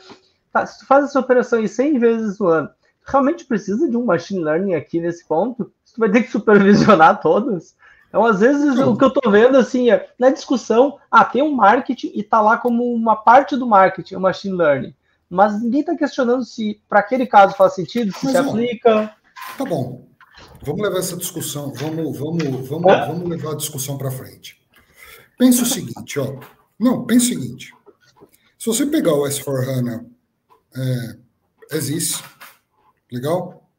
Tá, 0.57 0.65
se 0.65 0.79
tu 0.79 0.87
faz 0.87 1.05
essa 1.05 1.21
operação 1.21 1.59
aí 1.59 1.69
100 1.69 1.99
vezes 1.99 2.39
no 2.39 2.47
ano, 2.47 2.71
realmente 3.05 3.45
precisa 3.45 3.91
de 3.91 3.95
um 3.95 4.07
machine 4.07 4.43
learning 4.43 4.75
aqui 4.75 4.99
nesse 4.99 5.27
ponto? 5.29 5.71
Tu 5.95 6.01
vai 6.01 6.11
ter 6.11 6.23
que 6.23 6.31
supervisionar 6.31 7.21
todas? 7.21 7.77
Então, 8.09 8.25
às 8.25 8.41
vezes, 8.41 8.79
o 8.79 8.97
que 8.97 9.05
eu 9.05 9.09
estou 9.09 9.31
vendo, 9.31 9.59
assim, 9.59 9.91
é, 9.91 10.09
na 10.19 10.31
discussão, 10.31 10.99
ah, 11.11 11.27
tem 11.27 11.43
um 11.43 11.55
marketing 11.55 12.13
e 12.15 12.21
está 12.21 12.41
lá 12.41 12.57
como 12.57 12.91
uma 12.95 13.17
parte 13.17 13.55
do 13.55 13.67
marketing, 13.67 14.15
o 14.15 14.21
machine 14.21 14.57
learning. 14.57 14.95
Mas 15.29 15.63
ninguém 15.63 15.81
está 15.81 15.95
questionando 15.95 16.43
se, 16.43 16.81
para 16.89 17.01
aquele 17.01 17.27
caso, 17.27 17.55
faz 17.55 17.75
sentido, 17.75 18.11
se 18.13 18.25
Mas, 18.25 18.33
se 18.33 18.39
aplica. 18.39 19.15
Tá 19.57 19.65
bom. 19.65 20.09
Vamos 20.63 20.83
levar 20.83 20.99
essa 20.99 21.17
discussão, 21.17 21.73
vamos, 21.73 22.19
vamos, 22.19 22.69
vamos, 22.69 22.93
é. 22.93 23.07
vamos 23.07 23.29
levar 23.29 23.53
a 23.53 23.57
discussão 23.57 23.97
para 23.97 24.11
frente. 24.11 24.61
Pensa 25.39 25.63
o 25.63 25.67
seguinte, 25.67 26.19
ó. 26.19 26.41
Não, 26.79 27.07
pensa 27.07 27.27
o 27.27 27.29
seguinte. 27.29 27.75
Se 28.59 28.67
você 28.67 28.87
pegar 28.87 29.15
o 29.15 29.23
S4HANA 29.23 30.07
é, 30.77 31.19
existe. 31.77 32.23
Legal? 33.11 33.71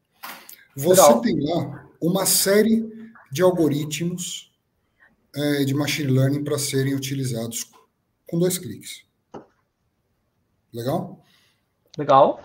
Você 0.76 1.00
Legal. 1.00 1.20
tem 1.20 1.40
lá 1.44 1.88
uma 2.00 2.26
série 2.26 3.12
de 3.30 3.42
algoritmos 3.42 4.52
é, 5.34 5.64
de 5.64 5.74
machine 5.74 6.10
learning 6.10 6.42
para 6.42 6.58
serem 6.58 6.94
utilizados 6.94 7.70
com 8.26 8.38
dois 8.38 8.58
cliques. 8.58 9.04
Legal? 10.72 11.24
Legal. 11.96 12.42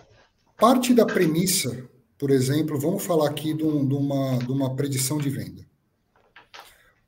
Parte 0.58 0.94
da 0.94 1.06
premissa, 1.06 1.90
por 2.24 2.32
exemplo, 2.32 2.80
vamos 2.80 3.04
falar 3.04 3.30
aqui 3.30 3.54
de, 3.54 3.66
um, 3.66 3.86
de, 3.86 3.94
uma, 3.94 4.38
de 4.38 4.50
uma 4.50 4.74
predição 4.78 5.18
de 5.18 5.30
venda. 5.30 5.68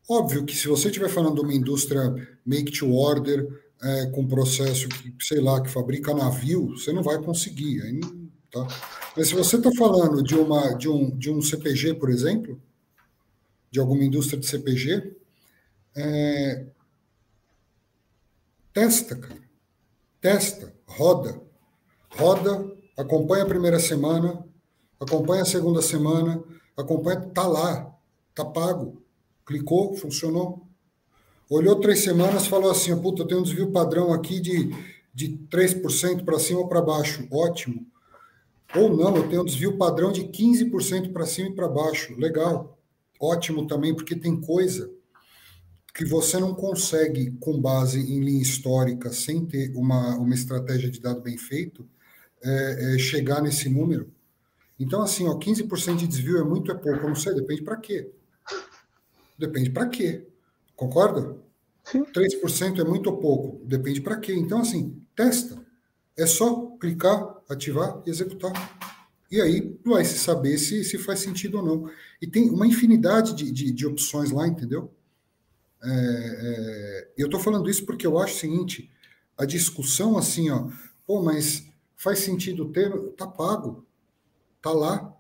Óbvio 0.10 0.44
que 0.44 0.54
se 0.54 0.68
você 0.68 0.90
estiver 0.90 1.08
falando 1.08 1.36
de 1.36 1.40
uma 1.40 1.54
indústria 1.54 2.14
make 2.46 2.70
to 2.78 2.92
order, 2.92 3.48
é, 3.82 4.08
com 4.08 4.28
processo 4.28 4.90
que, 4.90 5.16
sei 5.22 5.40
lá, 5.40 5.62
que 5.62 5.70
fabrica 5.70 6.14
navio, 6.14 6.78
você 6.78 6.92
não 6.92 7.02
vai 7.02 7.18
conseguir. 7.24 7.82
Aí, 7.84 8.02
tá? 8.52 8.68
Mas 9.16 9.30
se 9.30 9.36
você 9.36 9.56
está 9.56 9.72
falando 9.78 10.22
de, 10.22 10.36
uma, 10.36 10.74
de, 10.74 10.90
um, 10.90 11.10
de 11.18 11.32
um 11.32 11.42
CPG, 11.42 11.94
por 11.94 12.10
exemplo, 12.10 12.62
de 13.72 13.80
alguma 13.80 14.04
indústria 14.04 14.38
de 14.38 14.46
CPG, 14.46 15.16
é, 15.96 16.66
testa, 18.74 19.16
cara. 19.16 19.42
Testa, 20.20 20.74
roda. 20.86 21.42
Roda, 22.10 22.70
acompanha 22.98 23.46
a 23.46 23.48
primeira 23.48 23.80
semana, 23.80 24.44
acompanha 25.06 25.44
a 25.44 25.46
segunda 25.46 25.82
semana, 25.82 26.44
acompanha, 26.76 27.22
tá 27.22 27.48
lá, 27.48 27.96
tá 28.34 28.44
pago. 28.44 29.02
Clicou, 29.46 29.96
funcionou. 29.96 30.66
Olhou 31.50 31.80
três 31.80 32.00
semanas, 32.00 32.48
falou 32.48 32.72
assim: 32.72 32.96
puta, 33.00 33.22
eu 33.22 33.28
tenho 33.28 33.40
um 33.40 33.44
desvio 33.44 33.72
padrão 33.72 34.12
aqui 34.12 34.40
de, 34.40 34.72
de 35.14 35.38
3% 35.50 36.26
para 36.26 36.40
cima 36.40 36.62
ou 36.62 36.68
para 36.68 36.82
baixo. 36.82 37.28
Ótimo. 37.32 37.86
Ou 38.76 38.96
não, 38.96 39.16
eu 39.16 39.30
tenho 39.30 39.44
um 39.44 39.46
desvio 39.46 39.78
padrão 39.78 40.12
de 40.12 40.24
15% 40.24 41.14
para 41.14 41.26
cima 41.26 41.50
e 41.50 41.56
para 41.56 41.68
baixo. 41.68 42.16
Legal. 42.18 42.78
Ótimo 43.20 43.68
também, 43.68 43.96
porque 43.96 44.16
tem 44.16 44.42
coisa 44.42 44.92
que 45.94 46.04
você 46.04 46.38
não 46.38 46.54
consegue, 46.54 47.32
com 47.40 47.62
base 47.62 48.00
em 48.00 48.20
linha 48.20 48.42
histórica, 48.42 49.14
sem 49.14 49.46
ter 49.46 49.72
uma, 49.76 50.18
uma 50.18 50.34
estratégia 50.36 50.90
de 50.90 51.00
dado 51.00 51.22
bem 51.22 51.38
feito, 51.38 51.88
é, 52.44 52.96
é 52.96 52.98
chegar 52.98 53.42
nesse 53.42 53.70
número. 53.70 54.14
Então, 54.80 55.02
assim, 55.02 55.28
ó, 55.28 55.36
15% 55.38 55.98
de 56.00 56.08
desvio 56.08 56.38
é 56.38 56.44
muito, 56.44 56.72
é 56.72 56.76
pouco, 56.76 57.00
eu 57.00 57.08
não 57.10 57.16
sei, 57.16 57.34
depende 57.34 57.62
para 57.64 57.78
quê. 57.78 58.12
Depende 59.38 59.70
para 59.70 59.88
quê. 59.88 60.26
Concorda? 60.76 61.38
Sim. 61.84 62.04
3% 62.06 62.80
é 62.80 62.84
muito 62.84 63.08
ou 63.08 63.18
pouco, 63.18 63.62
depende 63.66 64.02
para 64.02 64.18
quê. 64.18 64.34
Então, 64.34 64.60
assim, 64.60 65.02
testa. 65.16 65.64
É 66.18 66.26
só 66.26 66.68
clicar, 66.80 67.38
ativar 67.50 68.02
e 68.06 68.10
executar. 68.10 68.54
E 69.30 69.42
aí 69.42 69.78
vai 69.86 70.06
se 70.06 70.18
saber 70.18 70.58
se, 70.58 70.84
se 70.84 70.98
faz 70.98 71.20
sentido 71.20 71.58
ou 71.58 71.66
não. 71.66 71.92
E 72.22 72.28
tem 72.28 72.50
uma 72.50 72.66
infinidade 72.66 73.36
de, 73.36 73.52
de, 73.52 73.72
de 73.72 73.86
opções 73.86 74.32
lá, 74.32 74.48
entendeu? 74.48 74.92
É, 75.84 75.90
é, 75.90 77.08
eu 77.18 77.26
estou 77.28 77.40
falando 77.40 77.70
isso 77.70 77.86
porque 77.86 78.08
eu 78.08 78.18
acho 78.18 78.36
o 78.36 78.40
seguinte: 78.40 78.90
a 79.38 79.46
discussão 79.46 80.18
assim, 80.18 80.50
ó, 80.50 80.70
pô, 81.06 81.22
mas 81.22 81.68
faz 81.96 82.20
sentido 82.20 82.70
ter, 82.72 82.92
tá 83.12 83.28
pago, 83.28 83.86
tá 84.66 84.72
lá. 84.72 85.14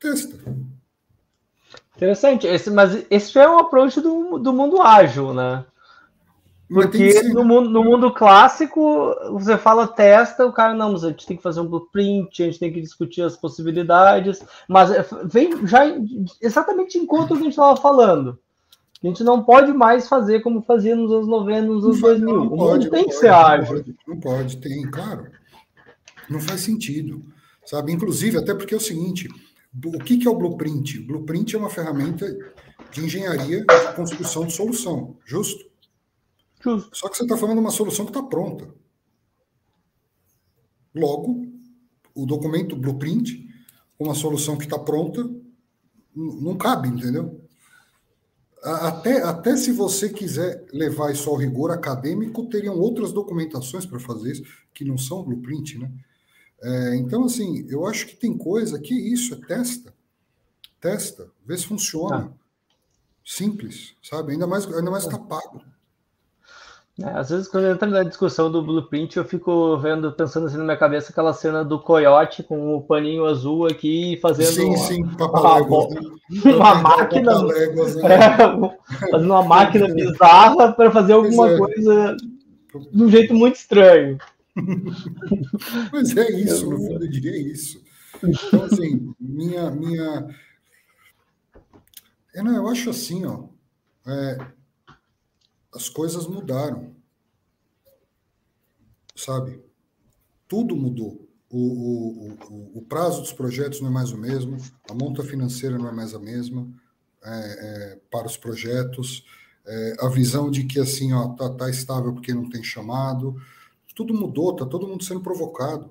Testa. 0.00 0.38
Interessante, 1.94 2.46
esse, 2.46 2.70
mas 2.70 3.06
esse 3.10 3.38
é 3.38 3.48
um 3.48 3.58
approach 3.58 4.00
do, 4.00 4.38
do 4.38 4.52
mundo 4.52 4.80
ágil, 4.80 5.34
né? 5.34 5.64
Porque 6.68 7.22
no 7.22 7.44
mundo, 7.44 7.70
no 7.70 7.84
mundo 7.84 8.10
clássico, 8.12 9.14
você 9.30 9.56
fala 9.56 9.86
testa, 9.86 10.44
o 10.44 10.52
cara, 10.52 10.74
não, 10.74 10.92
mas 10.92 11.04
a 11.04 11.10
gente 11.10 11.26
tem 11.26 11.36
que 11.36 11.42
fazer 11.42 11.60
um 11.60 11.66
blueprint, 11.66 12.42
a 12.42 12.46
gente 12.46 12.58
tem 12.58 12.72
que 12.72 12.80
discutir 12.80 13.22
as 13.22 13.36
possibilidades, 13.36 14.42
mas 14.66 14.90
é, 14.90 15.06
vem 15.24 15.64
já 15.66 15.82
exatamente 16.40 16.98
enquanto 16.98 17.34
a 17.34 17.36
gente 17.36 17.50
estava 17.50 17.76
falando. 17.76 18.38
A 19.02 19.06
gente 19.06 19.22
não 19.22 19.44
pode 19.44 19.72
mais 19.72 20.08
fazer 20.08 20.40
como 20.40 20.62
fazia 20.62 20.96
nos 20.96 21.12
anos 21.12 21.28
90, 21.28 21.66
nos 21.66 21.84
anos 21.84 22.00
2000. 22.00 22.34
Não, 22.34 22.44
não 22.46 22.56
pode, 22.56 22.90
tem 22.90 23.04
que 23.04 23.10
pode, 23.10 23.20
ser 23.20 23.28
ágil. 23.28 23.76
Não 23.76 23.82
pode, 23.84 23.96
não 24.08 24.20
pode, 24.20 24.56
tem, 24.56 24.90
claro. 24.90 25.26
Não 26.28 26.40
faz 26.40 26.62
sentido, 26.62 27.22
sabe? 27.66 27.92
Inclusive, 27.92 28.38
até 28.38 28.54
porque 28.54 28.74
é 28.74 28.76
o 28.76 28.80
seguinte, 28.80 29.28
o 29.84 29.98
que, 29.98 30.16
que 30.16 30.26
é 30.26 30.30
o 30.30 30.36
blueprint? 30.36 31.00
O 31.00 31.06
blueprint 31.06 31.54
é 31.54 31.58
uma 31.58 31.68
ferramenta 31.68 32.26
de 32.90 33.04
engenharia 33.04 33.64
de 33.64 33.94
construção 33.94 34.46
de 34.46 34.52
solução, 34.52 35.16
justo? 35.24 35.66
Justo. 36.62 36.96
Só 36.96 37.08
que 37.08 37.16
você 37.16 37.24
está 37.24 37.36
falando 37.36 37.56
de 37.56 37.60
uma 37.60 37.70
solução 37.70 38.06
que 38.06 38.10
está 38.10 38.22
pronta. 38.22 38.72
Logo, 40.94 41.46
o 42.14 42.24
documento 42.24 42.74
blueprint, 42.74 43.46
uma 43.98 44.14
solução 44.14 44.56
que 44.56 44.64
está 44.64 44.78
pronta, 44.78 45.28
não 46.14 46.56
cabe, 46.56 46.88
entendeu? 46.88 47.42
Até, 48.62 49.22
até 49.22 49.56
se 49.56 49.70
você 49.70 50.08
quiser 50.08 50.66
levar 50.72 51.12
isso 51.12 51.28
ao 51.28 51.36
rigor 51.36 51.70
acadêmico, 51.70 52.48
teriam 52.48 52.78
outras 52.78 53.12
documentações 53.12 53.84
para 53.84 54.00
fazer 54.00 54.32
isso, 54.32 54.42
que 54.72 54.84
não 54.84 54.96
são 54.96 55.22
blueprint, 55.22 55.78
né? 55.78 55.92
É, 56.66 56.96
então, 56.96 57.24
assim, 57.26 57.64
eu 57.68 57.86
acho 57.86 58.08
que 58.08 58.16
tem 58.16 58.36
coisa 58.36 58.80
que 58.80 58.92
isso 58.92 59.34
é 59.34 59.46
testa. 59.46 59.94
Testa, 60.80 61.30
vê 61.46 61.56
se 61.56 61.64
funciona. 61.64 62.28
Ah. 62.28 62.46
Simples, 63.24 63.94
sabe? 64.02 64.32
Ainda 64.32 64.48
mais, 64.48 64.66
ainda 64.66 64.90
mais 64.90 65.04
está 65.04 65.16
pago. 65.16 65.62
É, 67.00 67.08
às 67.10 67.30
vezes, 67.30 67.46
quando 67.46 67.66
entra 67.66 67.86
na 67.88 68.02
discussão 68.02 68.50
do 68.50 68.62
blueprint, 68.62 69.16
eu 69.16 69.24
fico 69.24 69.78
vendo, 69.78 70.10
pensando 70.12 70.46
assim 70.46 70.56
na 70.56 70.64
minha 70.64 70.76
cabeça, 70.76 71.12
aquela 71.12 71.32
cena 71.32 71.64
do 71.64 71.78
coiote 71.78 72.42
com 72.42 72.74
o 72.74 72.82
paninho 72.82 73.26
azul 73.26 73.66
aqui 73.66 74.18
fazendo 74.20 74.52
sim, 74.52 74.64
uma, 74.64 74.76
sim, 74.78 75.02
uma, 75.02 75.60
uma 76.56 76.74
máquina, 76.82 77.42
né? 77.42 77.54
é, 78.04 79.10
fazendo 79.10 79.30
uma 79.30 79.42
máquina 79.42 79.86
bizarra 79.94 80.72
para 80.72 80.90
fazer 80.90 81.12
alguma 81.12 81.50
é. 81.50 81.58
coisa 81.58 82.16
de 82.90 83.04
um 83.04 83.08
jeito 83.08 83.34
muito 83.34 83.56
estranho. 83.56 84.18
Mas 85.92 86.16
é 86.16 86.30
isso, 86.30 86.68
no 86.70 86.78
fundo 86.78 87.04
eu 87.04 87.10
diria 87.10 87.36
isso. 87.36 87.82
Então, 88.22 88.64
assim, 88.64 89.14
minha. 89.20 89.70
minha... 89.70 90.34
Eu, 92.34 92.44
não, 92.44 92.54
eu 92.54 92.68
acho 92.68 92.90
assim, 92.90 93.24
ó. 93.24 93.48
É, 94.06 94.38
as 95.74 95.88
coisas 95.88 96.26
mudaram. 96.26 96.94
Sabe? 99.14 99.62
Tudo 100.48 100.76
mudou. 100.76 101.26
O, 101.48 101.58
o, 101.58 102.32
o, 102.50 102.78
o, 102.78 102.82
prazo 102.82 103.20
dos 103.20 103.32
projetos 103.32 103.80
não 103.80 103.88
é 103.88 103.92
mais 103.92 104.10
o 104.10 104.18
mesmo, 104.18 104.56
a 104.90 104.94
monta 104.94 105.22
financeira 105.22 105.78
não 105.78 105.88
é 105.88 105.92
mais 105.92 106.12
a 106.12 106.18
mesma 106.18 106.68
é, 107.24 107.30
é, 107.30 108.00
para 108.10 108.26
os 108.26 108.36
projetos, 108.36 109.24
é, 109.64 109.96
a 110.00 110.08
visão 110.08 110.50
de 110.50 110.64
que 110.64 110.80
assim, 110.80 111.12
ó, 111.12 111.28
tá, 111.28 111.48
tá 111.50 111.70
estável 111.70 112.12
porque 112.12 112.34
não 112.34 112.48
tem 112.48 112.64
chamado, 112.64 113.40
tudo 113.96 114.12
mudou, 114.12 114.54
tá 114.54 114.66
todo 114.66 114.86
mundo 114.86 115.02
sendo 115.02 115.22
provocado, 115.22 115.90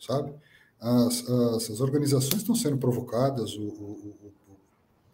sabe? 0.00 0.32
As, 0.80 1.28
as, 1.28 1.70
as 1.70 1.80
organizações 1.80 2.40
estão 2.40 2.54
sendo 2.54 2.78
provocadas, 2.78 3.54
o, 3.54 3.62
o, 3.62 4.32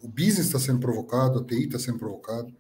o 0.04 0.08
business 0.08 0.46
está 0.46 0.60
sendo 0.60 0.78
provocado, 0.78 1.40
a 1.40 1.44
TI 1.44 1.64
está 1.64 1.80
sendo 1.80 1.98
provocado. 1.98 2.54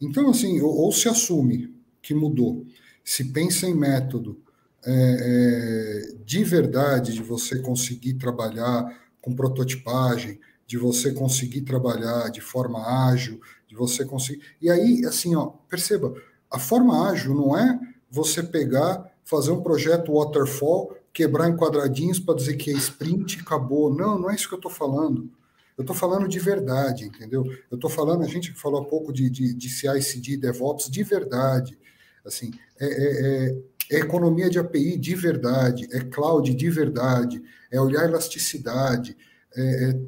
Então, 0.00 0.30
assim, 0.30 0.60
ou, 0.60 0.72
ou, 0.72 0.92
se 0.92 1.08
assume 1.08 1.74
que 2.00 2.14
mudou, 2.14 2.64
se 3.04 3.24
pensa 3.32 3.66
em 3.66 3.74
método 3.74 4.40
é, 4.86 4.92
é, 4.92 6.16
de 6.24 6.44
verdade, 6.44 7.12
de 7.12 7.22
você 7.24 7.58
conseguir 7.58 8.14
trabalhar 8.14 8.96
com 9.20 9.34
prototipagem, 9.34 10.38
de 10.64 10.78
você 10.78 11.12
conseguir 11.12 11.62
trabalhar 11.62 12.30
de 12.30 12.40
forma 12.40 13.10
ágil, 13.10 13.40
de 13.66 13.74
você 13.74 14.04
conseguir. 14.04 14.42
E 14.62 14.70
aí, 14.70 15.04
assim, 15.04 15.34
ó, 15.34 15.46
perceba, 15.68 16.14
a 16.48 16.58
forma 16.60 17.10
ágil 17.10 17.34
não 17.34 17.58
é 17.58 17.89
você 18.10 18.42
pegar, 18.42 19.10
fazer 19.24 19.52
um 19.52 19.62
projeto 19.62 20.14
waterfall, 20.14 20.96
quebrar 21.12 21.48
em 21.48 21.56
quadradinhos 21.56 22.18
para 22.18 22.34
dizer 22.34 22.56
que 22.56 22.70
é 22.70 22.74
sprint, 22.74 23.40
acabou. 23.40 23.94
Não, 23.94 24.18
não 24.18 24.30
é 24.30 24.34
isso 24.34 24.48
que 24.48 24.54
eu 24.54 24.58
estou 24.58 24.70
falando. 24.70 25.30
Eu 25.76 25.82
estou 25.82 25.96
falando 25.96 26.28
de 26.28 26.38
verdade, 26.38 27.06
entendeu? 27.06 27.44
Eu 27.70 27.76
estou 27.76 27.88
falando, 27.88 28.22
a 28.22 28.26
gente 28.26 28.52
falou 28.52 28.82
há 28.82 28.84
pouco 28.84 29.12
de, 29.12 29.30
de, 29.30 29.54
de 29.54 29.68
CI/CD, 29.70 30.36
DevOps, 30.36 30.90
de 30.90 31.02
verdade. 31.02 31.78
Assim, 32.24 32.50
é, 32.78 32.86
é, 32.86 33.46
é, 33.48 33.62
é, 33.92 34.00
economia 34.00 34.50
de 34.50 34.58
API 34.58 34.98
de 34.98 35.14
verdade, 35.14 35.88
é 35.90 36.00
cloud 36.00 36.52
de 36.52 36.70
verdade, 36.70 37.42
é 37.70 37.80
olhar 37.80 38.04
elasticidade, 38.04 39.16
é, 39.56 39.90
é 39.90 40.00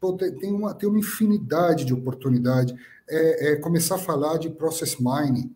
pô, 0.00 0.14
tem, 0.14 0.52
uma, 0.52 0.74
tem 0.74 0.88
uma 0.88 0.98
infinidade 0.98 1.84
de 1.84 1.92
oportunidade. 1.92 2.74
É, 3.08 3.52
é, 3.52 3.56
começar 3.56 3.96
a 3.96 3.98
falar 3.98 4.38
de 4.38 4.50
process 4.50 4.96
mining, 4.98 5.54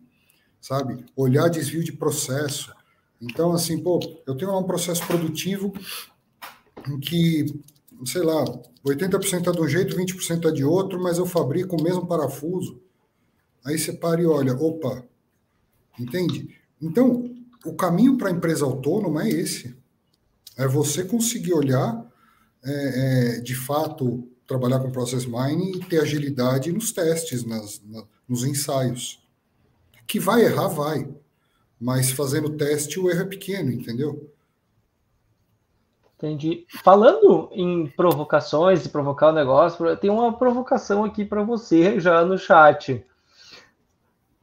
sabe? 0.63 1.05
Olhar 1.13 1.49
desvio 1.49 1.83
de 1.83 1.91
processo. 1.91 2.73
Então, 3.21 3.51
assim, 3.51 3.77
pô, 3.77 3.99
eu 4.25 4.35
tenho 4.35 4.57
um 4.57 4.63
processo 4.63 5.05
produtivo 5.05 5.73
em 6.89 6.99
que 6.99 7.61
sei 8.05 8.21
lá, 8.21 8.43
80% 8.85 9.47
é 9.47 9.51
de 9.51 9.61
um 9.61 9.67
jeito, 9.67 9.95
20% 9.95 10.49
é 10.49 10.51
de 10.51 10.63
outro, 10.63 11.01
mas 11.01 11.17
eu 11.17 11.25
fabrico 11.25 11.75
o 11.75 11.83
mesmo 11.83 12.05
parafuso. 12.05 12.81
Aí 13.65 13.77
você 13.77 13.93
para 13.93 14.21
e 14.21 14.25
olha, 14.25 14.53
opa, 14.53 15.05
entende? 15.97 16.57
Então, 16.81 17.33
o 17.65 17.73
caminho 17.73 18.17
para 18.17 18.29
a 18.29 18.31
empresa 18.31 18.65
autônoma 18.65 19.23
é 19.23 19.29
esse. 19.29 19.75
É 20.57 20.67
você 20.67 21.03
conseguir 21.03 21.53
olhar, 21.53 22.05
é, 22.63 23.37
é, 23.37 23.39
de 23.39 23.55
fato, 23.55 24.27
trabalhar 24.45 24.79
com 24.79 24.91
process 24.91 25.25
mining 25.25 25.77
e 25.77 25.85
ter 25.85 26.01
agilidade 26.01 26.71
nos 26.71 26.91
testes, 26.91 27.45
nas, 27.45 27.81
na, 27.85 28.03
nos 28.27 28.43
ensaios. 28.43 29.22
Que 30.07 30.19
vai 30.19 30.41
errar, 30.41 30.67
vai. 30.67 31.07
Mas 31.79 32.11
fazendo 32.11 32.55
teste, 32.55 32.99
o 32.99 33.09
erro 33.09 33.21
é 33.21 33.25
pequeno, 33.25 33.71
entendeu? 33.71 34.31
Entendi. 36.15 36.65
Falando 36.83 37.49
em 37.51 37.87
provocações 37.87 38.85
e 38.85 38.89
provocar 38.89 39.29
o 39.29 39.33
negócio, 39.33 39.97
tem 39.97 40.09
uma 40.09 40.31
provocação 40.31 41.03
aqui 41.03 41.25
para 41.25 41.43
você 41.43 41.99
já 41.99 42.23
no 42.23 42.37
chat. 42.37 43.05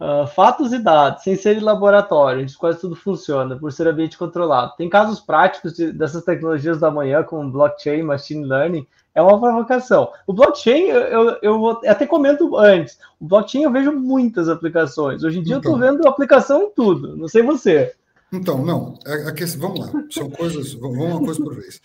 Uh, 0.01 0.27
fatos 0.29 0.73
e 0.73 0.79
dados, 0.79 1.23
sem 1.23 1.37
ser 1.37 1.59
em 1.59 1.61
laboratório, 1.61 2.43
onde 2.43 2.57
quase 2.57 2.81
tudo 2.81 2.97
funciona, 2.97 3.59
por 3.59 3.71
ser 3.71 3.87
ambiente 3.87 4.17
controlado. 4.17 4.73
Tem 4.79 4.89
casos 4.89 5.21
práticos 5.21 5.75
de, 5.75 5.93
dessas 5.93 6.25
tecnologias 6.25 6.81
da 6.81 6.91
manhã, 6.91 7.23
como 7.23 7.53
blockchain, 7.53 8.03
machine 8.03 8.47
learning, 8.47 8.87
é 9.15 9.21
uma 9.21 9.39
provocação. 9.39 10.11
O 10.27 10.33
blockchain, 10.33 10.87
eu, 10.87 11.37
eu 11.43 11.69
até 11.87 12.07
comento 12.07 12.57
antes, 12.57 12.99
o 13.21 13.27
blockchain 13.27 13.65
eu 13.65 13.71
vejo 13.71 13.93
muitas 13.93 14.49
aplicações. 14.49 15.23
Hoje 15.23 15.41
em 15.41 15.43
dia 15.43 15.57
então, 15.57 15.73
eu 15.73 15.77
estou 15.77 15.91
vendo 15.91 16.09
aplicação 16.09 16.63
em 16.63 16.71
tudo, 16.71 17.17
não 17.17 17.29
sei 17.29 17.43
você. 17.43 17.93
Então, 18.33 18.65
não, 18.65 18.95
a, 19.07 19.11
é, 19.11 19.29
a 19.29 19.33
questão, 19.33 19.61
vamos 19.61 19.81
lá, 19.81 20.05
são 20.11 20.31
coisas, 20.31 20.73
vamos 20.73 20.99
uma 20.99 21.21
coisa 21.21 21.43
por 21.43 21.55
vez. 21.55 21.81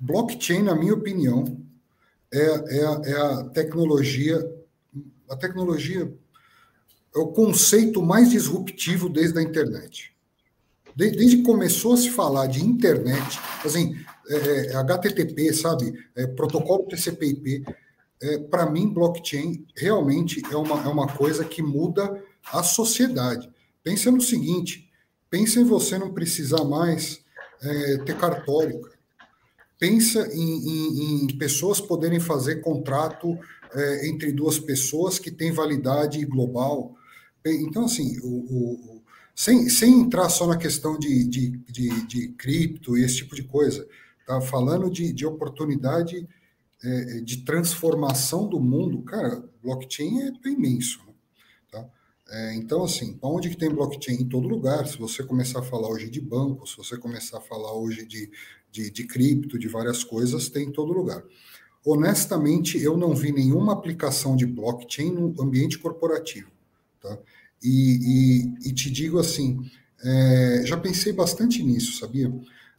Blockchain, 0.00 0.62
na 0.62 0.74
minha 0.74 0.94
opinião, 0.94 1.44
é, 2.32 2.40
é, 2.40 3.12
é 3.12 3.20
a 3.20 3.44
tecnologia, 3.44 4.40
a 5.30 5.36
tecnologia 5.36 6.12
é 7.14 7.18
o 7.18 7.28
conceito 7.28 8.02
mais 8.02 8.30
disruptivo 8.30 9.08
desde 9.08 9.38
a 9.38 9.42
internet. 9.42 10.12
Desde 10.94 11.36
que 11.36 11.42
começou 11.42 11.94
a 11.94 11.96
se 11.96 12.10
falar 12.10 12.46
de 12.46 12.64
internet, 12.64 13.38
assim, 13.64 13.96
é, 14.28 14.66
é 14.66 14.76
HTTP, 14.76 15.52
sabe, 15.52 15.92
é, 16.14 16.26
protocolo 16.26 16.86
TCP/IP, 16.86 17.64
é, 18.20 18.38
para 18.38 18.70
mim, 18.70 18.88
blockchain 18.88 19.66
realmente 19.74 20.42
é 20.50 20.56
uma, 20.56 20.82
é 20.82 20.88
uma 20.88 21.08
coisa 21.08 21.44
que 21.44 21.62
muda 21.62 22.22
a 22.52 22.62
sociedade. 22.62 23.50
Pensa 23.82 24.10
no 24.10 24.20
seguinte: 24.20 24.92
Pensa 25.32 25.60
em 25.60 25.64
você 25.64 25.96
não 25.96 26.12
precisar 26.12 26.62
mais 26.62 27.22
é, 27.62 27.96
ter 28.04 28.18
cartório. 28.18 28.82
Pensa 29.78 30.28
em, 30.30 30.68
em, 30.68 31.24
em, 31.24 31.38
pessoas 31.38 31.80
poderem 31.80 32.20
fazer 32.20 32.56
contrato 32.56 33.38
é, 33.72 34.08
entre 34.08 34.30
duas 34.30 34.58
pessoas 34.58 35.18
que 35.18 35.30
têm 35.30 35.50
validade 35.50 36.22
global. 36.26 36.94
Então, 37.44 37.86
assim, 37.86 38.18
o, 38.20 38.26
o, 38.26 39.02
sem, 39.34 39.68
sem 39.68 40.00
entrar 40.00 40.28
só 40.28 40.46
na 40.46 40.56
questão 40.56 40.98
de, 40.98 41.24
de, 41.24 41.50
de, 41.50 42.06
de 42.06 42.28
cripto 42.28 42.96
e 42.96 43.04
esse 43.04 43.16
tipo 43.16 43.34
de 43.34 43.42
coisa, 43.42 43.86
tá 44.26 44.40
falando 44.40 44.90
de, 44.90 45.12
de 45.12 45.26
oportunidade 45.26 46.28
é, 46.84 47.20
de 47.20 47.38
transformação 47.38 48.48
do 48.48 48.60
mundo, 48.60 49.02
cara, 49.02 49.42
blockchain 49.62 50.22
é 50.22 50.48
imenso. 50.48 51.00
Né? 51.72 51.86
É, 52.28 52.54
então, 52.54 52.84
assim, 52.84 53.18
onde 53.22 53.50
que 53.50 53.56
tem 53.56 53.70
blockchain? 53.70 54.22
Em 54.22 54.28
todo 54.28 54.48
lugar. 54.48 54.86
Se 54.86 54.98
você 54.98 55.22
começar 55.22 55.60
a 55.60 55.62
falar 55.62 55.88
hoje 55.88 56.10
de 56.10 56.20
banco, 56.20 56.66
se 56.66 56.76
você 56.76 56.96
começar 56.96 57.38
a 57.38 57.42
falar 57.42 57.72
hoje 57.74 58.06
de, 58.06 58.30
de, 58.70 58.90
de 58.90 59.04
cripto, 59.04 59.58
de 59.58 59.68
várias 59.68 60.04
coisas, 60.04 60.48
tem 60.48 60.68
em 60.68 60.72
todo 60.72 60.92
lugar. 60.92 61.22
Honestamente, 61.84 62.80
eu 62.80 62.96
não 62.96 63.14
vi 63.14 63.32
nenhuma 63.32 63.72
aplicação 63.72 64.36
de 64.36 64.46
blockchain 64.46 65.10
no 65.10 65.42
ambiente 65.42 65.78
corporativo. 65.78 66.51
Tá? 67.02 67.18
E, 67.62 68.54
e, 68.64 68.68
e 68.68 68.72
te 68.72 68.90
digo 68.90 69.18
assim, 69.18 69.60
é, 70.02 70.62
já 70.64 70.76
pensei 70.76 71.12
bastante 71.12 71.62
nisso, 71.62 71.98
sabia? 71.98 72.32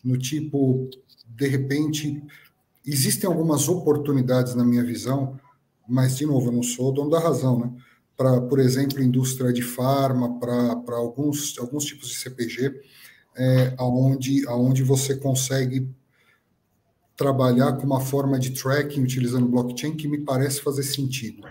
No 0.03 0.17
tipo, 0.17 0.89
de 1.27 1.47
repente, 1.47 2.21
existem 2.85 3.27
algumas 3.27 3.67
oportunidades 3.67 4.55
na 4.55 4.63
minha 4.63 4.83
visão, 4.83 5.39
mas, 5.87 6.17
de 6.17 6.25
novo, 6.25 6.47
eu 6.47 6.53
não 6.53 6.63
sou 6.63 6.91
dono 6.91 7.09
da 7.09 7.19
razão, 7.19 7.59
né? 7.59 7.71
para, 8.15 8.39
por 8.41 8.59
exemplo, 8.59 9.01
indústria 9.01 9.51
de 9.51 9.61
farma, 9.61 10.39
para 10.39 10.95
alguns, 10.95 11.57
alguns 11.57 11.85
tipos 11.85 12.09
de 12.09 12.15
CPG, 12.15 12.81
é, 13.35 13.73
aonde, 13.77 14.47
aonde 14.47 14.83
você 14.83 15.15
consegue 15.15 15.89
trabalhar 17.17 17.73
com 17.73 17.85
uma 17.85 17.99
forma 17.99 18.39
de 18.39 18.51
tracking 18.51 19.01
utilizando 19.01 19.47
blockchain 19.47 19.95
que 19.95 20.07
me 20.07 20.19
parece 20.19 20.61
fazer 20.61 20.83
sentido, 20.83 21.47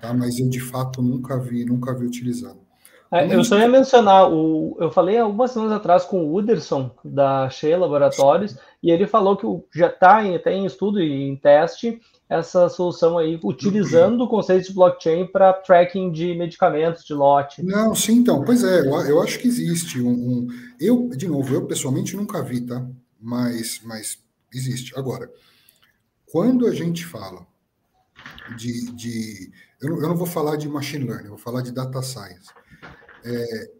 tá? 0.00 0.12
mas 0.14 0.38
eu 0.38 0.48
de 0.48 0.60
fato 0.60 1.02
nunca 1.02 1.38
vi, 1.38 1.64
nunca 1.64 1.94
vi 1.94 2.06
utilizado. 2.06 2.66
É, 3.10 3.32
eu 3.32 3.44
só 3.44 3.58
ia 3.58 3.68
mencionar, 3.68 4.30
o, 4.30 4.76
eu 4.80 4.90
falei 4.90 5.16
algumas 5.18 5.52
semanas 5.52 5.72
atrás 5.72 6.04
com 6.04 6.24
o 6.24 6.34
Uderson, 6.34 6.90
da 7.04 7.48
Shea 7.48 7.78
Laboratórios, 7.78 8.56
e 8.82 8.90
ele 8.90 9.06
falou 9.06 9.36
que 9.36 9.78
já 9.78 9.86
está 9.86 10.24
em, 10.24 10.36
tá 10.38 10.50
em 10.50 10.66
estudo 10.66 11.00
e 11.00 11.28
em 11.28 11.36
teste 11.36 12.00
essa 12.28 12.68
solução 12.68 13.16
aí, 13.16 13.38
utilizando 13.44 14.24
o 14.24 14.28
conceito 14.28 14.66
de 14.66 14.74
blockchain 14.74 15.26
para 15.26 15.52
tracking 15.52 16.10
de 16.10 16.34
medicamentos, 16.34 17.04
de 17.04 17.14
lote. 17.14 17.62
Não, 17.62 17.94
sim, 17.94 18.14
então, 18.14 18.44
pois 18.44 18.64
é, 18.64 18.80
eu, 18.80 18.92
eu 19.02 19.22
acho 19.22 19.38
que 19.38 19.46
existe 19.46 20.00
um, 20.00 20.10
um, 20.10 20.48
Eu, 20.80 21.08
de 21.10 21.28
novo, 21.28 21.54
eu 21.54 21.66
pessoalmente 21.66 22.16
nunca 22.16 22.42
vi, 22.42 22.60
tá? 22.60 22.84
Mas, 23.20 23.80
mas 23.84 24.18
existe. 24.52 24.98
Agora, 24.98 25.30
quando 26.26 26.66
a 26.66 26.74
gente 26.74 27.04
fala 27.04 27.46
de. 28.56 28.92
de 28.92 29.52
eu, 29.80 29.90
não, 29.90 29.96
eu 30.00 30.08
não 30.08 30.16
vou 30.16 30.26
falar 30.26 30.56
de 30.56 30.68
machine 30.68 31.04
learning, 31.04 31.24
eu 31.24 31.30
vou 31.30 31.38
falar 31.38 31.62
de 31.62 31.72
data 31.72 32.00
science. 32.02 32.50
É, 33.24 33.70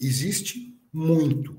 existe 0.00 0.76
muito. 0.92 1.58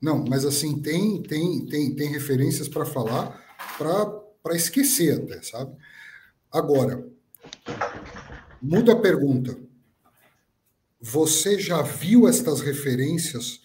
Não, 0.00 0.24
mas 0.24 0.44
assim, 0.44 0.80
tem, 0.80 1.22
tem, 1.22 1.66
tem, 1.66 1.94
tem 1.94 2.08
referências 2.08 2.68
para 2.68 2.84
falar 2.84 3.44
para 4.42 4.54
esquecer 4.54 5.22
até, 5.22 5.42
sabe? 5.42 5.76
Agora, 6.50 7.06
muda 8.62 8.92
a 8.92 9.00
pergunta. 9.00 9.58
Você 11.00 11.58
já 11.58 11.82
viu 11.82 12.28
estas 12.28 12.60
referências 12.60 13.60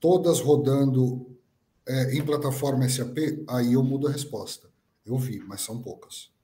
todas 0.00 0.40
rodando 0.40 1.36
é, 1.86 2.16
em 2.16 2.24
plataforma 2.24 2.88
SAP? 2.88 3.18
Aí 3.48 3.74
eu 3.74 3.82
mudo 3.82 4.08
a 4.08 4.12
resposta. 4.12 4.68
Eu 5.04 5.16
vi, 5.16 5.38
mas 5.40 5.60
são 5.60 5.80
poucas 5.80 6.35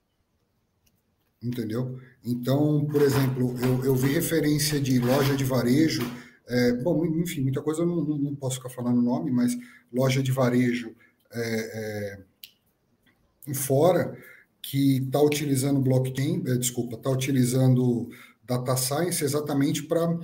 entendeu? 1.42 1.98
Então, 2.24 2.86
por 2.86 3.02
exemplo, 3.02 3.56
eu, 3.60 3.84
eu 3.84 3.94
vi 3.94 4.12
referência 4.12 4.80
de 4.80 4.98
loja 4.98 5.34
de 5.34 5.44
varejo, 5.44 6.02
é, 6.46 6.72
bom, 6.74 7.04
enfim, 7.04 7.42
muita 7.42 7.62
coisa 7.62 7.82
eu 7.82 7.86
não, 7.86 8.04
não, 8.04 8.34
posso 8.34 8.56
ficar 8.56 8.68
falando 8.68 8.98
o 8.98 9.02
nome, 9.02 9.30
mas 9.30 9.56
loja 9.92 10.22
de 10.22 10.30
varejo 10.30 10.94
é, 11.32 12.18
é, 13.48 13.54
fora 13.54 14.16
que 14.60 14.98
está 14.98 15.20
utilizando 15.20 15.80
blockchain, 15.80 16.42
é, 16.46 16.56
desculpa, 16.56 16.96
está 16.96 17.10
utilizando 17.10 18.08
data 18.44 18.76
science 18.76 19.24
exatamente 19.24 19.82
para 19.82 20.18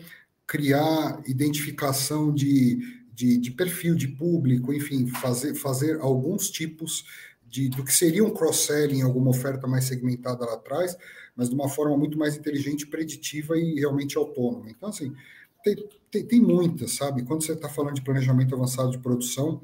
criar 0.47 1.23
identificação 1.27 2.33
de, 2.33 2.79
de, 3.13 3.39
de, 3.39 3.51
perfil 3.51 3.95
de 3.95 4.09
público, 4.09 4.73
enfim, 4.73 5.07
fazer, 5.07 5.55
fazer 5.55 5.99
alguns 6.01 6.51
tipos 6.51 7.05
de, 7.49 7.69
do 7.69 7.85
que 7.85 7.93
seria 7.93 8.25
um 8.25 8.31
cross-selling, 8.31 9.03
alguma 9.03 9.31
oferta 9.31 9.67
mais 9.67 9.85
segmentada 9.85 10.45
lá 10.45 10.55
atrás, 10.55 10.97
mas 11.35 11.49
de 11.49 11.55
uma 11.55 11.69
forma 11.69 11.97
muito 11.97 12.19
mais 12.19 12.37
inteligente, 12.37 12.87
preditiva 12.87 13.57
e 13.57 13.75
realmente 13.75 14.17
autônoma. 14.17 14.71
Então, 14.71 14.89
assim, 14.89 15.15
tem, 15.63 15.89
tem, 16.11 16.27
tem 16.27 16.41
muitas, 16.41 16.93
sabe? 16.93 17.23
Quando 17.23 17.45
você 17.45 17.53
está 17.53 17.69
falando 17.69 17.95
de 17.95 18.03
planejamento 18.03 18.55
avançado 18.55 18.91
de 18.91 18.99
produção, 18.99 19.63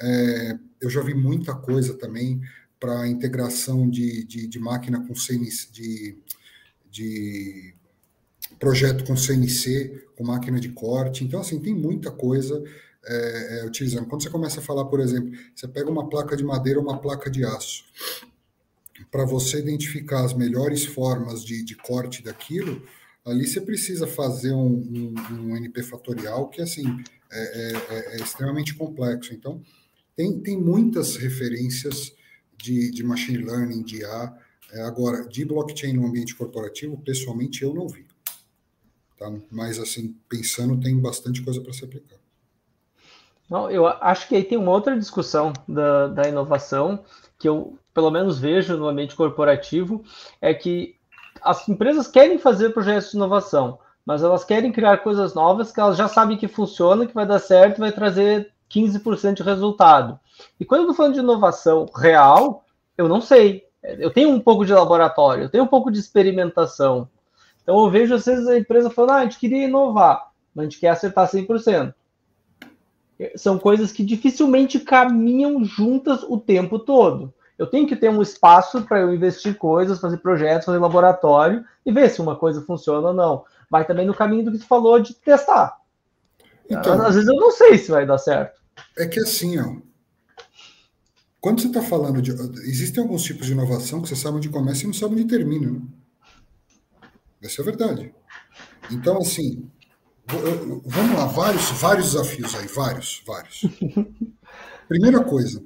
é, 0.00 0.58
eu 0.80 0.90
já 0.90 1.00
vi 1.00 1.14
muita 1.14 1.54
coisa 1.54 1.94
também 1.94 2.40
para 2.78 3.06
integração 3.06 3.88
de, 3.88 4.24
de, 4.24 4.46
de, 4.48 4.58
máquina 4.58 5.06
com 5.06 5.14
CNC, 5.14 5.70
de, 5.70 6.18
de 6.90 7.74
projeto 8.58 9.04
com 9.04 9.16
CNC, 9.16 10.08
com 10.16 10.24
máquina 10.24 10.58
de 10.58 10.70
corte. 10.70 11.24
Então, 11.24 11.40
assim, 11.40 11.60
tem 11.60 11.74
muita 11.74 12.10
coisa 12.10 12.62
é, 13.04 13.60
é, 13.60 13.66
utilizando. 13.66 14.06
Quando 14.06 14.22
você 14.22 14.30
começa 14.30 14.60
a 14.60 14.62
falar, 14.62 14.84
por 14.84 15.00
exemplo, 15.00 15.30
você 15.54 15.66
pega 15.66 15.90
uma 15.90 16.08
placa 16.08 16.36
de 16.36 16.44
madeira 16.44 16.78
ou 16.78 16.84
uma 16.84 17.00
placa 17.00 17.30
de 17.30 17.44
aço, 17.44 17.84
para 19.10 19.24
você 19.24 19.58
identificar 19.58 20.24
as 20.24 20.32
melhores 20.32 20.84
formas 20.84 21.44
de, 21.44 21.64
de, 21.64 21.74
corte 21.74 22.22
daquilo, 22.22 22.82
ali 23.24 23.46
você 23.46 23.60
precisa 23.60 24.06
fazer 24.06 24.52
um, 24.52 24.68
um, 24.68 25.14
um 25.32 25.56
NP 25.56 25.82
fatorial 25.82 26.48
que, 26.48 26.62
assim, 26.62 26.84
é, 27.30 27.72
é, 27.72 28.14
é, 28.14 28.16
extremamente 28.22 28.74
complexo. 28.74 29.34
Então, 29.34 29.60
tem, 30.14 30.38
tem 30.40 30.60
muitas 30.60 31.16
referências 31.16 32.12
de, 32.56 32.90
de 32.90 33.02
machine 33.02 33.38
learning, 33.38 33.82
de 33.82 34.00
IA. 34.00 34.38
É, 34.72 34.82
agora, 34.82 35.26
de 35.26 35.44
blockchain 35.44 35.94
no 35.94 36.06
ambiente 36.06 36.34
corporativo, 36.34 36.96
pessoalmente, 36.98 37.62
eu 37.62 37.74
não 37.74 37.88
vi. 37.88 38.06
Tá? 39.18 39.32
Mas, 39.50 39.78
assim, 39.78 40.16
pensando, 40.28 40.78
tem 40.80 40.98
bastante 40.98 41.42
coisa 41.42 41.60
para 41.60 41.72
se 41.72 41.84
aplicar. 41.84 42.21
Não, 43.52 43.70
eu 43.70 43.86
acho 43.86 44.28
que 44.28 44.34
aí 44.34 44.42
tem 44.42 44.56
uma 44.56 44.70
outra 44.70 44.98
discussão 44.98 45.52
da, 45.68 46.06
da 46.06 46.26
inovação 46.26 47.04
que 47.38 47.46
eu, 47.46 47.78
pelo 47.92 48.10
menos, 48.10 48.38
vejo 48.38 48.78
no 48.78 48.88
ambiente 48.88 49.14
corporativo, 49.14 50.02
é 50.40 50.54
que 50.54 50.96
as 51.42 51.68
empresas 51.68 52.08
querem 52.08 52.38
fazer 52.38 52.70
projetos 52.70 53.10
de 53.10 53.16
inovação, 53.18 53.78
mas 54.06 54.22
elas 54.22 54.42
querem 54.42 54.72
criar 54.72 55.02
coisas 55.02 55.34
novas 55.34 55.70
que 55.70 55.78
elas 55.78 55.98
já 55.98 56.08
sabem 56.08 56.38
que 56.38 56.48
funciona, 56.48 57.04
que 57.04 57.12
vai 57.12 57.26
dar 57.26 57.40
certo, 57.40 57.80
vai 57.80 57.92
trazer 57.92 58.50
15% 58.70 59.34
de 59.34 59.42
resultado. 59.42 60.18
E 60.58 60.64
quando 60.64 60.80
eu 60.80 60.84
estou 60.84 60.96
falando 60.96 61.12
de 61.12 61.20
inovação 61.20 61.84
real, 61.94 62.64
eu 62.96 63.06
não 63.06 63.20
sei. 63.20 63.66
Eu 63.82 64.10
tenho 64.10 64.30
um 64.30 64.40
pouco 64.40 64.64
de 64.64 64.72
laboratório, 64.72 65.44
eu 65.44 65.50
tenho 65.50 65.64
um 65.64 65.68
pouco 65.68 65.92
de 65.92 65.98
experimentação. 65.98 67.06
Então 67.62 67.84
eu 67.84 67.90
vejo 67.90 68.14
às 68.14 68.24
vezes 68.24 68.48
a 68.48 68.56
empresa 68.56 68.88
falando, 68.88 69.10
ah, 69.10 69.16
a 69.16 69.22
gente 69.24 69.38
queria 69.38 69.66
inovar, 69.66 70.30
mas 70.54 70.62
a 70.62 70.64
gente 70.70 70.80
quer 70.80 70.88
acertar 70.88 71.28
100% 71.28 71.92
são 73.36 73.58
coisas 73.58 73.92
que 73.92 74.04
dificilmente 74.04 74.80
caminham 74.80 75.64
juntas 75.64 76.22
o 76.22 76.38
tempo 76.38 76.78
todo. 76.78 77.32
Eu 77.58 77.66
tenho 77.66 77.86
que 77.86 77.96
ter 77.96 78.10
um 78.10 78.22
espaço 78.22 78.82
para 78.82 79.00
eu 79.00 79.14
investir 79.14 79.56
coisas, 79.56 80.00
fazer 80.00 80.18
projetos, 80.18 80.66
fazer 80.66 80.78
laboratório 80.78 81.64
e 81.84 81.92
ver 81.92 82.10
se 82.10 82.20
uma 82.20 82.36
coisa 82.36 82.62
funciona 82.62 83.08
ou 83.08 83.14
não. 83.14 83.44
Vai 83.70 83.84
também 83.84 84.06
no 84.06 84.14
caminho 84.14 84.44
do 84.44 84.52
que 84.52 84.58
tu 84.58 84.66
falou 84.66 84.98
de 84.98 85.14
testar. 85.14 85.78
Então, 86.68 87.00
Às 87.02 87.14
vezes 87.14 87.28
eu 87.28 87.36
não 87.36 87.50
sei 87.50 87.78
se 87.78 87.90
vai 87.90 88.06
dar 88.06 88.18
certo. 88.18 88.60
É 88.96 89.06
que 89.06 89.20
assim, 89.20 89.58
ó, 89.60 89.76
quando 91.40 91.60
você 91.60 91.66
está 91.66 91.82
falando 91.82 92.22
de. 92.22 92.30
Existem 92.68 93.02
alguns 93.02 93.24
tipos 93.24 93.46
de 93.46 93.52
inovação 93.52 94.00
que 94.00 94.08
você 94.08 94.16
sabe 94.16 94.36
onde 94.36 94.48
começa 94.48 94.84
e 94.84 94.86
não 94.86 94.94
sabe 94.94 95.14
onde 95.14 95.24
termina, 95.24 95.72
né? 95.72 95.80
Essa 97.42 97.60
é 97.60 97.62
a 97.62 97.64
verdade. 97.64 98.14
Então, 98.90 99.18
assim, 99.18 99.68
Vamos 100.26 101.16
lá, 101.16 101.26
vários, 101.26 101.70
vários 101.72 102.12
desafios 102.12 102.54
aí, 102.54 102.66
vários, 102.66 103.22
vários. 103.26 103.62
Primeira 104.88 105.22
coisa, 105.24 105.64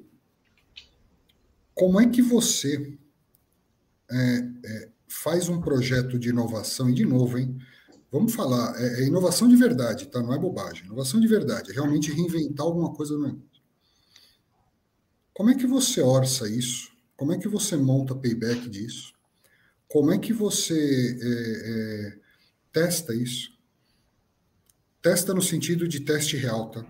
como 1.74 2.00
é 2.00 2.08
que 2.08 2.22
você 2.22 2.98
é, 4.10 4.38
é, 4.64 4.88
faz 5.08 5.48
um 5.48 5.60
projeto 5.60 6.18
de 6.18 6.30
inovação, 6.30 6.88
e 6.88 6.94
de 6.94 7.04
novo, 7.04 7.38
hein? 7.38 7.56
Vamos 8.10 8.34
falar, 8.34 8.80
é, 8.80 9.02
é, 9.02 9.06
inovação 9.06 9.48
de 9.48 9.56
verdade, 9.56 10.06
tá? 10.06 10.22
Não 10.22 10.32
é 10.32 10.38
bobagem. 10.38 10.86
Inovação 10.86 11.20
de 11.20 11.26
verdade, 11.26 11.70
é 11.70 11.74
realmente 11.74 12.12
reinventar 12.12 12.64
alguma 12.64 12.94
coisa 12.94 13.14
no 13.14 13.24
negócio. 13.24 13.46
Como 15.34 15.50
é 15.50 15.54
que 15.54 15.66
você 15.66 16.00
orça 16.00 16.48
isso? 16.48 16.90
Como 17.16 17.32
é 17.32 17.38
que 17.38 17.48
você 17.48 17.76
monta 17.76 18.14
payback 18.14 18.70
disso? 18.70 19.12
Como 19.88 20.10
é 20.10 20.18
que 20.18 20.32
você 20.32 21.18
é, 21.20 21.70
é, 21.70 22.18
testa 22.72 23.14
isso? 23.14 23.55
Testa 25.06 25.32
no 25.32 25.40
sentido 25.40 25.86
de 25.86 26.00
teste 26.00 26.36
real, 26.36 26.68
tá? 26.68 26.84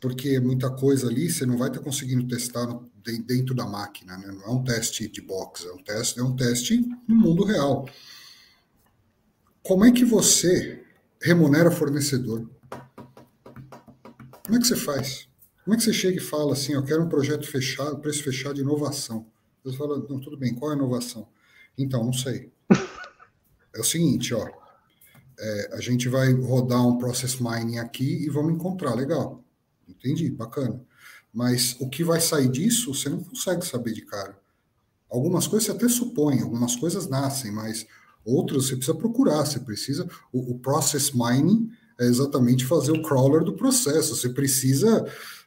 Porque 0.00 0.40
muita 0.40 0.68
coisa 0.68 1.06
ali 1.06 1.30
você 1.30 1.46
não 1.46 1.56
vai 1.56 1.68
estar 1.68 1.78
conseguindo 1.78 2.26
testar 2.26 2.66
no, 2.66 2.90
dentro 3.24 3.54
da 3.54 3.64
máquina, 3.64 4.18
né? 4.18 4.26
Não 4.26 4.42
é 4.42 4.50
um 4.50 4.64
teste 4.64 5.08
de 5.08 5.20
box, 5.20 5.64
é 5.64 5.70
um 5.70 5.84
teste, 5.84 6.18
é 6.18 6.22
um 6.24 6.34
teste 6.34 6.84
no 7.06 7.14
mundo 7.14 7.44
real. 7.44 7.88
Como 9.62 9.84
é 9.84 9.92
que 9.92 10.04
você 10.04 10.82
remunera 11.22 11.70
fornecedor? 11.70 12.50
Como 14.44 14.56
é 14.56 14.58
que 14.58 14.66
você 14.66 14.74
faz? 14.74 15.28
Como 15.64 15.76
é 15.76 15.78
que 15.78 15.84
você 15.84 15.92
chega 15.92 16.16
e 16.16 16.20
fala 16.20 16.54
assim, 16.54 16.72
eu 16.72 16.82
quero 16.82 17.04
um 17.04 17.08
projeto 17.08 17.46
fechado, 17.46 18.00
preço 18.00 18.24
fechado 18.24 18.56
de 18.56 18.62
inovação? 18.62 19.30
Você 19.62 19.76
fala, 19.76 19.96
não, 20.08 20.18
tudo 20.18 20.36
bem, 20.36 20.56
qual 20.56 20.72
é 20.72 20.74
a 20.74 20.76
inovação? 20.76 21.28
Então, 21.78 22.04
não 22.04 22.12
sei. 22.12 22.50
É 23.72 23.78
o 23.78 23.84
seguinte, 23.84 24.34
ó, 24.34 24.59
é, 25.40 25.70
a 25.72 25.80
gente 25.80 26.08
vai 26.08 26.32
rodar 26.32 26.86
um 26.86 26.98
process 26.98 27.40
mining 27.40 27.78
aqui 27.78 28.24
e 28.24 28.28
vamos 28.28 28.52
encontrar. 28.52 28.94
Legal, 28.94 29.42
entendi, 29.88 30.30
bacana. 30.30 30.80
Mas 31.32 31.76
o 31.80 31.88
que 31.88 32.04
vai 32.04 32.20
sair 32.20 32.48
disso, 32.48 32.92
você 32.92 33.08
não 33.08 33.22
consegue 33.22 33.64
saber 33.64 33.92
de 33.92 34.02
cara. 34.02 34.38
Algumas 35.08 35.46
coisas 35.46 35.66
você 35.66 35.72
até 35.72 35.88
supõe, 35.88 36.40
algumas 36.40 36.76
coisas 36.76 37.08
nascem, 37.08 37.50
mas 37.50 37.86
outras 38.24 38.66
você 38.66 38.76
precisa 38.76 38.96
procurar, 38.96 39.44
você 39.44 39.58
precisa. 39.58 40.08
O, 40.32 40.52
o 40.52 40.58
process 40.58 41.12
mining 41.12 41.70
é 41.98 42.04
exatamente 42.04 42.64
fazer 42.66 42.92
o 42.92 43.02
crawler 43.02 43.42
do 43.42 43.54
processo. 43.54 44.14
Você 44.14 44.28
precisa 44.28 45.04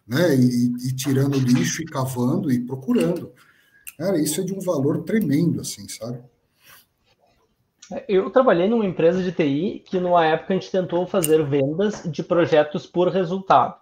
né, 0.08 0.36
ir, 0.36 0.74
ir 0.86 0.94
tirando 0.94 1.38
lixo 1.38 1.82
e 1.82 1.86
cavando 1.86 2.52
e 2.52 2.60
procurando. 2.60 3.32
Cara, 3.98 4.20
isso 4.20 4.42
é 4.42 4.44
de 4.44 4.54
um 4.54 4.60
valor 4.60 5.04
tremendo, 5.04 5.62
assim, 5.62 5.88
sabe? 5.88 6.20
Eu 8.08 8.30
trabalhei 8.30 8.68
numa 8.68 8.86
empresa 8.86 9.22
de 9.22 9.32
TI 9.32 9.84
que, 9.86 10.00
numa 10.00 10.26
época, 10.26 10.54
a 10.54 10.58
gente 10.58 10.72
tentou 10.72 11.06
fazer 11.06 11.44
vendas 11.44 12.04
de 12.06 12.24
projetos 12.24 12.86
por 12.86 13.10
resultado. 13.10 13.76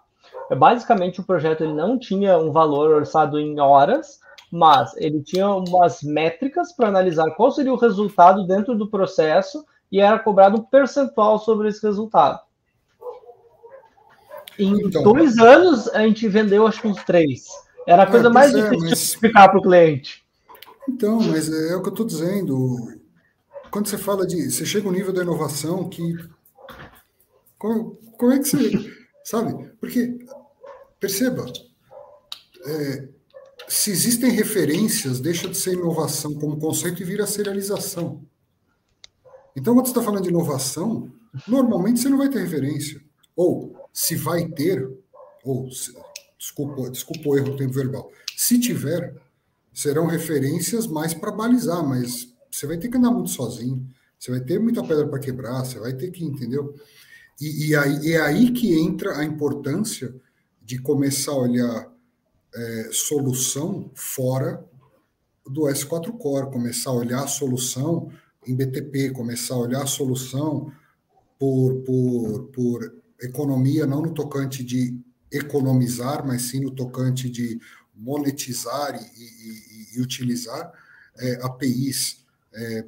É, 0.50 0.54
basicamente, 0.54 1.20
o 1.20 1.24
projeto 1.24 1.62
ele 1.62 1.72
não 1.72 1.98
tinha 1.98 2.36
um 2.36 2.50
valor 2.50 2.90
orçado 2.90 3.38
em 3.38 3.58
horas, 3.60 4.20
mas 4.50 4.94
ele 4.96 5.22
tinha 5.22 5.48
umas 5.48 6.02
métricas 6.02 6.72
para 6.72 6.88
analisar 6.88 7.30
qual 7.32 7.50
seria 7.50 7.72
o 7.72 7.78
resultado 7.78 8.46
dentro 8.46 8.74
do 8.76 8.88
processo 8.88 9.64
e 9.90 10.00
era 10.00 10.18
cobrado 10.18 10.58
um 10.58 10.62
percentual 10.62 11.38
sobre 11.38 11.68
esse 11.68 11.82
resultado. 11.82 12.40
Em 14.58 14.86
então, 14.86 15.02
dois 15.02 15.38
anos, 15.38 15.88
a 15.88 16.00
gente 16.00 16.28
vendeu 16.28 16.66
acho 16.66 16.82
que 16.82 16.88
uns 16.88 17.02
três. 17.04 17.46
Era 17.86 18.02
a 18.02 18.06
coisa 18.06 18.28
é, 18.28 18.30
mais 18.30 18.52
difícil 18.52 18.78
mas... 18.80 18.88
de 18.88 18.94
explicar 18.94 19.48
para 19.48 19.58
o 19.58 19.62
cliente. 19.62 20.22
Então, 20.88 21.20
mas 21.22 21.50
é, 21.50 21.72
é 21.72 21.76
o 21.76 21.82
que 21.82 21.88
eu 21.88 21.92
estou 21.92 22.06
dizendo. 22.06 23.01
Quando 23.72 23.88
você 23.88 23.96
fala 23.96 24.26
de. 24.26 24.50
Você 24.50 24.66
chega 24.66 24.86
ao 24.86 24.92
nível 24.92 25.14
da 25.14 25.22
inovação 25.22 25.88
que. 25.88 26.02
Como, 27.58 27.96
como 28.18 28.32
é 28.32 28.38
que 28.38 28.44
você. 28.44 28.70
Sabe? 29.24 29.70
Porque, 29.80 30.18
perceba, 31.00 31.50
é, 32.66 33.08
se 33.66 33.90
existem 33.90 34.30
referências, 34.30 35.20
deixa 35.20 35.48
de 35.48 35.56
ser 35.56 35.72
inovação 35.72 36.34
como 36.34 36.58
conceito 36.58 37.00
e 37.00 37.06
vira 37.06 37.26
serialização. 37.26 38.22
Então, 39.56 39.74
quando 39.74 39.86
você 39.86 39.92
está 39.92 40.02
falando 40.02 40.24
de 40.24 40.28
inovação, 40.28 41.10
normalmente 41.48 42.00
você 42.00 42.10
não 42.10 42.18
vai 42.18 42.28
ter 42.28 42.40
referência. 42.40 43.00
Ou, 43.34 43.74
se 43.90 44.16
vai 44.16 44.48
ter, 44.48 44.86
ou, 45.44 45.70
se, 45.70 45.96
desculpa, 46.38 46.90
desculpa 46.90 47.26
o 47.26 47.38
erro 47.38 47.52
do 47.52 47.56
tempo 47.56 47.72
verbal, 47.72 48.10
se 48.36 48.60
tiver, 48.60 49.14
serão 49.72 50.06
referências 50.06 50.86
mais 50.86 51.14
para 51.14 51.32
balizar, 51.32 51.82
mas 51.82 52.31
você 52.52 52.66
vai 52.66 52.76
ter 52.76 52.88
que 52.88 52.96
andar 52.96 53.10
muito 53.10 53.30
sozinho, 53.30 53.88
você 54.18 54.30
vai 54.30 54.40
ter 54.40 54.60
muita 54.60 54.82
pedra 54.82 55.08
para 55.08 55.18
quebrar, 55.18 55.64
você 55.64 55.78
vai 55.78 55.94
ter 55.94 56.10
que, 56.10 56.24
entendeu? 56.24 56.74
E, 57.40 57.68
e 57.68 57.76
aí, 57.76 58.12
é 58.12 58.20
aí 58.20 58.52
que 58.52 58.78
entra 58.78 59.18
a 59.18 59.24
importância 59.24 60.14
de 60.60 60.78
começar 60.78 61.32
a 61.32 61.38
olhar 61.38 61.92
é, 62.54 62.88
solução 62.92 63.90
fora 63.94 64.64
do 65.46 65.62
S4 65.62 66.16
Core, 66.16 66.52
começar 66.52 66.90
a 66.90 66.94
olhar 66.94 67.24
a 67.24 67.26
solução 67.26 68.12
em 68.46 68.54
BTP, 68.54 69.10
começar 69.10 69.54
a 69.54 69.58
olhar 69.58 69.82
a 69.82 69.86
solução 69.86 70.70
por, 71.38 71.82
por, 71.82 72.44
por 72.52 73.02
economia, 73.20 73.86
não 73.86 74.02
no 74.02 74.14
tocante 74.14 74.62
de 74.62 75.00
economizar, 75.32 76.24
mas 76.24 76.42
sim 76.42 76.60
no 76.60 76.70
tocante 76.70 77.28
de 77.28 77.58
monetizar 77.94 78.94
e, 78.94 79.96
e, 79.96 79.98
e 79.98 80.00
utilizar 80.00 80.72
é, 81.18 81.44
APIs, 81.44 82.21
é, 82.54 82.86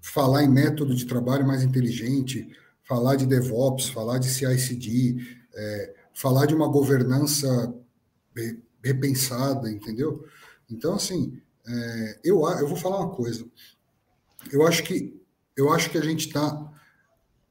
falar 0.00 0.44
em 0.44 0.48
método 0.48 0.94
de 0.94 1.06
trabalho 1.06 1.46
mais 1.46 1.62
inteligente, 1.62 2.48
falar 2.82 3.16
de 3.16 3.26
DevOps, 3.26 3.88
falar 3.88 4.18
de 4.18 4.28
CI/CD, 4.28 5.16
é, 5.54 5.94
falar 6.14 6.46
de 6.46 6.54
uma 6.54 6.68
governança 6.68 7.74
repensada, 8.82 9.70
entendeu? 9.70 10.26
Então, 10.70 10.94
assim, 10.94 11.40
é, 11.66 12.20
eu, 12.24 12.42
eu 12.58 12.66
vou 12.66 12.76
falar 12.76 12.98
uma 12.98 13.14
coisa. 13.14 13.46
Eu 14.50 14.66
acho 14.66 14.82
que 14.82 15.20
eu 15.56 15.70
acho 15.70 15.90
que 15.90 15.98
a 15.98 16.02
gente 16.02 16.28
está 16.28 16.72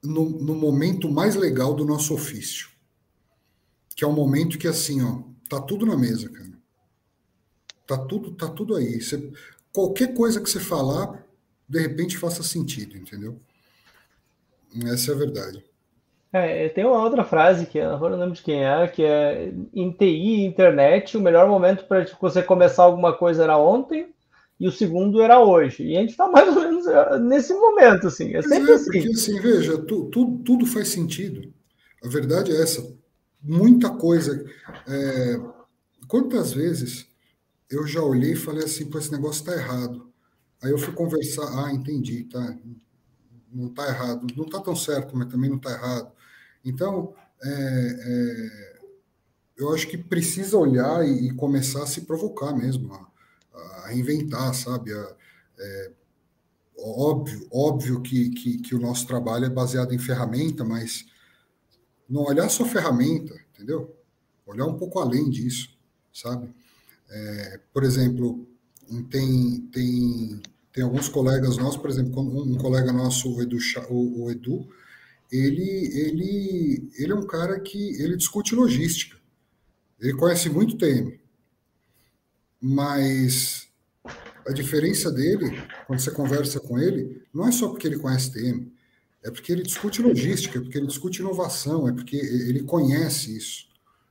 no, 0.04 0.30
no, 0.30 0.56
momento 0.56 1.10
mais 1.10 1.36
legal 1.36 1.76
do 1.76 1.86
nosso 1.86 2.14
ofício, 2.14 2.70
que 3.96 4.04
é 4.04 4.08
o 4.08 4.12
momento 4.12 4.58
que 4.58 4.68
assim, 4.68 5.04
ó, 5.04 5.22
tá 5.48 5.62
tudo 5.62 5.86
na 5.86 5.96
mesa, 5.96 6.28
cara. 6.30 6.52
Tá 7.86 7.98
tudo, 7.98 8.32
tá 8.32 8.50
tudo 8.50 8.76
aí. 8.76 9.00
Você, 9.00 9.32
qualquer 9.72 10.14
coisa 10.14 10.42
que 10.42 10.50
você 10.50 10.60
falar, 10.60 11.21
de 11.72 11.80
repente 11.80 12.18
faça 12.18 12.44
sentido, 12.44 12.98
entendeu? 12.98 13.40
Essa 14.86 15.12
é 15.12 15.16
a 15.16 15.18
verdade. 15.18 15.64
É, 16.34 16.70
tem 16.70 16.86
uma 16.86 17.02
outra 17.02 17.24
frase 17.24 17.66
que 17.66 17.78
eu 17.78 17.98
não 17.98 18.18
lembro 18.18 18.36
de 18.36 18.42
quem 18.42 18.64
é, 18.66 18.88
que 18.88 19.04
é 19.04 19.54
em 19.74 19.92
TI, 19.92 20.46
internet, 20.46 21.18
o 21.18 21.22
melhor 21.22 21.48
momento 21.48 21.86
para 21.86 22.06
você 22.20 22.44
começar 22.44 22.84
alguma 22.84 23.18
coisa 23.18 23.44
era 23.44 23.58
ontem 23.58 24.14
e 24.60 24.68
o 24.68 24.72
segundo 24.72 25.22
era 25.22 25.40
hoje. 25.40 25.84
E 25.84 25.98
a 25.98 26.02
gente 26.02 26.12
está 26.12 26.28
mais 26.28 26.56
ou 26.56 26.62
menos 26.62 26.88
é, 26.88 27.20
nesse 27.20 27.54
momento, 27.54 28.08
assim. 28.08 28.36
É 28.36 28.42
sempre 28.42 28.72
é, 28.72 28.76
assim. 28.76 28.92
Porque, 28.92 29.10
assim, 29.10 29.40
veja, 29.40 29.78
tu, 29.78 30.10
tu, 30.10 30.42
tudo 30.44 30.66
faz 30.66 30.90
sentido. 30.90 31.54
A 32.04 32.08
verdade 32.08 32.52
é 32.52 32.62
essa. 32.62 32.86
Muita 33.42 33.90
coisa. 33.90 34.46
É, 34.88 35.40
quantas 36.08 36.54
vezes 36.54 37.08
eu 37.70 37.88
já 37.88 38.02
olhei 38.02 38.34
e 38.34 38.38
falei 38.38 38.66
assim, 38.66 38.90
pô, 38.90 38.98
esse 38.98 39.12
negócio 39.12 39.40
está 39.42 39.54
errado. 39.54 40.11
Aí 40.62 40.72
eu 40.72 40.78
fui 40.78 40.94
conversar, 40.94 41.66
ah, 41.66 41.74
entendi, 41.74 42.24
tá. 42.26 42.58
Não 43.52 43.68
está 43.68 43.88
errado. 43.88 44.28
Não 44.36 44.46
está 44.46 44.60
tão 44.60 44.76
certo, 44.76 45.18
mas 45.18 45.28
também 45.28 45.50
não 45.50 45.58
está 45.58 45.72
errado. 45.72 46.12
Então, 46.64 47.14
é, 47.44 47.50
é, 47.50 48.82
eu 49.58 49.74
acho 49.74 49.88
que 49.88 49.98
precisa 49.98 50.58
olhar 50.58 51.06
e, 51.06 51.28
e, 51.28 51.34
começar 51.34 51.84
a 51.84 51.88
se 51.88 52.02
provocar 52.02 52.54
mesmo, 52.54 52.94
a, 52.94 53.88
a 53.88 53.94
inventar, 53.96 54.54
sabe? 54.54 54.94
A, 54.94 55.16
é, 55.60 55.92
óbvio, 56.78 57.48
óbvio 57.52 58.02
que, 58.02 58.30
que, 58.30 58.58
que, 58.60 58.76
o 58.76 58.80
nosso 58.80 59.06
trabalho 59.08 59.46
é 59.46 59.50
baseado 59.50 59.94
em 59.94 60.00
ferramenta, 60.00 60.64
mas 60.64 61.06
não 62.10 62.24
olhar 62.24 62.50
só 62.50 62.66
ferramenta, 62.66 63.34
entendeu? 63.54 63.96
Olhar 64.46 64.66
um 64.66 64.78
pouco 64.78 65.00
além 65.00 65.30
disso, 65.30 65.70
sabe? 66.14 66.54
É, 67.10 67.60
por 67.74 67.84
exemplo, 67.84 68.48
tem, 69.10 69.62
tem, 69.72 70.42
tem 70.74 70.84
alguns 70.84 71.10
colegas 71.10 71.58
nossos, 71.58 71.82
por 71.82 71.90
exemplo, 71.90 72.22
um, 72.22 72.56
colega 72.58 72.94
nosso, 72.94 73.36
o 73.36 73.42
Edu, 73.42 73.58
o 73.90 74.32
Edu 74.32 74.68
ele, 75.32 75.90
ele, 75.94 76.92
ele 76.98 77.12
é 77.12 77.16
um 77.16 77.26
cara 77.26 77.60
que 77.60 77.96
ele 78.02 78.18
discute 78.18 78.54
logística. 78.54 79.18
Ele 80.00 80.14
conhece 80.14 80.50
muito 80.50 80.78
TM. 80.78 81.20
Mas 82.60 83.68
a 84.46 84.52
diferença 84.52 85.12
dele, 85.12 85.58
quando 85.88 86.00
você 86.00 86.12
conversa 86.12 86.60
com 86.60 86.78
ele, 86.78 87.24
não 87.34 87.48
é 87.48 87.52
só 87.52 87.70
porque 87.70 87.88
ele 87.88 87.98
conhece 87.98 88.32
TM, 88.32 88.72
é 89.24 89.32
porque 89.32 89.52
ele 89.52 89.64
discute 89.64 90.02
logística, 90.02 90.58
é 90.58 90.62
porque 90.62 90.78
ele 90.78 90.88
discute 90.88 91.22
inovação, 91.22 91.88
é 91.88 91.94
porque 91.94 92.18
ele 92.18 92.64
conhece 92.64 93.36
isso, 93.38 93.68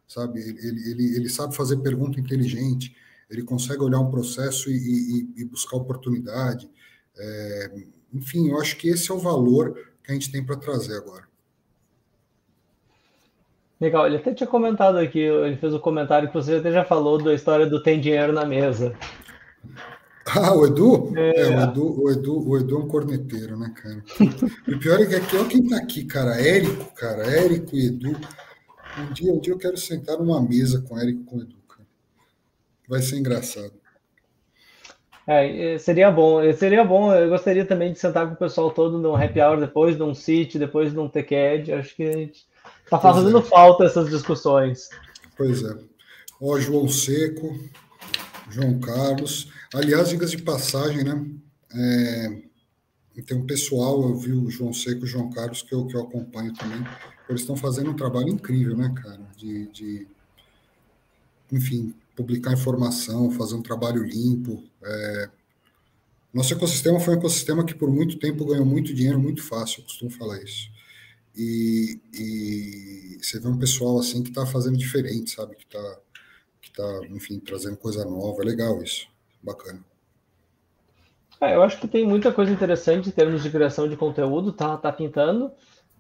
sabe? 0.07 0.41
Ele, 0.41 0.91
ele, 0.91 1.17
ele 1.17 1.29
sabe 1.29 1.55
fazer 1.55 1.77
pergunta 1.79 2.21
inteligente, 2.21 2.97
ele 3.31 3.43
consegue 3.43 3.83
olhar 3.83 4.01
um 4.01 4.11
processo 4.11 4.69
e, 4.71 4.75
e, 4.75 5.43
e 5.43 5.45
buscar 5.45 5.77
oportunidade. 5.77 6.69
É, 7.17 7.73
enfim, 8.13 8.51
eu 8.51 8.61
acho 8.61 8.77
que 8.77 8.89
esse 8.89 9.11
é 9.11 9.15
o 9.15 9.19
valor 9.19 9.75
que 10.03 10.11
a 10.11 10.15
gente 10.15 10.33
tem 10.33 10.45
para 10.45 10.57
trazer 10.57 10.97
agora. 10.97 11.31
Legal, 13.81 14.07
ele 14.07 14.17
até 14.17 14.35
tinha 14.35 14.47
comentado 14.47 14.99
aqui, 14.99 15.21
ele 15.21 15.57
fez 15.57 15.73
o 15.73 15.77
um 15.77 15.81
comentário 15.81 16.29
que 16.29 16.35
você 16.35 16.57
até 16.57 16.71
já 16.71 16.85
falou 16.85 17.23
da 17.23 17.33
história 17.33 17.67
do 17.67 17.83
tem 17.83 17.99
dinheiro 17.99 18.33
na 18.33 18.45
mesa. 18.45 18.95
Ah, 20.27 20.55
o 20.55 20.67
Edu? 20.67 21.13
É, 21.17 21.41
é 21.41 21.49
o, 21.49 21.61
Edu, 21.63 22.03
o, 22.03 22.11
Edu, 22.11 22.49
o 22.49 22.57
Edu 22.59 22.77
é 22.77 22.79
um 22.79 22.89
corneteiro, 22.89 23.59
né, 23.59 23.73
cara? 23.75 24.05
o 24.69 24.79
pior 24.79 25.01
é 25.01 25.07
que 25.07 25.15
aqui, 25.15 25.37
olha 25.37 25.49
quem 25.49 25.67
tá 25.67 25.77
aqui, 25.79 26.05
cara. 26.05 26.41
Érico, 26.41 26.95
cara. 26.95 27.23
Érico 27.23 27.75
e 27.75 27.87
Edu. 27.87 28.17
Um 28.99 29.13
dia, 29.13 29.33
um 29.33 29.41
dia 29.41 29.53
eu 29.55 29.59
quero 29.59 29.79
sentar 29.79 30.19
numa 30.19 30.43
mesa 30.43 30.83
com 30.83 30.99
Érico 30.99 31.23
e 31.23 31.25
com 31.25 31.41
Edu. 31.41 31.60
Vai 32.91 33.01
ser 33.03 33.19
engraçado. 33.19 33.73
É, 35.25 35.79
seria 35.79 36.11
bom, 36.11 36.41
seria 36.53 36.85
bom. 36.85 37.15
Eu 37.15 37.29
gostaria 37.29 37.65
também 37.65 37.93
de 37.93 38.01
sentar 38.01 38.27
com 38.27 38.35
o 38.35 38.37
pessoal 38.37 38.73
todo 38.73 38.99
num 38.99 39.15
happy 39.15 39.41
hour, 39.41 39.61
depois 39.61 39.97
de 39.97 40.03
um 40.03 40.13
sit, 40.13 40.59
depois 40.59 40.91
de 40.91 40.99
um 40.99 41.09
TCAD. 41.09 41.73
Acho 41.73 41.95
que 41.95 42.03
a 42.03 42.13
gente 42.13 42.49
tá 42.91 42.99
fazendo 42.99 43.39
é. 43.39 43.43
falta 43.43 43.85
essas 43.85 44.11
discussões. 44.11 44.89
Pois 45.37 45.63
é. 45.63 45.79
Ó, 46.43 46.59
João 46.59 46.89
Seco, 46.89 47.57
João 48.49 48.81
Carlos. 48.81 49.53
Aliás, 49.73 50.09
dicas 50.09 50.33
de 50.33 50.43
passagem, 50.43 51.05
né? 51.05 51.25
É, 51.73 53.23
tem 53.23 53.39
um 53.39 53.47
pessoal, 53.47 54.03
eu 54.03 54.17
vi 54.17 54.33
o 54.33 54.51
João 54.51 54.73
Seco 54.73 55.03
e 55.03 55.05
o 55.05 55.07
João 55.07 55.31
Carlos, 55.31 55.63
que 55.63 55.73
eu, 55.73 55.87
que 55.87 55.95
eu 55.95 56.01
acompanho 56.01 56.53
também. 56.55 56.85
Eles 57.29 57.43
estão 57.43 57.55
fazendo 57.55 57.91
um 57.91 57.97
trabalho 57.97 58.31
incrível, 58.31 58.77
né, 58.77 58.93
cara? 59.01 59.21
De, 59.37 59.69
de 59.69 60.09
enfim, 61.53 61.95
publicar 62.21 62.53
informação, 62.53 63.31
fazer 63.31 63.55
um 63.55 63.63
trabalho 63.63 64.03
limpo. 64.03 64.63
É... 64.83 65.31
Nosso 66.33 66.53
ecossistema 66.53 67.01
foi 67.01 67.15
um 67.15 67.19
ecossistema 67.19 67.65
que 67.65 67.75
por 67.75 67.91
muito 67.91 68.19
tempo 68.19 68.45
ganhou 68.45 68.65
muito 68.65 68.95
dinheiro 68.95 69.19
muito 69.19 69.43
fácil, 69.43 69.81
eu 69.81 69.85
costumo 69.85 70.11
falar 70.11 70.43
isso. 70.43 70.71
E, 71.35 71.99
e 72.13 73.19
você 73.21 73.41
vê 73.41 73.49
um 73.49 73.59
pessoal 73.59 73.99
assim 73.99 74.23
que 74.23 74.29
está 74.29 74.45
fazendo 74.45 74.77
diferente, 74.77 75.31
sabe? 75.31 75.57
Que 75.57 75.65
está, 75.65 75.99
que 76.61 76.73
tá, 76.73 77.01
enfim, 77.09 77.41
trazendo 77.41 77.77
coisa 77.77 78.05
nova. 78.05 78.43
É 78.43 78.45
legal 78.45 78.83
isso. 78.83 79.09
Bacana. 79.43 79.83
É, 81.41 81.55
eu 81.55 81.63
acho 81.63 81.81
que 81.81 81.89
tem 81.89 82.07
muita 82.07 82.31
coisa 82.31 82.53
interessante 82.53 83.09
em 83.09 83.13
termos 83.13 83.43
de 83.43 83.51
criação 83.51 83.89
de 83.89 83.97
conteúdo, 83.97 84.53
tá, 84.53 84.77
tá 84.77 84.93
pintando. 84.93 85.51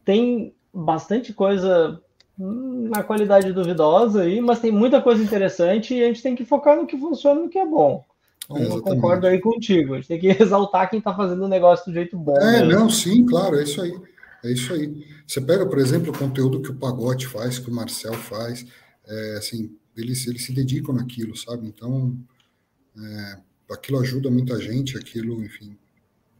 Tem 0.04 0.54
bastante 0.72 1.32
coisa 1.32 2.00
na 2.40 3.02
qualidade 3.02 3.52
duvidosa 3.52 4.22
aí, 4.22 4.40
mas 4.40 4.60
tem 4.60 4.72
muita 4.72 5.02
coisa 5.02 5.22
interessante 5.22 5.94
e 5.94 6.02
a 6.02 6.06
gente 6.06 6.22
tem 6.22 6.34
que 6.34 6.44
focar 6.44 6.76
no 6.76 6.86
que 6.86 6.98
funciona, 6.98 7.42
no 7.42 7.48
que 7.48 7.58
é 7.58 7.66
bom. 7.66 8.04
Então, 8.44 8.76
eu 8.76 8.82
concordo 8.82 9.26
aí 9.26 9.38
contigo. 9.40 9.94
A 9.94 9.96
gente 9.96 10.08
tem 10.08 10.18
que 10.18 10.28
exaltar 10.42 10.88
quem 10.88 10.98
está 10.98 11.14
fazendo 11.14 11.44
o 11.44 11.48
negócio 11.48 11.84
do 11.86 11.92
jeito 11.92 12.16
bom. 12.16 12.36
É, 12.38 12.64
não, 12.64 12.88
sim, 12.88 13.24
claro, 13.26 13.58
é 13.58 13.62
isso 13.62 13.80
aí. 13.82 13.94
É 14.42 14.50
isso 14.50 14.72
aí. 14.72 15.06
Você 15.26 15.40
pega, 15.40 15.66
por 15.66 15.78
exemplo, 15.78 16.12
o 16.12 16.18
conteúdo 16.18 16.62
que 16.62 16.70
o 16.70 16.74
Pagote 16.74 17.26
faz, 17.26 17.58
que 17.58 17.70
o 17.70 17.74
Marcel 17.74 18.14
faz, 18.14 18.66
é, 19.06 19.36
assim, 19.36 19.70
eles, 19.94 20.26
eles 20.26 20.44
se 20.44 20.52
dedicam 20.52 20.94
naquilo, 20.94 21.36
sabe? 21.36 21.66
Então, 21.66 22.16
é, 22.96 23.38
aquilo 23.70 24.00
ajuda 24.00 24.30
muita 24.30 24.58
gente, 24.58 24.96
aquilo, 24.96 25.44
enfim, 25.44 25.76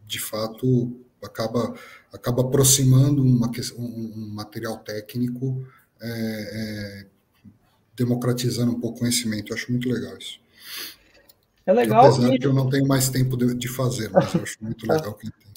de 0.07 0.19
fato, 0.19 0.99
acaba, 1.23 1.75
acaba 2.13 2.43
aproximando 2.43 3.23
uma, 3.23 3.51
um, 3.79 4.13
um 4.17 4.35
material 4.35 4.79
técnico, 4.79 5.65
é, 6.03 6.09
é, 6.09 7.07
democratizando 7.97 8.73
um 8.73 8.81
pouco 8.81 8.97
o 8.97 9.01
conhecimento. 9.01 9.53
Eu 9.53 9.57
acho 9.57 9.71
muito 9.71 9.89
legal 9.89 10.17
isso. 10.19 10.41
É 11.67 11.73
legal. 11.73 12.07
Apesar 12.07 12.35
e... 12.35 12.39
que 12.39 12.47
eu 12.47 12.53
não 12.53 12.69
tenho 12.69 12.87
mais 12.87 13.09
tempo 13.09 13.37
de, 13.37 13.55
de 13.55 13.69
fazer, 13.69 14.11
mas 14.11 14.35
eu 14.35 14.43
acho 14.43 14.57
muito 14.61 14.87
legal 14.91 15.15
quem 15.15 15.31
tem. 15.31 15.51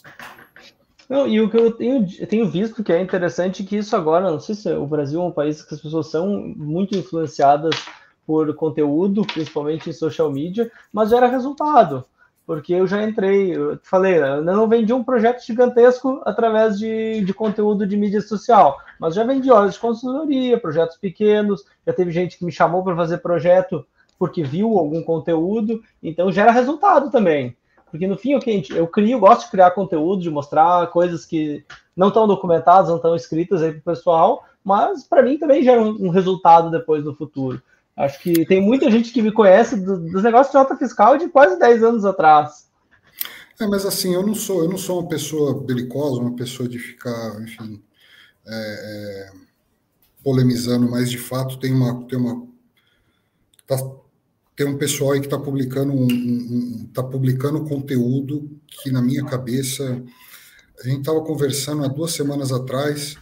Não, 1.09 1.27
e 1.27 1.39
o 1.41 1.49
que 1.49 1.57
eu 1.57 1.71
tenho, 1.71 2.07
eu 2.17 2.27
tenho 2.27 2.49
visto 2.49 2.83
que 2.83 2.91
é 2.91 3.01
interessante 3.01 3.63
que 3.63 3.77
isso 3.77 3.95
agora, 3.95 4.31
não 4.31 4.39
sei 4.39 4.55
se 4.55 4.71
o 4.73 4.87
Brasil 4.87 5.21
é 5.21 5.25
um 5.25 5.31
país 5.31 5.61
que 5.61 5.73
as 5.73 5.81
pessoas 5.81 6.07
são 6.07 6.53
muito 6.55 6.97
influenciadas 6.97 7.75
por 8.25 8.53
conteúdo, 8.55 9.25
principalmente 9.25 9.89
em 9.89 9.93
social 9.93 10.31
media, 10.31 10.71
mas 10.91 11.09
gera 11.09 11.27
resultado. 11.27 12.05
Porque 12.45 12.73
eu 12.73 12.85
já 12.85 13.01
entrei, 13.01 13.55
eu 13.55 13.79
falei, 13.83 14.17
eu 14.17 14.43
não 14.43 14.67
vendi 14.67 14.91
um 14.91 15.03
projeto 15.03 15.45
gigantesco 15.45 16.21
através 16.25 16.77
de, 16.77 17.23
de 17.23 17.33
conteúdo 17.33 17.87
de 17.87 17.95
mídia 17.95 18.19
social, 18.19 18.77
mas 18.99 19.15
já 19.15 19.23
vendi 19.23 19.49
horas 19.49 19.75
de 19.75 19.79
consultoria, 19.79 20.59
projetos 20.59 20.97
pequenos, 20.97 21.63
já 21.87 21.93
teve 21.93 22.11
gente 22.11 22.37
que 22.37 22.43
me 22.43 22.51
chamou 22.51 22.83
para 22.83 22.95
fazer 22.95 23.19
projeto 23.19 23.85
porque 24.19 24.43
viu 24.43 24.77
algum 24.77 25.01
conteúdo, 25.03 25.81
então 26.01 26.31
gera 26.31 26.51
resultado 26.51 27.09
também. 27.09 27.55
Porque 27.89 28.07
no 28.07 28.17
fim, 28.17 28.37
que 28.39 28.65
eu 28.71 28.87
crio, 28.87 29.19
gosto 29.19 29.45
de 29.45 29.51
criar 29.51 29.71
conteúdo, 29.71 30.21
de 30.21 30.29
mostrar 30.29 30.87
coisas 30.87 31.25
que 31.25 31.63
não 31.95 32.07
estão 32.07 32.27
documentadas, 32.27 32.89
não 32.89 32.95
estão 32.95 33.15
escritas 33.15 33.61
aí 33.61 33.71
para 33.71 33.79
o 33.79 33.95
pessoal, 33.95 34.43
mas 34.63 35.03
para 35.03 35.21
mim 35.21 35.37
também 35.37 35.63
gera 35.63 35.81
um, 35.81 36.07
um 36.07 36.09
resultado 36.09 36.71
depois 36.71 37.03
no 37.03 37.13
futuro. 37.13 37.61
Acho 37.95 38.19
que 38.21 38.45
tem 38.45 38.59
muita 38.61 38.89
gente 38.89 39.11
que 39.11 39.21
me 39.21 39.31
conhece 39.31 39.75
do, 39.75 39.99
dos 39.99 40.23
negócios 40.23 40.51
de 40.51 40.57
nota 40.57 40.75
fiscal 40.75 41.17
de 41.17 41.29
quase 41.29 41.59
10 41.59 41.83
anos 41.83 42.05
atrás. 42.05 42.67
É, 43.59 43.67
mas 43.67 43.85
assim, 43.85 44.13
eu 44.13 44.25
não 44.25 44.33
sou, 44.33 44.63
eu 44.63 44.69
não 44.69 44.77
sou 44.77 44.99
uma 44.99 45.07
pessoa 45.07 45.63
belicosa, 45.63 46.19
uma 46.19 46.35
pessoa 46.35 46.67
de 46.67 46.79
ficar, 46.79 47.39
enfim, 47.41 47.81
é, 48.45 48.55
é, 48.55 49.31
polemizando, 50.23 50.89
mas 50.89 51.11
de 51.11 51.19
fato 51.19 51.59
tem 51.59 51.71
uma, 51.71 52.07
tem 52.07 52.17
uma 52.17 52.47
tá, 53.67 53.77
tem 54.55 54.67
um 54.67 54.77
pessoal 54.77 55.11
aí 55.11 55.19
que 55.19 55.27
está 55.27 55.37
publicando 55.37 55.93
um, 55.93 56.07
um, 56.07 56.89
tá 56.93 57.03
publicando 57.03 57.63
conteúdo 57.65 58.49
que 58.67 58.91
na 58.91 59.01
minha 59.01 59.23
cabeça 59.23 60.03
a 60.79 60.87
gente 60.87 60.99
estava 60.99 61.21
conversando 61.21 61.83
há 61.83 61.87
duas 61.87 62.11
semanas 62.11 62.51
atrás, 62.51 63.15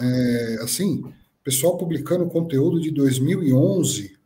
é, 0.00 0.58
assim, 0.62 1.02
pessoal 1.44 1.76
publicando 1.76 2.26
conteúdo 2.26 2.80
de 2.80 2.90
2011 2.90 4.16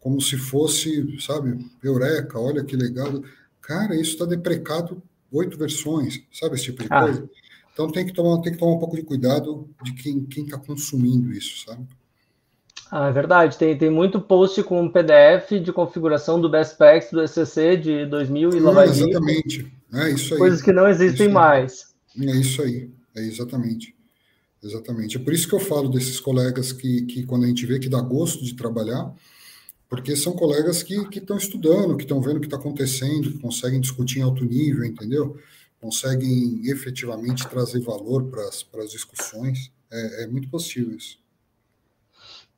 como 0.00 0.20
se 0.20 0.36
fosse, 0.36 1.20
sabe, 1.20 1.58
Eureka, 1.82 2.38
olha 2.38 2.64
que 2.64 2.76
legal. 2.76 3.22
Cara, 3.60 3.94
isso 3.94 4.12
está 4.12 4.24
deprecado 4.24 5.02
oito 5.30 5.58
versões, 5.58 6.22
sabe 6.32 6.54
esse 6.54 6.64
tipo 6.64 6.82
de 6.82 6.88
ah. 6.90 7.02
coisa? 7.02 7.30
Então 7.72 7.90
tem 7.90 8.06
que 8.06 8.12
tomar, 8.12 8.40
tem 8.40 8.52
que 8.52 8.58
tomar 8.58 8.72
um 8.72 8.78
pouco 8.78 8.96
de 8.96 9.02
cuidado 9.02 9.68
de 9.82 9.92
quem 9.92 10.26
está 10.44 10.58
consumindo 10.58 11.32
isso, 11.32 11.64
sabe? 11.66 11.86
Ah, 12.90 13.08
é 13.08 13.12
verdade. 13.12 13.58
Tem, 13.58 13.76
tem 13.76 13.90
muito 13.90 14.20
post 14.20 14.62
com 14.62 14.88
PDF 14.88 15.60
de 15.62 15.72
configuração 15.72 16.40
do 16.40 16.48
Best 16.48 16.76
Packs 16.76 17.10
do 17.10 17.22
ECC 17.22 17.76
de 17.76 18.06
2000 18.06 18.50
e 18.50 18.60
lá 18.60 18.84
Exatamente. 18.84 19.70
É 19.92 20.10
isso 20.10 20.34
aí. 20.34 20.40
Coisas 20.40 20.62
que 20.62 20.72
não 20.72 20.88
existem 20.88 21.28
mais. 21.28 21.94
É 22.18 22.30
isso 22.36 22.62
aí. 22.62 22.90
É 23.14 23.20
exatamente. 23.20 23.94
Exatamente. 24.62 25.16
É 25.16 25.20
por 25.20 25.32
isso 25.32 25.48
que 25.48 25.54
eu 25.54 25.60
falo 25.60 25.88
desses 25.88 26.18
colegas 26.18 26.72
que, 26.72 27.02
que 27.02 27.24
quando 27.24 27.44
a 27.44 27.46
gente 27.48 27.64
vê 27.64 27.78
que 27.78 27.88
dá 27.88 28.00
gosto 28.00 28.44
de 28.44 28.54
trabalhar, 28.54 29.14
porque 29.88 30.14
são 30.16 30.34
colegas 30.34 30.82
que 30.82 30.94
estão 31.16 31.36
estudando, 31.36 31.96
que 31.96 32.02
estão 32.02 32.20
vendo 32.20 32.36
o 32.36 32.40
que 32.40 32.46
está 32.46 32.56
acontecendo, 32.56 33.30
que 33.30 33.38
conseguem 33.38 33.80
discutir 33.80 34.18
em 34.18 34.22
alto 34.22 34.44
nível, 34.44 34.84
entendeu? 34.84 35.38
Conseguem 35.80 36.60
efetivamente 36.64 37.48
trazer 37.48 37.80
valor 37.80 38.24
para 38.24 38.82
as 38.82 38.90
discussões. 38.90 39.72
É, 39.90 40.24
é 40.24 40.26
muito 40.26 40.48
possível 40.50 40.94
isso. 40.96 41.18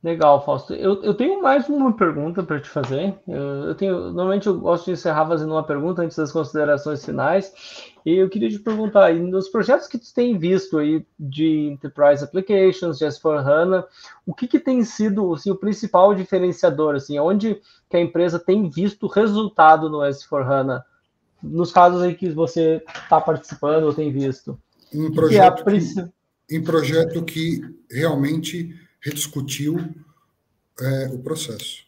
Legal, 0.03 0.43
Fausto. 0.43 0.73
Eu, 0.73 1.03
eu 1.03 1.13
tenho 1.13 1.43
mais 1.43 1.69
uma 1.69 1.95
pergunta 1.95 2.43
para 2.43 2.59
te 2.59 2.71
fazer. 2.71 3.15
Eu, 3.29 3.67
eu, 3.67 3.75
tenho, 3.75 3.95
normalmente 3.99 4.47
eu 4.47 4.59
gosto 4.59 4.87
de 4.87 4.93
encerrar 4.93 5.27
fazendo 5.27 5.53
uma 5.53 5.63
pergunta 5.63 6.01
antes 6.01 6.17
das 6.17 6.33
considerações 6.33 7.05
finais. 7.05 7.53
E 8.05 8.15
eu 8.15 8.29
queria 8.29 8.49
te 8.49 8.59
perguntar 8.59 9.07
aí, 9.07 9.21
nos 9.21 9.49
projetos 9.49 9.87
que 9.87 9.99
tu 9.99 10.13
tem 10.15 10.39
visto 10.39 10.79
aí 10.79 11.05
de 11.19 11.69
Enterprise 11.69 12.25
Applications, 12.25 12.99
de 12.99 13.05
S4HANA, 13.05 13.85
o 14.25 14.35
que, 14.35 14.49
que 14.49 14.59
tem 14.59 14.83
sido 14.85 15.35
assim, 15.35 15.51
o 15.51 15.57
principal 15.57 16.15
diferenciador? 16.15 16.95
Assim, 16.95 17.19
onde 17.19 17.61
que 17.89 17.97
a 17.97 18.01
empresa 18.01 18.39
tem 18.39 18.69
visto 18.69 19.07
resultado 19.07 19.91
no 19.91 19.99
S4HANA? 19.99 20.83
Nos 21.43 21.73
casos 21.73 22.03
aí 22.03 22.15
que 22.15 22.31
você 22.31 22.83
está 23.03 23.21
participando 23.21 23.85
ou 23.85 23.95
tem 23.95 24.13
visto? 24.13 24.59
Um 24.93 25.13
projeto, 25.13 25.65
que 25.65 25.71
é 25.71 25.79
que, 25.79 26.57
em 26.57 26.63
projeto 26.63 27.23
que 27.25 27.61
realmente 27.91 28.75
rediscutiu 29.01 29.79
é, 30.81 31.09
o 31.09 31.19
processo. 31.19 31.85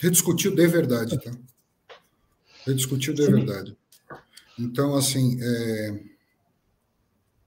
Rediscutiu 0.00 0.54
de 0.54 0.66
verdade, 0.66 1.18
tá? 1.18 1.30
Rediscutiu 2.66 3.14
de 3.14 3.24
Sim. 3.24 3.32
verdade. 3.32 3.76
Então, 4.58 4.96
assim, 4.96 5.38
é... 5.40 6.00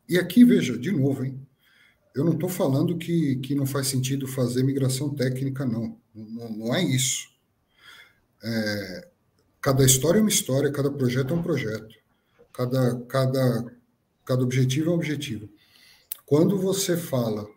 e 0.07 0.17
aqui, 0.17 0.45
veja, 0.45 0.77
de 0.77 0.91
novo, 0.91 1.25
hein? 1.25 1.39
Eu 2.15 2.25
não 2.25 2.33
estou 2.33 2.49
falando 2.49 2.97
que, 2.97 3.37
que 3.37 3.55
não 3.55 3.65
faz 3.65 3.87
sentido 3.87 4.27
fazer 4.27 4.63
migração 4.63 5.13
técnica, 5.13 5.65
não. 5.65 5.97
Não, 6.13 6.49
não 6.49 6.75
é 6.75 6.83
isso. 6.83 7.29
É... 8.43 9.07
Cada 9.61 9.85
história 9.85 10.19
é 10.19 10.21
uma 10.21 10.29
história, 10.29 10.71
cada 10.71 10.91
projeto 10.91 11.33
é 11.33 11.37
um 11.37 11.43
projeto. 11.43 11.95
Cada, 12.51 12.99
cada, 13.05 13.75
cada 14.25 14.43
objetivo 14.43 14.89
é 14.89 14.91
um 14.91 14.95
objetivo. 14.95 15.49
Quando 16.25 16.57
você 16.57 16.97
fala 16.97 17.47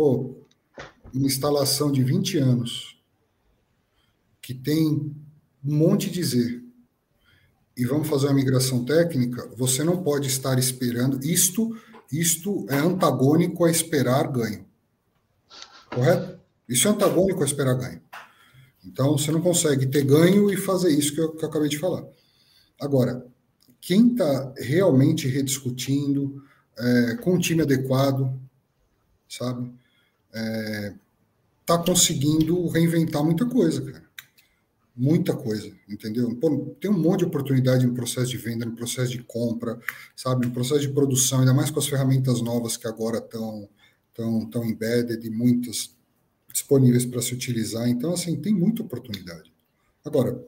pô, 0.00 0.34
uma 1.12 1.26
instalação 1.26 1.92
de 1.92 2.02
20 2.02 2.38
anos, 2.38 2.98
que 4.40 4.54
tem 4.54 5.14
um 5.62 5.76
monte 5.76 6.06
de 6.06 6.14
dizer, 6.14 6.59
e 7.80 7.84
vamos 7.84 8.08
fazer 8.08 8.26
uma 8.26 8.34
migração 8.34 8.84
técnica, 8.84 9.48
você 9.56 9.82
não 9.82 10.02
pode 10.02 10.28
estar 10.28 10.58
esperando. 10.58 11.24
Isto, 11.24 11.76
isto 12.12 12.66
é 12.68 12.76
antagônico 12.76 13.64
a 13.64 13.70
esperar 13.70 14.30
ganho. 14.30 14.64
Correto? 15.92 16.38
Isso 16.68 16.86
é 16.86 16.90
antagônico 16.90 17.42
a 17.42 17.46
esperar 17.46 17.74
ganho. 17.74 18.00
Então, 18.84 19.16
você 19.16 19.30
não 19.30 19.40
consegue 19.40 19.86
ter 19.86 20.04
ganho 20.04 20.50
e 20.50 20.56
fazer 20.56 20.90
isso 20.90 21.14
que 21.14 21.20
eu, 21.20 21.32
que 21.32 21.44
eu 21.44 21.48
acabei 21.48 21.68
de 21.68 21.78
falar. 21.78 22.04
Agora, 22.80 23.26
quem 23.80 24.12
está 24.12 24.52
realmente 24.56 25.28
rediscutindo, 25.28 26.42
é, 26.78 27.16
com 27.16 27.34
o 27.34 27.38
time 27.38 27.62
adequado, 27.62 28.32
sabe? 29.28 29.70
é, 30.32 30.94
tá 31.66 31.78
conseguindo 31.78 32.68
reinventar 32.68 33.22
muita 33.24 33.46
coisa, 33.46 33.80
cara. 33.82 34.09
Muita 35.02 35.34
coisa, 35.34 35.72
entendeu? 35.88 36.36
Pô, 36.36 36.76
tem 36.78 36.90
um 36.90 36.98
monte 36.98 37.20
de 37.20 37.24
oportunidade 37.24 37.86
no 37.86 37.94
processo 37.94 38.28
de 38.28 38.36
venda, 38.36 38.66
no 38.66 38.76
processo 38.76 39.12
de 39.12 39.22
compra, 39.22 39.80
sabe? 40.14 40.46
No 40.46 40.52
processo 40.52 40.82
de 40.82 40.90
produção, 40.90 41.38
ainda 41.38 41.54
mais 41.54 41.70
com 41.70 41.78
as 41.78 41.86
ferramentas 41.86 42.42
novas 42.42 42.76
que 42.76 42.86
agora 42.86 43.16
estão 43.16 43.66
tão, 44.12 44.44
tão 44.50 44.62
embedded 44.62 45.26
e 45.26 45.30
muitas 45.30 45.96
disponíveis 46.52 47.06
para 47.06 47.22
se 47.22 47.32
utilizar. 47.32 47.88
Então, 47.88 48.12
assim, 48.12 48.36
tem 48.36 48.52
muita 48.52 48.82
oportunidade. 48.82 49.50
Agora, 50.04 50.38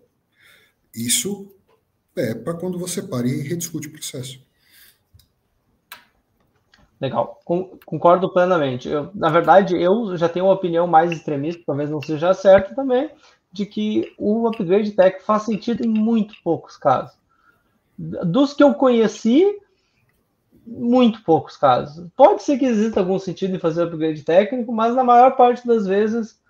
isso 0.94 1.50
é 2.14 2.34
para 2.34 2.52
quando 2.52 2.78
você 2.78 3.00
para 3.00 3.26
e 3.26 3.40
rediscute 3.40 3.88
o 3.88 3.92
processo. 3.92 4.38
Legal, 7.00 7.40
concordo 7.86 8.30
plenamente. 8.30 8.86
Eu, 8.86 9.10
na 9.14 9.30
verdade, 9.30 9.80
eu 9.80 10.14
já 10.18 10.28
tenho 10.28 10.44
uma 10.44 10.54
opinião 10.54 10.86
mais 10.86 11.10
extremista, 11.10 11.62
talvez 11.66 11.88
não 11.88 12.02
seja 12.02 12.34
certa 12.34 12.74
também, 12.74 13.10
de 13.52 13.66
que 13.66 14.14
o 14.18 14.48
upgrade 14.48 14.92
tech 14.92 15.22
faz 15.22 15.42
sentido 15.42 15.84
em 15.84 15.88
muito 15.88 16.34
poucos 16.42 16.76
casos. 16.76 17.16
Dos 17.98 18.54
que 18.54 18.62
eu 18.62 18.74
conheci, 18.74 19.58
muito 20.66 21.22
poucos 21.22 21.56
casos. 21.56 22.08
Pode 22.16 22.42
ser 22.42 22.58
que 22.58 22.64
exista 22.64 23.00
algum 23.00 23.18
sentido 23.18 23.54
em 23.54 23.60
fazer 23.60 23.82
upgrade 23.82 24.22
técnico, 24.22 24.72
mas 24.72 24.94
na 24.94 25.04
maior 25.04 25.36
parte 25.36 25.66
das 25.66 25.86
vezes, 25.86 26.40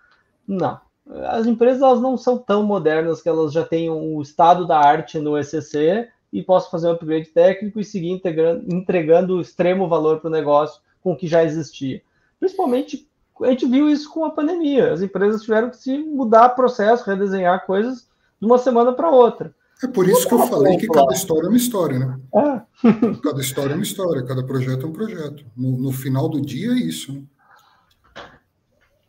não. 0.47 0.81
As 1.27 1.47
empresas 1.47 1.83
elas 1.83 2.01
não 2.01 2.17
são 2.17 2.39
tão 2.39 2.63
modernas 2.63 3.21
que 3.21 3.29
elas 3.29 3.53
já 3.53 3.65
tenham 3.65 4.15
o 4.15 4.23
estado 4.23 4.67
da 4.67 4.79
arte 4.79 5.19
no 5.19 5.37
ECC 5.37 6.09
e 6.33 6.43
posso 6.43 6.71
fazer 6.71 6.89
um 6.89 6.93
upgrade 6.93 7.29
técnico 7.31 7.81
e 7.81 7.85
seguir 7.85 8.11
entregando 8.11 9.41
extremo 9.41 9.89
valor 9.89 10.21
para 10.21 10.29
o 10.29 10.33
negócio 10.33 10.81
com 11.03 11.13
o 11.13 11.17
que 11.17 11.27
já 11.27 11.43
existia. 11.43 12.01
Principalmente, 12.39 13.09
a 13.45 13.51
gente 13.51 13.67
viu 13.67 13.89
isso 13.89 14.11
com 14.11 14.25
a 14.25 14.31
pandemia. 14.31 14.93
As 14.93 15.03
empresas 15.03 15.43
tiveram 15.43 15.71
que 15.71 15.77
se 15.77 15.99
mudar 15.99 16.51
processo, 16.51 17.09
redesenhar 17.09 17.67
coisas 17.67 18.09
de 18.41 18.47
uma 18.47 18.59
semana 18.59 18.93
para 18.93 19.11
outra. 19.11 19.55
É 19.83 19.87
por 19.89 20.09
isso 20.09 20.29
que 20.29 20.35
eu 20.35 20.47
falei 20.47 20.77
que 20.77 20.87
cada 20.87 21.13
história 21.13 21.47
é 21.47 21.49
uma 21.49 21.57
história, 21.57 21.99
né? 21.99 22.21
É. 22.37 22.63
cada 23.23 23.41
história 23.41 23.73
é 23.73 23.75
uma 23.75 23.83
história, 23.83 24.25
cada 24.25 24.45
projeto 24.45 24.87
é 24.87 24.89
um 24.89 24.93
projeto. 24.93 25.45
No, 25.57 25.77
no 25.77 25.93
final 25.93 26.29
do 26.29 26.41
dia 26.41 26.71
é 26.71 26.77
isso, 26.77 27.13
né? 27.13 27.23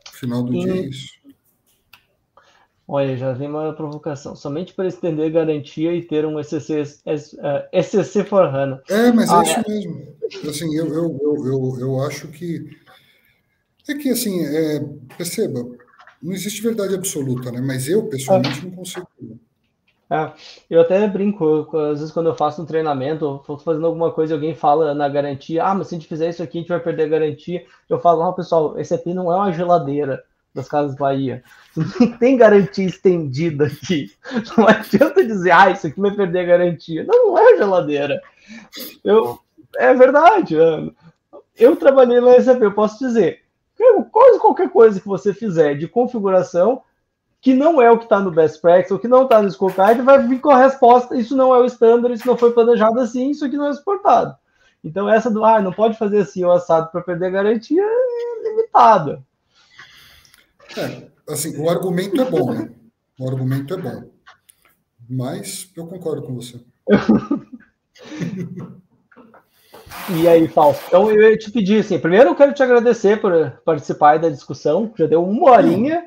No 0.08 0.14
final 0.14 0.44
do 0.44 0.54
e... 0.54 0.60
dia 0.60 0.74
é 0.74 0.88
isso. 0.88 1.24
Olha, 2.88 3.16
já 3.16 3.32
vem 3.32 3.50
uma 3.50 3.74
provocação. 3.74 4.36
Somente 4.36 4.74
para 4.74 4.88
estender 4.88 5.32
garantia 5.32 5.94
e 5.96 6.04
ter 6.04 6.26
um 6.26 6.42
SCC, 6.44 6.84
SCC 7.72 8.24
for 8.26 8.44
HANA. 8.44 8.82
É, 8.90 9.12
mas 9.12 9.30
é 9.30 9.34
ah, 9.34 9.40
é 9.40 9.44
isso 9.44 9.64
mesmo. 9.68 10.50
Assim, 10.50 10.76
eu, 10.76 10.88
eu, 10.88 11.20
eu, 11.22 11.46
eu, 11.46 11.78
eu 11.80 12.00
acho 12.02 12.28
que. 12.28 12.78
É 13.88 13.94
que, 13.96 14.10
assim, 14.10 14.46
é, 14.46 14.80
perceba, 15.18 15.60
não 16.22 16.32
existe 16.32 16.62
verdade 16.62 16.96
absoluta, 16.96 17.52
né? 17.52 17.62
Mas 17.62 17.88
eu, 17.88 18.08
pessoalmente, 18.08 18.66
não 18.66 18.72
consigo. 18.72 19.08
É, 20.10 20.32
eu 20.70 20.82
até 20.82 21.08
brinco, 21.08 21.76
às 21.76 22.00
vezes 22.00 22.14
quando 22.14 22.28
eu 22.28 22.36
faço 22.36 22.62
um 22.62 22.66
treinamento, 22.66 23.26
ou 23.26 23.38
estou 23.38 23.58
fazendo 23.58 23.88
alguma 23.88 24.12
coisa 24.12 24.34
e 24.34 24.36
alguém 24.36 24.54
fala 24.54 24.94
na 24.94 25.10
garantia, 25.10 25.66
ah, 25.66 25.74
mas 25.74 25.88
se 25.88 25.96
a 25.96 25.98
gente 25.98 26.08
fizer 26.08 26.30
isso 26.30 26.44
aqui, 26.44 26.60
a 26.60 26.62
gente 26.62 26.70
vai 26.70 26.80
perder 26.80 27.04
a 27.04 27.08
garantia. 27.08 27.66
Eu 27.90 28.00
falo, 28.00 28.24
não, 28.24 28.34
pessoal, 28.34 28.80
esse 28.80 28.94
aqui 28.94 29.14
não 29.14 29.32
é 29.32 29.36
uma 29.36 29.52
geladeira 29.52 30.24
das 30.54 30.68
Casas 30.70 30.96
Bahia. 30.96 31.44
Não 31.76 32.12
tem 32.20 32.38
garantia 32.38 32.86
estendida 32.86 33.66
aqui. 33.66 34.12
Não 34.56 34.68
adianta 34.68 35.26
dizer, 35.26 35.52
ah, 35.52 35.72
isso 35.72 35.88
aqui 35.88 36.00
vai 36.00 36.12
perder 36.12 36.40
a 36.40 36.58
garantia. 36.58 37.04
Não, 37.04 37.30
não 37.30 37.38
é 37.38 37.58
geladeira. 37.58 38.22
Eu, 39.04 39.40
é 39.78 39.94
verdade. 39.94 40.56
Eu 41.58 41.76
trabalhei 41.76 42.20
no 42.20 42.42
SAP, 42.42 42.62
eu 42.62 42.74
posso 42.74 43.00
dizer, 43.00 43.43
quase 44.12 44.40
qualquer 44.40 44.70
coisa 44.70 45.00
que 45.00 45.08
você 45.08 45.34
fizer 45.34 45.76
de 45.76 45.88
configuração, 45.88 46.82
que 47.42 47.54
não 47.54 47.82
é 47.82 47.92
o 47.92 47.98
que 47.98 48.06
está 48.06 48.20
no 48.20 48.32
best 48.32 48.62
practice, 48.62 48.94
ou 48.94 49.00
que 49.00 49.08
não 49.08 49.24
está 49.24 49.42
no 49.42 49.52
scorecard, 49.52 50.02
vai 50.02 50.26
vir 50.26 50.40
com 50.40 50.50
a 50.50 50.58
resposta, 50.58 51.16
isso 51.16 51.36
não 51.36 51.54
é 51.54 51.60
o 51.60 51.66
standard, 51.66 52.14
isso 52.14 52.28
não 52.28 52.38
foi 52.38 52.54
planejado 52.54 53.00
assim, 53.00 53.32
isso 53.32 53.44
aqui 53.44 53.58
não 53.58 53.68
é 53.68 53.74
suportado. 53.74 54.36
Então 54.84 55.10
essa 55.10 55.30
do, 55.30 55.44
ah, 55.44 55.62
não 55.62 55.72
pode 55.72 55.98
fazer 55.98 56.20
assim 56.20 56.44
o 56.44 56.52
assado 56.52 56.90
para 56.92 57.02
perder 57.02 57.28
a 57.28 57.32
garantia 57.32 57.82
é 57.82 58.50
limitada. 58.50 59.24
É, 60.78 61.08
assim, 61.32 61.58
o 61.58 61.70
argumento 61.70 62.22
é 62.22 62.26
bom, 62.26 62.54
né? 62.54 62.70
O 63.20 63.28
argumento 63.28 63.74
é 63.74 63.78
bom. 63.78 64.10
Mas 65.10 65.72
eu 65.76 65.86
concordo 65.86 66.24
com 66.24 66.36
você. 66.36 66.60
E 70.10 70.28
aí, 70.28 70.48
Fausto? 70.48 70.84
Então 70.88 71.10
eu 71.10 71.30
ia 71.30 71.38
te 71.38 71.50
pedir 71.50 71.80
assim, 71.80 71.98
primeiro 71.98 72.30
eu 72.30 72.36
quero 72.36 72.54
te 72.54 72.62
agradecer 72.62 73.22
por 73.22 73.52
participar 73.64 74.20
da 74.20 74.30
discussão, 74.30 74.92
já 74.98 75.06
deu 75.06 75.24
uma 75.24 75.52
horinha. 75.52 76.04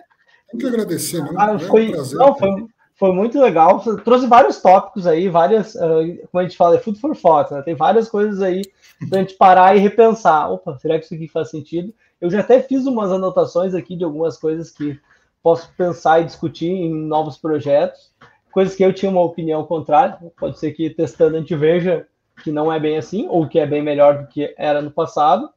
Tem 0.51 0.61
que 0.61 0.67
agradecer, 0.67 1.23
né? 1.23 1.31
Ah, 1.37 1.59
foi, 1.59 1.93
é 1.93 2.01
um 2.01 2.11
não, 2.13 2.35
foi, 2.37 2.51
foi, 2.95 3.13
muito 3.13 3.41
legal. 3.41 3.81
Trouxe 4.05 4.27
vários 4.27 4.61
tópicos 4.61 5.07
aí, 5.07 5.29
várias, 5.29 5.75
uh, 5.75 6.29
como 6.31 6.41
a 6.41 6.43
gente 6.43 6.57
fala, 6.57 6.77
é 6.77 6.79
food 6.79 7.01
for 7.01 7.17
thought, 7.17 7.53
né? 7.53 7.63
Tem 7.63 7.75
várias 7.75 8.09
coisas 8.09 8.43
aí 8.43 8.63
para 9.09 9.19
a 9.19 9.23
gente 9.23 9.35
parar 9.35 9.77
e 9.77 9.81
repensar. 9.81 10.51
Opa, 10.53 10.77
será 10.79 10.99
que 10.99 11.07
isso 11.07 11.15
aqui 11.15 11.27
faz 11.27 11.51
sentido? 11.51 11.93
Eu 12.21 12.31
já 12.31 12.41
até 12.41 12.61
fiz 12.61 12.87
umas 12.87 13.11
anotações 13.11 13.75
aqui 13.75 13.97
de 13.97 14.05
algumas 14.05 14.37
coisas 14.37 14.71
que 14.71 14.99
posso 15.43 15.71
pensar 15.77 16.21
e 16.21 16.25
discutir 16.25 16.71
em 16.71 16.93
novos 16.93 17.39
projetos, 17.39 18.13
coisas 18.53 18.75
que 18.75 18.85
eu 18.85 18.93
tinha 18.93 19.11
uma 19.11 19.23
opinião 19.23 19.65
contrária. 19.65 20.19
Pode 20.39 20.59
ser 20.59 20.73
que 20.73 20.91
testando 20.91 21.37
a 21.37 21.41
gente 21.41 21.55
veja 21.55 22.07
que 22.43 22.53
não 22.53 22.73
é 22.73 22.79
bem 22.79 22.97
assim, 22.97 23.27
ou 23.29 23.49
que 23.49 23.59
é 23.59 23.67
bem 23.67 23.83
melhor 23.83 24.23
do 24.23 24.29
que 24.29 24.55
era 24.57 24.83
no 24.83 24.91
passado. 24.91 25.49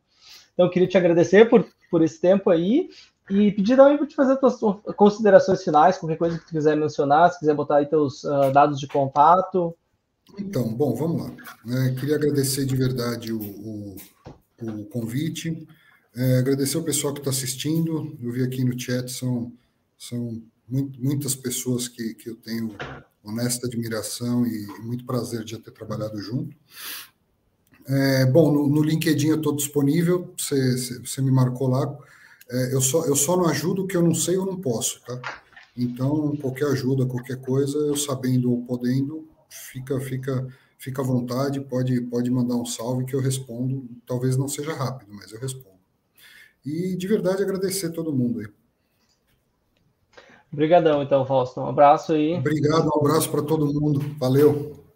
Então, 0.53 0.65
eu 0.65 0.71
queria 0.71 0.88
te 0.88 0.97
agradecer 0.97 1.49
por, 1.49 1.65
por 1.89 2.01
esse 2.01 2.19
tempo 2.19 2.49
aí 2.49 2.89
e 3.30 3.51
pedir 3.51 3.75
também 3.75 3.97
para 3.97 4.07
te 4.07 4.15
fazer 4.15 4.38
tuas 4.38 4.59
considerações 4.95 5.63
finais, 5.63 5.97
qualquer 5.97 6.17
coisa 6.17 6.39
que 6.39 6.45
tu 6.45 6.51
quiser 6.51 6.75
mencionar, 6.75 7.32
se 7.32 7.39
quiser 7.39 7.53
botar 7.53 7.77
aí 7.77 7.86
teus 7.86 8.23
uh, 8.23 8.51
dados 8.51 8.80
de 8.80 8.88
contato. 8.88 9.75
Então, 10.38 10.73
bom, 10.73 10.95
vamos 10.95 11.21
lá. 11.21 11.32
É, 11.86 11.91
queria 11.91 12.15
agradecer 12.15 12.65
de 12.65 12.75
verdade 12.75 13.32
o, 13.32 13.39
o, 13.39 13.95
o 14.61 14.86
convite, 14.86 15.67
é, 16.15 16.39
agradecer 16.39 16.77
o 16.77 16.84
pessoal 16.84 17.13
que 17.13 17.19
está 17.19 17.30
assistindo. 17.30 18.17
Eu 18.21 18.32
vi 18.32 18.43
aqui 18.43 18.63
no 18.63 18.77
chat, 18.80 19.11
são, 19.11 19.51
são 19.97 20.41
muitas 20.67 21.36
pessoas 21.36 21.88
que, 21.88 22.15
que 22.15 22.30
eu 22.30 22.36
tenho 22.36 22.75
honesta 23.24 23.67
admiração 23.67 24.45
e 24.45 24.67
muito 24.82 25.05
prazer 25.05 25.43
de 25.43 25.57
ter 25.57 25.72
trabalhado 25.72 26.20
junto. 26.20 26.55
É, 27.88 28.26
bom, 28.26 28.51
no, 28.51 28.67
no, 28.67 28.84
LinkedIn 28.84 29.30
eu 29.30 29.38
estou 29.38 29.55
disponível, 29.55 30.34
você, 30.38 30.99
você 30.99 31.22
me 31.22 31.32
marcou 31.32 31.67
lá. 31.67 31.97
É, 32.49 32.74
eu, 32.74 32.82
só, 32.82 33.05
eu 33.05 33.15
só 33.15 33.36
não 33.36 33.47
ajudo 33.47 33.84
o 33.84 33.88
que 33.88 33.97
eu 33.97 34.03
não 34.03 34.13
sei 34.13 34.38
ou 34.38 34.45
não 34.45 34.59
posso, 34.59 35.01
tá? 35.01 35.20
Então, 35.76 36.36
qualquer 36.38 36.67
ajuda, 36.67 37.05
qualquer 37.05 37.38
coisa, 37.38 37.78
eu 37.78 37.95
sabendo 37.95 38.51
ou 38.51 38.63
podendo, 38.65 39.28
fica, 39.49 39.99
fica, 39.99 40.47
fica 40.78 41.01
à 41.01 41.05
vontade, 41.05 41.61
pode, 41.61 41.99
pode 42.01 42.30
mandar 42.30 42.55
um 42.55 42.65
salve 42.65 43.05
que 43.05 43.15
eu 43.15 43.22
respondo. 43.22 43.88
Talvez 44.05 44.36
não 44.38 44.47
seja 44.47 44.74
rápido, 44.74 45.13
mas 45.13 45.32
eu 45.32 45.39
respondo. 45.39 45.80
E 46.65 46.95
de 46.95 47.07
verdade 47.07 47.41
agradecer 47.41 47.91
todo 47.91 48.13
mundo 48.13 48.39
aí. 48.39 48.47
Obrigadão, 50.52 51.04
então, 51.04 51.26
Fausto. 51.26 51.62
Um 51.62 51.68
abraço 51.68 52.14
aí. 52.14 52.36
Obrigado, 52.36 52.88
um 52.88 53.00
abraço 53.00 53.30
para 53.30 53.41
todo 53.41 53.68
mundo. 53.68 54.00
Valeu. 54.18 54.88